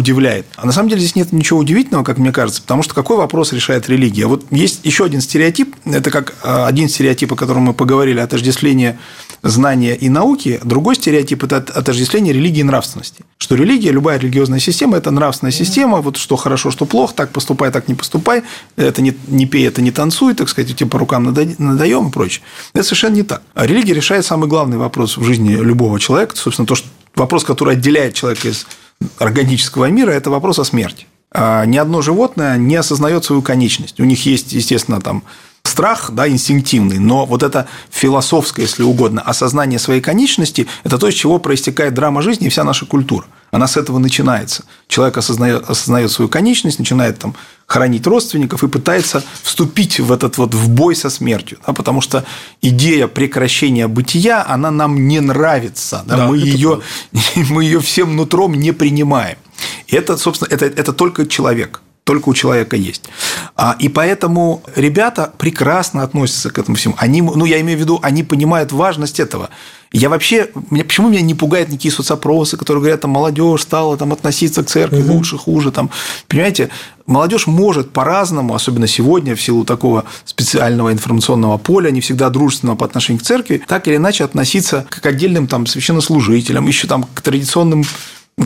удивляет. 0.00 0.46
А 0.56 0.66
на 0.66 0.72
самом 0.72 0.88
деле 0.88 1.00
здесь 1.00 1.14
нет 1.14 1.32
ничего 1.32 1.60
удивительного, 1.60 2.02
как 2.02 2.18
мне 2.18 2.32
кажется, 2.32 2.60
потому 2.60 2.82
что 2.82 2.94
какой 2.94 3.16
вопрос 3.16 3.52
решает 3.52 3.88
религия? 3.88 4.26
Вот 4.26 4.44
есть 4.50 4.80
еще 4.82 5.04
один 5.04 5.20
стереотип, 5.20 5.76
это 5.84 6.10
как 6.10 6.34
э, 6.42 6.64
один 6.64 6.88
стереотип, 6.88 7.32
о 7.32 7.36
котором 7.36 7.62
мы 7.62 7.74
поговорили, 7.74 8.18
отождествление 8.18 8.98
знания 9.42 9.94
и 9.94 10.08
науки, 10.08 10.60
другой 10.64 10.96
стереотип– 10.96 11.44
это 11.44 11.58
отождествление 11.58 12.34
религии 12.34 12.60
и 12.60 12.64
нравственности. 12.64 13.24
Что 13.38 13.54
религия, 13.54 13.90
любая 13.90 14.18
религиозная 14.18 14.58
система– 14.58 14.96
это 14.98 15.10
нравственная 15.10 15.52
система, 15.52 16.00
вот 16.00 16.16
что 16.16 16.36
хорошо, 16.36 16.70
что 16.70 16.84
плохо, 16.84 17.14
так 17.14 17.30
поступай, 17.30 17.70
так 17.70 17.88
не 17.88 17.94
поступай, 17.94 18.42
это 18.76 19.00
не, 19.00 19.16
не 19.28 19.46
пей, 19.46 19.66
это 19.66 19.80
не 19.82 19.92
танцуй, 19.92 20.34
так 20.34 20.48
сказать, 20.48 20.76
тебе 20.76 20.90
по 20.90 20.98
рукам 20.98 21.24
надаем 21.24 22.08
и 22.08 22.10
прочее. 22.10 22.42
Это 22.74 22.84
совершенно 22.84 23.14
не 23.14 23.22
так. 23.22 23.42
А 23.54 23.66
религия 23.66 23.94
решает 23.94 24.26
самый 24.26 24.48
главный 24.48 24.76
вопрос 24.76 25.16
в 25.16 25.24
жизни 25.24 25.54
любого 25.54 25.98
человека, 26.00 26.36
собственно, 26.36 26.66
то, 26.66 26.74
что 26.74 26.88
вопрос, 27.14 27.44
который 27.44 27.74
отделяет 27.74 28.14
человека 28.14 28.48
из 28.48 28.66
органического 29.18 29.86
мира– 29.86 30.10
это 30.12 30.30
вопрос 30.30 30.58
о 30.58 30.64
смерти. 30.64 31.06
А 31.32 31.64
ни 31.64 31.76
одно 31.76 32.02
животное 32.02 32.56
не 32.56 32.76
осознает 32.76 33.24
свою 33.24 33.42
конечность. 33.42 34.00
У 34.00 34.04
них 34.04 34.26
есть, 34.26 34.52
естественно, 34.52 35.00
там 35.00 35.22
страх, 35.62 36.10
да, 36.12 36.28
инстинктивный, 36.28 36.98
но 36.98 37.26
вот 37.26 37.42
это 37.42 37.68
философское, 37.90 38.62
если 38.62 38.82
угодно, 38.82 39.22
осознание 39.22 39.78
своей 39.78 40.00
конечности– 40.00 40.66
это 40.84 40.98
то, 40.98 41.08
из 41.08 41.14
чего 41.14 41.38
проистекает 41.38 41.94
драма 41.94 42.22
жизни 42.22 42.46
и 42.46 42.50
вся 42.50 42.64
наша 42.64 42.86
культура. 42.86 43.26
Она 43.50 43.66
с 43.66 43.76
этого 43.76 43.98
начинается. 43.98 44.64
Человек 44.88 45.18
осознает, 45.18 45.68
осознает 45.68 46.10
свою 46.10 46.28
конечность, 46.28 46.78
начинает 46.78 47.18
там 47.18 47.34
хоронить 47.70 48.04
родственников 48.04 48.64
и 48.64 48.68
пытается 48.68 49.22
вступить 49.42 50.00
в 50.00 50.10
этот 50.10 50.38
вот 50.38 50.54
в 50.54 50.68
бой 50.70 50.96
со 50.96 51.08
смертью, 51.08 51.58
да, 51.64 51.72
потому 51.72 52.00
что 52.00 52.24
идея 52.60 53.06
прекращения 53.06 53.86
бытия, 53.86 54.44
она 54.44 54.72
нам 54.72 55.06
не 55.06 55.20
нравится, 55.20 56.02
да, 56.04 56.16
да, 56.16 56.26
мы, 56.26 56.38
ее, 56.38 56.80
мы 57.50 57.62
ее 57.62 57.78
всем 57.78 58.16
нутром 58.16 58.54
не 58.54 58.72
принимаем. 58.72 59.38
И 59.86 59.94
это, 59.94 60.16
собственно, 60.16 60.48
это, 60.50 60.66
это 60.66 60.92
только 60.92 61.26
человек 61.26 61.80
только 62.04 62.28
у 62.28 62.34
человека 62.34 62.76
есть. 62.76 63.04
А, 63.56 63.76
и 63.78 63.88
поэтому 63.88 64.62
ребята 64.74 65.32
прекрасно 65.38 66.02
относятся 66.02 66.50
к 66.50 66.58
этому 66.58 66.76
всему. 66.76 66.94
Они, 66.98 67.22
ну, 67.22 67.44
я 67.44 67.60
имею 67.60 67.78
в 67.78 67.80
виду, 67.80 68.00
они 68.02 68.22
понимают 68.22 68.72
важность 68.72 69.20
этого. 69.20 69.50
Я 69.92 70.08
вообще, 70.08 70.50
меня, 70.70 70.84
почему 70.84 71.08
меня 71.08 71.20
не 71.20 71.34
пугают 71.34 71.68
никакие 71.68 71.92
соцопросы, 71.92 72.56
которые 72.56 72.80
говорят, 72.80 73.00
там, 73.00 73.10
молодежь 73.10 73.62
стала 73.62 73.96
там, 73.96 74.12
относиться 74.12 74.62
к 74.62 74.66
церкви 74.66 75.02
угу. 75.02 75.14
лучше, 75.14 75.36
хуже. 75.36 75.72
Там. 75.72 75.90
Понимаете, 76.28 76.70
молодежь 77.06 77.46
может 77.46 77.92
по-разному, 77.92 78.54
особенно 78.54 78.86
сегодня, 78.86 79.34
в 79.34 79.42
силу 79.42 79.64
такого 79.64 80.04
специального 80.24 80.92
информационного 80.92 81.58
поля, 81.58 81.90
не 81.90 82.00
всегда 82.00 82.30
дружественного 82.30 82.76
по 82.76 82.86
отношению 82.86 83.20
к 83.20 83.24
церкви, 83.24 83.62
так 83.66 83.88
или 83.88 83.96
иначе 83.96 84.24
относиться 84.24 84.86
к 84.88 85.04
отдельным 85.04 85.48
там, 85.48 85.66
священнослужителям, 85.66 86.66
еще 86.66 86.86
там, 86.86 87.04
к 87.14 87.20
традиционным 87.20 87.84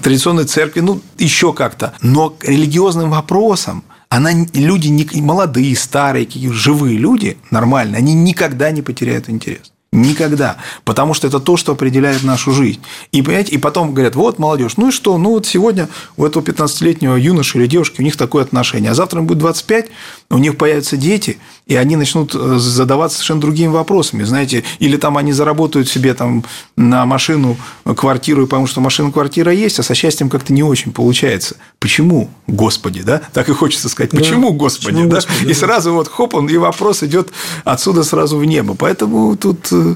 традиционной 0.01 0.45
церкви, 0.45 0.81
ну, 0.81 1.01
еще 1.19 1.53
как-то. 1.53 1.95
Но 2.01 2.31
к 2.31 2.45
религиозным 2.45 3.11
вопросам 3.11 3.85
она, 4.09 4.31
люди 4.53 4.89
не, 4.89 5.09
молодые, 5.21 5.77
старые, 5.77 6.29
живые 6.31 6.99
люди, 6.99 7.37
нормальные, 7.51 7.99
они 7.99 8.15
никогда 8.15 8.71
не 8.71 8.83
потеряют 8.83 9.29
интерес. 9.29 9.73
Никогда. 9.95 10.57
Потому 10.85 11.15
что 11.15 11.29
это 11.29 11.39
то, 11.39 11.57
что 11.57 11.73
определяет 11.73 12.25
нашу 12.25 12.51
жизнь. 12.53 12.81
И, 13.13 13.23
понимаете, 13.23 13.55
и 13.55 13.59
потом 13.59 13.95
говорят, 13.95 14.17
вот 14.17 14.41
молодежь, 14.41 14.77
ну 14.77 14.89
и 14.89 14.91
что? 14.91 15.17
Ну 15.19 15.31
вот 15.31 15.47
сегодня 15.47 15.89
у 16.17 16.25
этого 16.25 16.43
15-летнего 16.43 17.15
юноши 17.15 17.59
или 17.59 17.69
девушки 17.69 18.01
у 18.01 18.05
них 18.05 18.17
такое 18.17 18.43
отношение. 18.43 18.91
А 18.91 18.95
завтра 18.95 19.21
им 19.21 19.27
будет 19.29 19.39
25, 19.39 19.91
у 20.31 20.39
них 20.39 20.57
появятся 20.57 20.97
дети, 20.97 21.39
и 21.67 21.77
они 21.77 21.97
начнут 21.97 22.35
э, 22.35 22.57
задаваться 22.59 23.17
совершенно 23.17 23.41
другими 23.41 23.71
вопросами. 23.71 24.23
Знаете, 24.25 24.65
или 24.81 24.97
там 24.97 25.17
они 25.17 25.33
заработают 25.33 25.89
себе 25.89 26.13
там 26.15 26.45
на 26.77 27.07
машину, 27.07 27.57
квартиру, 27.85 28.43
и 28.43 28.47
потому 28.47 28.67
что 28.67 28.81
машина, 28.81 29.11
квартира 29.11 29.53
есть, 29.53 29.79
а 29.79 29.83
со 29.83 29.95
счастьем 29.95 30.29
как-то 30.29 30.53
не 30.53 30.63
очень 30.63 30.93
получается. 30.93 31.57
Почему, 31.79 32.29
Господи, 32.47 33.03
да? 33.03 33.23
Так 33.33 33.49
и 33.49 33.53
хочется 33.53 33.89
сказать, 33.89 34.11
почему, 34.11 34.51
да, 34.51 34.57
Господи, 34.57 34.93
почему, 34.93 35.09
да? 35.09 35.17
Господи, 35.17 35.51
и 35.51 35.55
сразу 35.55 35.95
вот 35.95 36.09
хоп, 36.09 36.35
он, 36.35 36.49
и 36.49 36.57
вопрос 36.57 37.03
идет 37.03 37.31
отсюда 37.65 38.05
сразу 38.05 38.37
в 38.37 38.45
небо. 38.45 38.75
Поэтому 38.75 39.35
тут 39.37 39.69
э, 39.73 39.95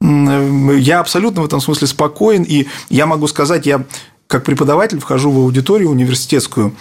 я 0.00 1.00
абсолютно 1.00 1.42
в 1.42 1.44
этом 1.44 1.60
смысле 1.60 1.86
спокоен, 1.86 2.42
и 2.42 2.66
я 2.88 3.06
могу 3.06 3.26
сказать, 3.26 3.66
я 3.66 3.84
как 4.26 4.44
преподаватель 4.44 5.00
вхожу 5.00 5.30
в 5.30 5.38
аудиторию 5.38 5.90
университетскую, 5.90 6.74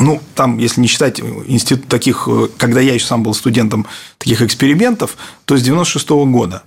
ну, 0.00 0.20
там, 0.34 0.58
если 0.58 0.80
не 0.80 0.86
считать 0.86 1.20
институт 1.20 1.88
таких, 1.88 2.28
когда 2.56 2.80
я 2.80 2.94
еще 2.94 3.06
сам 3.06 3.22
был 3.22 3.34
студентом 3.34 3.86
таких 4.18 4.42
экспериментов, 4.42 5.16
то 5.44 5.56
с 5.56 5.62
96 5.62 6.08
-го 6.08 6.30
года 6.30 6.62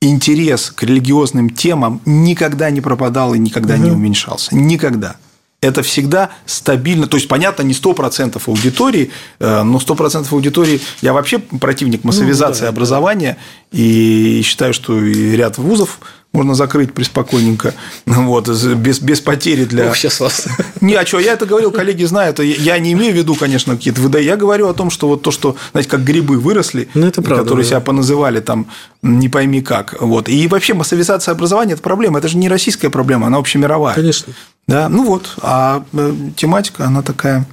интерес 0.00 0.70
к 0.70 0.82
религиозным 0.82 1.50
темам 1.50 2.00
никогда 2.06 2.70
не 2.70 2.80
пропадал 2.80 3.34
и 3.34 3.38
никогда 3.38 3.74
угу. 3.74 3.84
не 3.84 3.90
уменьшался. 3.90 4.54
Никогда 4.54 5.16
это 5.60 5.82
всегда 5.82 6.30
стабильно. 6.46 7.06
То 7.06 7.16
есть, 7.16 7.28
понятно, 7.28 7.62
не 7.62 7.74
100% 7.74 8.40
аудитории, 8.46 9.10
э, 9.38 9.62
но 9.62 9.78
100% 9.78 10.26
аудитории... 10.30 10.80
Я 11.02 11.12
вообще 11.12 11.38
противник 11.38 12.02
массовизации 12.02 12.62
ну, 12.62 12.66
да, 12.66 12.68
образования 12.70 13.36
и 13.70 14.40
считаю, 14.44 14.72
что 14.72 14.98
и 14.98 15.36
ряд 15.36 15.58
вузов 15.58 16.00
можно 16.32 16.54
закрыть 16.54 16.92
приспокойненько, 16.92 17.74
вот, 18.06 18.48
без, 18.48 19.00
без 19.00 19.20
потери 19.20 19.64
для... 19.64 19.88
Ох, 19.88 19.96
сейчас 19.96 20.20
вас. 20.20 20.46
Не, 20.80 20.94
а 20.94 21.04
что, 21.04 21.18
я 21.18 21.32
это 21.32 21.44
говорил, 21.44 21.72
коллеги 21.72 22.04
знают, 22.04 22.38
я 22.38 22.78
не 22.78 22.92
имею 22.92 23.12
в 23.12 23.16
виду, 23.16 23.34
конечно, 23.34 23.76
какие-то 23.76 24.00
ВД, 24.00 24.20
я 24.20 24.36
говорю 24.36 24.68
о 24.68 24.74
том, 24.74 24.90
что 24.90 25.08
вот 25.08 25.22
то, 25.22 25.32
что, 25.32 25.56
знаете, 25.72 25.90
как 25.90 26.04
грибы 26.04 26.38
выросли, 26.38 26.88
ну, 26.94 27.06
это 27.06 27.20
правда, 27.20 27.42
которые 27.42 27.64
да. 27.64 27.70
себя 27.70 27.80
поназывали 27.80 28.40
там 28.40 28.66
не 29.02 29.28
пойми 29.28 29.60
как, 29.60 30.00
вот, 30.00 30.28
и 30.28 30.46
вообще 30.46 30.74
массовизация 30.74 31.32
образования– 31.32 31.72
это 31.74 31.82
проблема, 31.82 32.18
это 32.20 32.28
же 32.28 32.36
не 32.36 32.48
российская 32.48 32.90
проблема, 32.90 33.26
она 33.26 33.38
общемировая. 33.38 33.94
Конечно. 33.94 34.32
Да, 34.68 34.88
ну 34.88 35.04
вот, 35.04 35.34
а 35.42 35.84
э, 35.92 36.14
тематика, 36.36 36.84
она 36.84 37.02
такая 37.02 37.44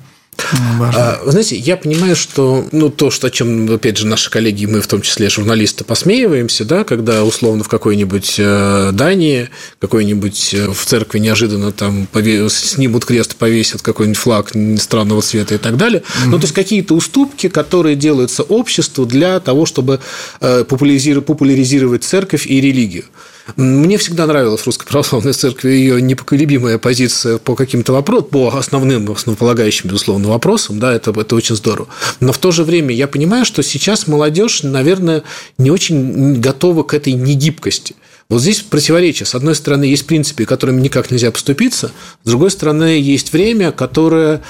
Важно. 0.77 1.19
Вы 1.23 1.31
знаете, 1.31 1.55
я 1.55 1.77
понимаю, 1.77 2.15
что 2.15 2.67
ну, 2.71 2.89
то, 2.89 3.11
что, 3.11 3.27
о 3.27 3.29
чем, 3.29 3.69
опять 3.71 3.97
же, 3.97 4.07
наши 4.07 4.29
коллеги, 4.29 4.65
мы 4.65 4.81
в 4.81 4.87
том 4.87 5.01
числе 5.01 5.29
журналисты, 5.29 5.83
посмеиваемся, 5.83 6.65
да, 6.65 6.83
когда 6.83 7.23
условно 7.23 7.63
в 7.63 7.69
какой-нибудь 7.69 8.35
э, 8.37 8.91
Дании, 8.93 9.49
какой-нибудь 9.79 10.53
э, 10.53 10.71
в 10.71 10.85
церкви 10.85 11.19
неожиданно 11.19 11.71
там 11.71 12.07
снимут 12.49 13.05
крест, 13.05 13.35
повесят 13.35 13.81
какой-нибудь 13.81 14.17
флаг 14.17 14.51
странного 14.77 15.21
цвета 15.21 15.55
и 15.55 15.57
так 15.57 15.77
далее. 15.77 16.01
Mm-hmm. 16.01 16.27
Ну, 16.27 16.37
то 16.37 16.43
есть 16.43 16.53
какие-то 16.53 16.93
уступки, 16.95 17.49
которые 17.49 17.95
делаются 17.95 18.43
обществу 18.43 19.05
для 19.05 19.39
того, 19.39 19.65
чтобы 19.65 19.99
популяризировать 20.39 22.03
церковь 22.03 22.45
и 22.47 22.61
религию. 22.61 23.05
Мне 23.55 23.97
всегда 23.97 24.27
нравилась 24.27 24.65
Русская 24.65 24.87
Православная 24.87 25.33
Церковь, 25.33 25.65
ее 25.65 26.01
непоколебимая 26.01 26.77
позиция 26.77 27.37
по 27.37 27.55
каким-то 27.55 27.93
вопросам, 27.93 28.29
по 28.29 28.57
основным, 28.57 29.11
основополагающим, 29.11 29.89
безусловно, 29.89 30.29
вопросам, 30.29 30.79
да, 30.79 30.93
это, 30.93 31.11
это 31.11 31.35
очень 31.35 31.55
здорово. 31.55 31.87
Но 32.19 32.33
в 32.33 32.37
то 32.37 32.51
же 32.51 32.63
время 32.63 32.93
я 32.93 33.07
понимаю, 33.07 33.45
что 33.45 33.63
сейчас 33.63 34.07
молодежь, 34.07 34.63
наверное, 34.63 35.23
не 35.57 35.71
очень 35.71 36.39
готова 36.39 36.83
к 36.83 36.93
этой 36.93 37.13
негибкости. 37.13 37.95
Вот 38.29 38.41
здесь 38.41 38.61
противоречие. 38.61 39.25
С 39.25 39.35
одной 39.35 39.55
стороны, 39.55 39.85
есть 39.85 40.05
принципы, 40.05 40.45
которыми 40.45 40.81
никак 40.81 41.11
нельзя 41.11 41.31
поступиться, 41.31 41.91
с 42.23 42.27
другой 42.29 42.51
стороны, 42.51 42.99
есть 42.99 43.31
время, 43.31 43.71
которое 43.71 44.41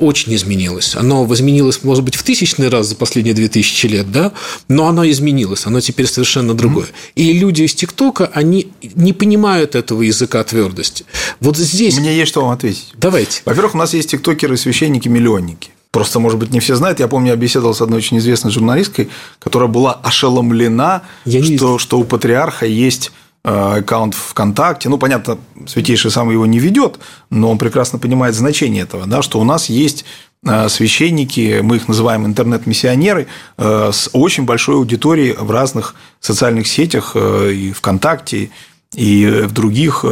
очень 0.00 0.34
изменилось. 0.34 0.96
Оно 0.96 1.24
изменилось, 1.32 1.84
может 1.84 2.02
быть, 2.02 2.16
в 2.16 2.24
тысячный 2.24 2.68
раз 2.68 2.88
за 2.88 2.96
последние 2.96 3.34
две 3.34 3.48
тысячи 3.48 3.86
лет, 3.86 4.10
да, 4.10 4.32
но 4.68 4.88
оно 4.88 5.08
изменилось, 5.08 5.66
оно 5.66 5.80
теперь 5.80 6.06
совершенно 6.06 6.54
другое. 6.54 6.88
И 7.14 7.32
люди 7.32 7.62
из 7.62 7.74
ТикТока, 7.74 8.30
они 8.34 8.68
не 8.94 9.12
понимают 9.12 9.76
этого 9.76 10.02
языка 10.02 10.42
твердости. 10.42 11.04
Вот 11.40 11.56
здесь... 11.56 11.96
Мне 11.98 12.16
есть 12.16 12.30
что 12.30 12.42
вам 12.42 12.50
ответить. 12.50 12.92
Давайте. 12.94 13.42
Во-первых, 13.44 13.74
у 13.74 13.78
нас 13.78 13.94
есть 13.94 14.10
тиктокеры, 14.10 14.56
священники, 14.56 15.08
миллионники. 15.08 15.70
Просто, 15.96 16.20
может 16.20 16.38
быть, 16.38 16.50
не 16.50 16.60
все 16.60 16.76
знают. 16.76 17.00
Я 17.00 17.08
помню, 17.08 17.30
я 17.30 17.36
беседовал 17.36 17.72
с 17.72 17.80
одной 17.80 18.00
очень 18.00 18.18
известной 18.18 18.50
журналисткой, 18.50 19.08
которая 19.38 19.66
была 19.66 19.94
ошеломлена, 19.94 21.00
что, 21.26 21.78
что 21.78 21.98
у 21.98 22.04
патриарха 22.04 22.66
есть 22.66 23.12
э, 23.44 23.78
аккаунт 23.78 24.12
ВКонтакте. 24.12 24.90
Ну, 24.90 24.98
понятно, 24.98 25.38
Святейший 25.66 26.10
сам 26.10 26.30
его 26.30 26.44
не 26.44 26.58
ведет, 26.58 26.98
но 27.30 27.50
он 27.50 27.56
прекрасно 27.56 27.98
понимает 27.98 28.34
значение 28.34 28.82
этого, 28.82 29.06
да, 29.06 29.22
что 29.22 29.40
у 29.40 29.44
нас 29.44 29.70
есть 29.70 30.04
э, 30.44 30.68
священники, 30.68 31.60
мы 31.62 31.76
их 31.76 31.88
называем 31.88 32.26
интернет-миссионеры, 32.26 33.26
э, 33.56 33.90
с 33.90 34.10
очень 34.12 34.44
большой 34.44 34.74
аудиторией 34.74 35.34
в 35.34 35.50
разных 35.50 35.94
социальных 36.20 36.66
сетях, 36.66 37.16
и 37.16 37.72
ВКонтакте, 37.72 38.50
и 38.94 39.24
в 39.46 39.52
других, 39.54 40.04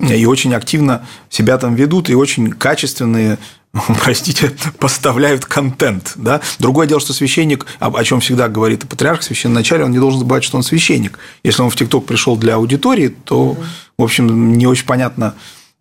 и 0.00 0.26
очень 0.26 0.52
активно 0.52 1.06
себя 1.30 1.58
там 1.58 1.76
ведут, 1.76 2.10
и 2.10 2.16
очень 2.16 2.50
качественные 2.50 3.38
простите, 4.02 4.52
поставляют 4.78 5.44
контент. 5.44 6.12
Да? 6.16 6.40
Другое 6.58 6.86
дело, 6.86 7.00
что 7.00 7.12
священник, 7.12 7.66
о 7.78 8.04
чем 8.04 8.20
всегда 8.20 8.48
говорит 8.48 8.84
и 8.84 8.86
патриарх, 8.86 9.22
священноначале, 9.22 9.84
он 9.84 9.90
не 9.90 9.98
должен 9.98 10.20
забывать, 10.20 10.44
что 10.44 10.56
он 10.56 10.62
священник. 10.62 11.18
Если 11.42 11.62
он 11.62 11.70
в 11.70 11.76
ТикТок 11.76 12.06
пришел 12.06 12.36
для 12.36 12.54
аудитории, 12.54 13.08
то, 13.08 13.56
в 13.98 14.02
общем, 14.02 14.54
не 14.54 14.66
очень 14.66 14.86
понятно, 14.86 15.34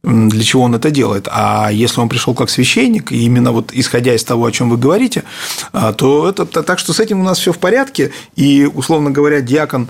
для 0.08 0.44
чего 0.44 0.64
он 0.64 0.76
это 0.76 0.90
делает. 0.90 1.28
А 1.30 1.70
если 1.70 2.00
он 2.00 2.08
пришел 2.08 2.34
как 2.34 2.50
священник, 2.50 3.12
и 3.12 3.26
именно 3.26 3.52
вот 3.52 3.72
исходя 3.74 4.16
из 4.16 4.24
того, 4.24 4.46
о 4.46 4.52
чем 4.52 4.70
вы 4.70 4.78
говорите, 4.78 5.24
а, 5.74 5.92
то 5.92 6.30
это 6.30 6.46
так 6.46 6.80
что 6.80 6.94
с 6.94 7.00
этим 7.00 7.20
у 7.20 7.24
нас 7.24 7.40
все 7.40 7.52
в 7.52 7.60
порядке. 7.60 8.12
И, 8.36 8.70
условно 8.74 9.12
говоря, 9.12 9.42
диакон, 9.42 9.90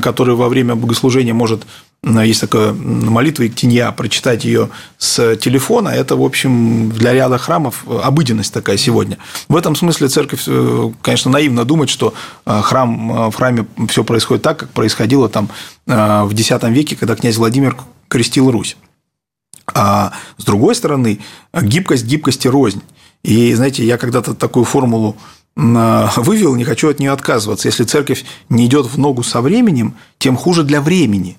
который 0.00 0.36
во 0.36 0.48
время 0.48 0.76
богослужения 0.76 1.34
может 1.34 1.62
есть 2.04 2.40
такая 2.40 2.72
молитва 2.72 3.48
Иктинья, 3.48 3.90
прочитать 3.90 4.44
ее 4.44 4.70
с 4.98 5.34
телефона, 5.36 5.88
это, 5.88 6.14
в 6.14 6.22
общем, 6.22 6.90
для 6.90 7.12
ряда 7.12 7.38
храмов 7.38 7.84
обыденность 7.88 8.54
такая 8.54 8.76
сегодня. 8.76 9.18
В 9.48 9.56
этом 9.56 9.74
смысле 9.74 10.06
церковь, 10.06 10.44
э, 10.46 10.92
конечно, 11.02 11.32
наивно 11.32 11.64
думать, 11.64 11.90
что 11.90 12.14
э, 12.46 12.60
храм, 12.62 13.26
э, 13.26 13.30
в 13.30 13.34
храме 13.34 13.66
все 13.88 14.04
происходит 14.04 14.44
так, 14.44 14.58
как 14.58 14.70
происходило 14.70 15.28
там 15.28 15.50
в 15.86 16.30
X 16.32 16.50
веке, 16.68 16.94
когда 16.94 17.16
князь 17.16 17.36
Владимир 17.36 17.76
крестил 18.08 18.50
Русь. 18.52 18.76
А 19.74 20.12
с 20.36 20.44
другой 20.44 20.74
стороны, 20.74 21.20
гибкость 21.52 22.04
гибкости 22.04 22.48
рознь. 22.48 22.82
И, 23.22 23.52
знаете, 23.54 23.84
я 23.84 23.98
когда-то 23.98 24.34
такую 24.34 24.64
формулу 24.64 25.16
вывел, 25.56 26.54
не 26.54 26.64
хочу 26.64 26.88
от 26.88 27.00
нее 27.00 27.10
отказываться. 27.10 27.66
Если 27.66 27.82
церковь 27.82 28.24
не 28.48 28.66
идет 28.66 28.86
в 28.86 28.96
ногу 28.96 29.24
со 29.24 29.40
временем, 29.40 29.96
тем 30.18 30.36
хуже 30.36 30.62
для 30.62 30.80
времени. 30.80 31.36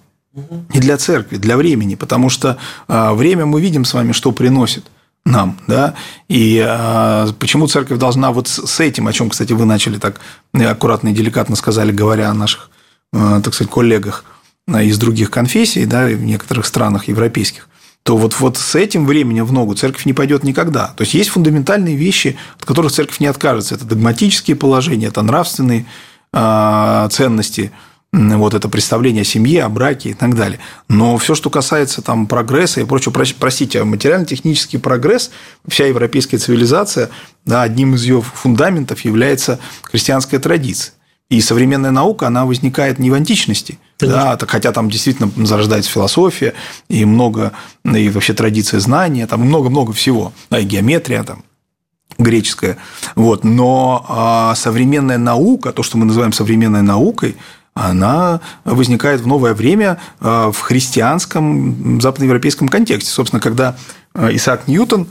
Не 0.74 0.80
для 0.80 0.98
церкви, 0.98 1.38
для 1.38 1.58
времени. 1.58 1.96
Потому 1.96 2.30
что 2.30 2.58
а, 2.88 3.14
время 3.14 3.46
мы 3.46 3.62
видим 3.62 3.86
с 3.86 3.94
вами, 3.94 4.12
что 4.12 4.32
приносит 4.32 4.86
нам, 5.26 5.58
да, 5.68 5.96
и 6.28 6.64
а, 6.66 7.28
почему 7.40 7.68
церковь 7.68 8.00
должна 8.00 8.32
вот 8.32 8.48
с 8.48 8.80
этим, 8.80 9.08
о 9.08 9.14
чем, 9.14 9.30
кстати, 9.30 9.54
вы 9.54 9.66
начали 9.66 9.98
так 9.98 10.20
аккуратно 10.54 11.10
и 11.10 11.14
деликатно 11.14 11.56
сказали, 11.56 11.92
говоря 11.92 12.30
о 12.30 12.34
наших, 12.34 12.70
а, 13.14 13.42
так 13.42 13.54
сказать, 13.54 13.72
коллегах 13.72 14.24
из 14.68 14.98
других 14.98 15.32
конфессий, 15.32 15.86
да, 15.86 16.06
в 16.06 16.24
некоторых 16.24 16.66
странах 16.66 17.08
европейских, 17.08 17.69
то 18.04 18.18
вот, 18.18 18.40
вот 18.40 18.58
с 18.58 18.76
этим 18.76 19.06
временем 19.06 19.46
в 19.46 19.52
ногу 19.52 19.76
церковь 19.76 20.06
не 20.06 20.14
пойдет 20.14 20.44
никогда. 20.44 20.88
То 20.96 21.02
есть 21.02 21.14
есть 21.14 21.30
фундаментальные 21.30 21.96
вещи, 21.96 22.38
от 22.58 22.66
которых 22.66 22.92
церковь 22.92 23.20
не 23.20 23.28
откажется. 23.28 23.76
Это 23.76 23.86
догматические 23.86 24.56
положения, 24.56 25.08
это 25.08 25.22
нравственные 25.22 25.86
э, 26.34 27.08
ценности, 27.12 27.72
вот 28.12 28.56
это 28.56 28.70
представление 28.70 29.22
о 29.22 29.26
семье, 29.26 29.64
о 29.64 29.70
браке 29.70 30.10
и 30.10 30.14
так 30.14 30.36
далее. 30.36 30.60
Но 30.88 31.18
все, 31.18 31.36
что 31.36 31.50
касается 31.50 32.02
там 32.02 32.26
прогресса 32.26 32.82
и 32.82 32.86
прочего, 32.86 33.14
простите, 33.40 33.84
материально-технический 33.84 34.80
прогресс, 34.80 35.30
вся 35.68 35.86
европейская 35.86 36.38
цивилизация, 36.38 37.10
да, 37.46 37.62
одним 37.62 37.96
из 37.96 38.04
ее 38.04 38.22
фундаментов 38.22 39.02
является 39.02 39.60
христианская 39.84 40.40
традиция. 40.40 40.94
И 41.30 41.42
современная 41.42 41.92
наука, 41.92 42.26
она 42.26 42.46
возникает 42.46 42.98
не 42.98 43.12
в 43.12 43.14
античности, 43.14 43.78
да, 44.00 44.38
хотя 44.48 44.72
там 44.72 44.90
действительно 44.90 45.32
зарождается 45.46 45.92
философия, 45.92 46.54
и 46.88 47.06
много, 47.06 47.52
и 47.84 48.10
вообще 48.10 48.34
традиция 48.34 48.80
знания, 48.80 49.28
там 49.28 49.42
много-много 49.42 49.94
всего, 49.94 50.34
да, 50.50 50.60
и 50.60 50.66
геометрия 50.66 51.24
там, 51.24 51.44
греческая. 52.18 52.78
Вот. 53.16 53.44
Но 53.44 54.06
а, 54.08 54.56
современная 54.56 55.18
наука, 55.18 55.72
то, 55.72 55.84
что 55.84 55.98
мы 55.98 56.06
называем 56.06 56.34
современной 56.34 56.82
наукой, 56.82 57.36
она 57.74 58.42
возникает 58.66 59.22
в 59.22 59.28
новое 59.28 59.54
время 59.54 60.00
а, 60.20 60.52
в 60.52 60.60
христианском 60.60 62.02
западноевропейском 62.02 62.68
контексте. 62.68 63.12
Собственно, 63.12 63.42
когда 63.42 63.78
а, 64.14 64.34
Исаак 64.34 64.68
Ньютон 64.68 65.08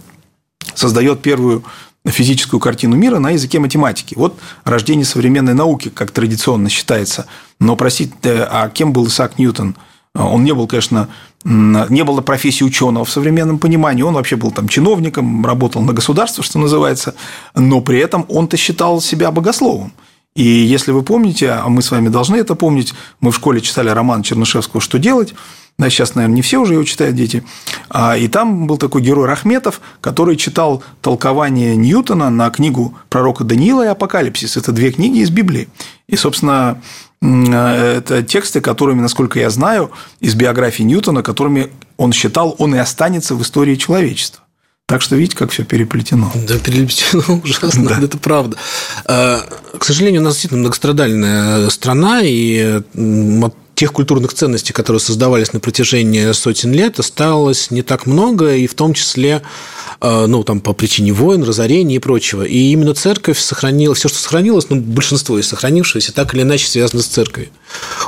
создает 0.74 1.22
первую 1.22 1.64
физическую 2.10 2.60
картину 2.60 2.96
мира 2.96 3.18
на 3.18 3.30
языке 3.30 3.58
математики. 3.58 4.14
Вот 4.16 4.38
рождение 4.64 5.04
современной 5.04 5.54
науки, 5.54 5.88
как 5.88 6.10
традиционно 6.10 6.68
считается. 6.68 7.26
Но, 7.60 7.76
простите, 7.76 8.46
а 8.50 8.68
кем 8.68 8.92
был 8.92 9.06
Исаак 9.06 9.38
Ньютон? 9.38 9.76
Он 10.14 10.42
не 10.42 10.52
был, 10.52 10.66
конечно, 10.66 11.08
не 11.44 12.02
было 12.04 12.20
профессии 12.20 12.64
ученого 12.64 13.04
в 13.04 13.10
современном 13.10 13.58
понимании. 13.58 14.02
Он 14.02 14.14
вообще 14.14 14.36
был 14.36 14.50
там 14.50 14.68
чиновником, 14.68 15.44
работал 15.44 15.82
на 15.82 15.92
государство, 15.92 16.42
что 16.42 16.58
называется, 16.58 17.14
но 17.54 17.80
при 17.80 17.98
этом 17.98 18.26
он-то 18.28 18.56
считал 18.56 19.00
себя 19.00 19.30
богословом. 19.30 19.92
И 20.34 20.44
если 20.44 20.92
вы 20.92 21.02
помните, 21.02 21.50
а 21.50 21.68
мы 21.68 21.82
с 21.82 21.90
вами 21.90 22.08
должны 22.08 22.36
это 22.36 22.54
помнить, 22.54 22.94
мы 23.20 23.32
в 23.32 23.36
школе 23.36 23.60
читали 23.60 23.88
роман 23.88 24.22
Чернышевского 24.22 24.80
«Что 24.80 24.98
делать?», 24.98 25.34
да, 25.78 25.90
сейчас, 25.90 26.16
наверное, 26.16 26.36
не 26.36 26.42
все 26.42 26.58
уже 26.58 26.74
его 26.74 26.82
читают 26.82 27.14
дети. 27.14 27.44
А, 27.88 28.16
и 28.16 28.26
там 28.26 28.66
был 28.66 28.78
такой 28.78 29.00
герой 29.00 29.26
Рахметов, 29.26 29.80
который 30.00 30.36
читал 30.36 30.82
толкование 31.00 31.76
Ньютона 31.76 32.30
на 32.30 32.50
книгу 32.50 32.98
пророка 33.08 33.44
Даниила 33.44 33.84
и 33.84 33.88
Апокалипсис. 33.88 34.56
Это 34.56 34.72
две 34.72 34.90
книги 34.90 35.18
из 35.18 35.30
Библии. 35.30 35.68
И, 36.08 36.16
собственно, 36.16 36.82
это 37.22 38.24
тексты, 38.26 38.60
которыми, 38.60 39.00
насколько 39.00 39.38
я 39.38 39.50
знаю, 39.50 39.92
из 40.18 40.34
биографии 40.34 40.82
Ньютона, 40.82 41.22
которыми 41.22 41.70
он 41.96 42.12
считал, 42.12 42.56
он 42.58 42.74
и 42.74 42.78
останется 42.78 43.36
в 43.36 43.42
истории 43.42 43.76
человечества. 43.76 44.42
Так 44.86 45.02
что 45.02 45.14
видите, 45.14 45.36
как 45.36 45.50
все 45.50 45.64
переплетено. 45.64 46.32
Да, 46.48 46.58
переплетено 46.58 47.40
ужасно, 47.44 47.88
да. 47.88 48.00
это 48.02 48.18
правда. 48.18 48.56
А, 49.04 49.42
к 49.78 49.84
сожалению, 49.84 50.22
у 50.22 50.24
нас 50.24 50.34
действительно 50.34 50.62
многострадальная 50.62 51.70
страна, 51.70 52.22
и 52.24 52.80
тех 53.78 53.92
культурных 53.92 54.34
ценностей, 54.34 54.72
которые 54.72 54.98
создавались 54.98 55.52
на 55.52 55.60
протяжении 55.60 56.32
сотен 56.32 56.72
лет, 56.72 56.98
осталось 56.98 57.70
не 57.70 57.82
так 57.82 58.06
много, 58.06 58.56
и 58.56 58.66
в 58.66 58.74
том 58.74 58.92
числе 58.92 59.42
ну, 60.00 60.44
там, 60.44 60.60
по 60.60 60.72
причине 60.72 61.12
войн, 61.12 61.42
разорений 61.42 61.96
и 61.96 61.98
прочего. 61.98 62.42
И 62.42 62.70
именно 62.70 62.94
церковь 62.94 63.38
сохранила, 63.38 63.94
все, 63.94 64.08
что 64.08 64.18
сохранилось, 64.18 64.66
ну, 64.70 64.76
большинство 64.76 65.38
из 65.38 65.48
сохранившегося, 65.48 66.12
так 66.12 66.34
или 66.34 66.42
иначе 66.42 66.68
связано 66.68 67.02
с 67.02 67.06
церковью. 67.06 67.50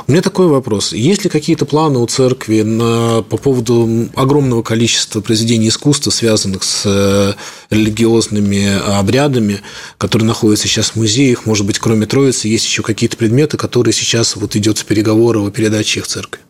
У 0.07 0.11
меня 0.11 0.21
такой 0.21 0.47
вопрос. 0.47 0.93
Есть 0.93 1.23
ли 1.23 1.29
какие-то 1.29 1.65
планы 1.65 1.99
у 1.99 2.07
церкви 2.07 2.61
на, 2.61 3.23
по 3.23 3.37
поводу 3.37 4.09
огромного 4.15 4.61
количества 4.63 5.21
произведений 5.21 5.67
искусства, 5.67 6.11
связанных 6.11 6.63
с 6.63 6.83
э, 6.85 7.33
религиозными 7.69 8.79
обрядами, 8.97 9.61
которые 9.97 10.27
находятся 10.27 10.67
сейчас 10.67 10.91
в 10.91 10.95
музеях? 10.95 11.45
Может 11.45 11.65
быть, 11.65 11.79
кроме 11.79 12.05
Троицы, 12.05 12.47
есть 12.47 12.65
еще 12.65 12.83
какие-то 12.83 13.17
предметы, 13.17 13.57
которые 13.57 13.93
сейчас 13.93 14.35
вот 14.35 14.55
идет 14.55 14.77
в 14.77 14.85
переговоры 14.85 15.39
о 15.39 15.51
передаче 15.51 15.99
их 15.99 16.07
церкви? 16.07 16.41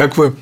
Как 0.00 0.16
вы 0.16 0.34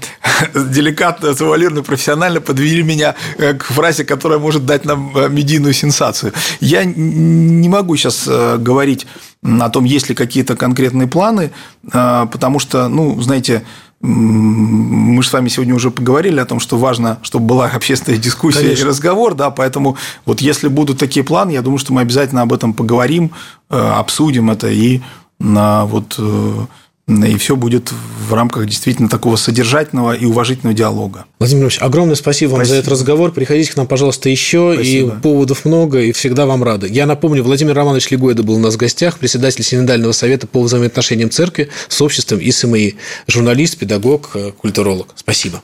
деликатно, 0.55 1.35
завуалированно, 1.35 1.83
профессионально 1.83 2.41
подвели 2.41 2.85
меня 2.85 3.17
э, 3.39 3.55
к 3.55 3.65
фразе, 3.65 4.05
которая 4.05 4.39
может 4.39 4.65
дать 4.65 4.85
нам 4.85 5.17
э, 5.17 5.29
медийную 5.29 5.75
сенсацию. 5.75 6.33
Я 6.61 6.85
не 6.85 7.69
могу 7.69 7.97
сейчас 7.97 8.29
говорить 8.59 9.09
о 9.43 9.69
том, 9.69 9.85
есть 9.85 10.09
ли 10.09 10.15
какие-то 10.15 10.55
конкретные 10.55 11.09
планы, 11.09 11.51
потому 11.91 12.61
что, 12.61 12.89
ну, 12.89 13.21
знаете, 13.21 13.65
мы 14.01 15.23
же 15.23 15.29
с 15.29 15.33
вами 15.33 15.49
сегодня 15.49 15.75
уже 15.75 15.91
поговорили 15.91 16.39
о 16.39 16.45
том, 16.45 16.61
что 16.61 16.77
важно, 16.77 17.19
чтобы 17.23 17.47
была 17.47 17.67
общественная 17.75 18.19
дискуссия 18.19 18.61
Конечно. 18.61 18.85
и 18.85 18.89
разговор, 18.89 19.35
да, 19.35 19.51
поэтому 19.51 19.97
вот 20.25 20.41
если 20.41 20.69
будут 20.69 20.99
такие 20.99 21.25
планы, 21.25 21.51
я 21.51 21.63
думаю, 21.63 21.79
что 21.79 21.93
мы 21.93 22.03
обязательно 22.03 22.43
об 22.43 22.53
этом 22.53 22.75
поговорим, 22.75 23.33
э, 23.71 23.77
обсудим 23.77 24.51
это 24.51 24.69
и 24.69 25.01
на 25.41 25.85
вот 25.87 26.15
э, 26.19 26.67
и 27.09 27.37
все 27.39 27.57
будет 27.57 27.93
в 28.29 28.35
рамках 28.35 28.67
действительно 28.67 29.09
такого 29.09 29.37
содержательного 29.37 30.13
и 30.13 30.27
уважительного 30.27 30.77
диалога. 30.77 31.25
Владимир 31.39 31.65
Ильич, 31.65 31.79
огромное 31.81 32.15
спасибо 32.15 32.51
вам 32.51 32.59
спасибо. 32.61 32.75
за 32.75 32.81
этот 32.81 32.93
разговор. 32.93 33.33
Приходите 33.33 33.73
к 33.73 33.77
нам, 33.77 33.87
пожалуйста, 33.87 34.29
еще. 34.29 34.73
Спасибо. 34.75 35.15
И 35.17 35.21
поводов 35.21 35.65
много, 35.65 36.01
и 36.01 36.13
всегда 36.13 36.45
вам 36.45 36.63
рады. 36.63 36.87
Я 36.89 37.07
напомню, 37.07 37.43
Владимир 37.43 37.75
Романович 37.75 38.11
Легойда 38.11 38.43
был 38.43 38.57
у 38.57 38.59
нас 38.59 38.75
в 38.75 38.77
гостях, 38.77 39.19
председатель 39.19 39.65
Синодального 39.65 40.13
совета 40.13 40.47
по 40.47 40.63
взаимоотношениям 40.63 41.31
церкви 41.31 41.71
с 41.89 42.01
обществом 42.03 42.41
и 42.41 42.51
СМИ, 42.51 42.97
журналист, 43.27 43.79
педагог, 43.79 44.37
культуролог. 44.59 45.09
Спасибо. 45.17 45.63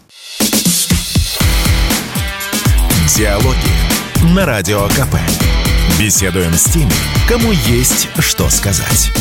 Диалоги 3.16 4.34
на 4.34 4.47
Радио 4.47 4.88
КП. 4.88 5.16
Беседуем 6.01 6.55
с 6.55 6.64
теми, 6.64 6.90
кому 7.28 7.53
есть 7.68 8.09
что 8.18 8.49
сказать. 8.49 9.12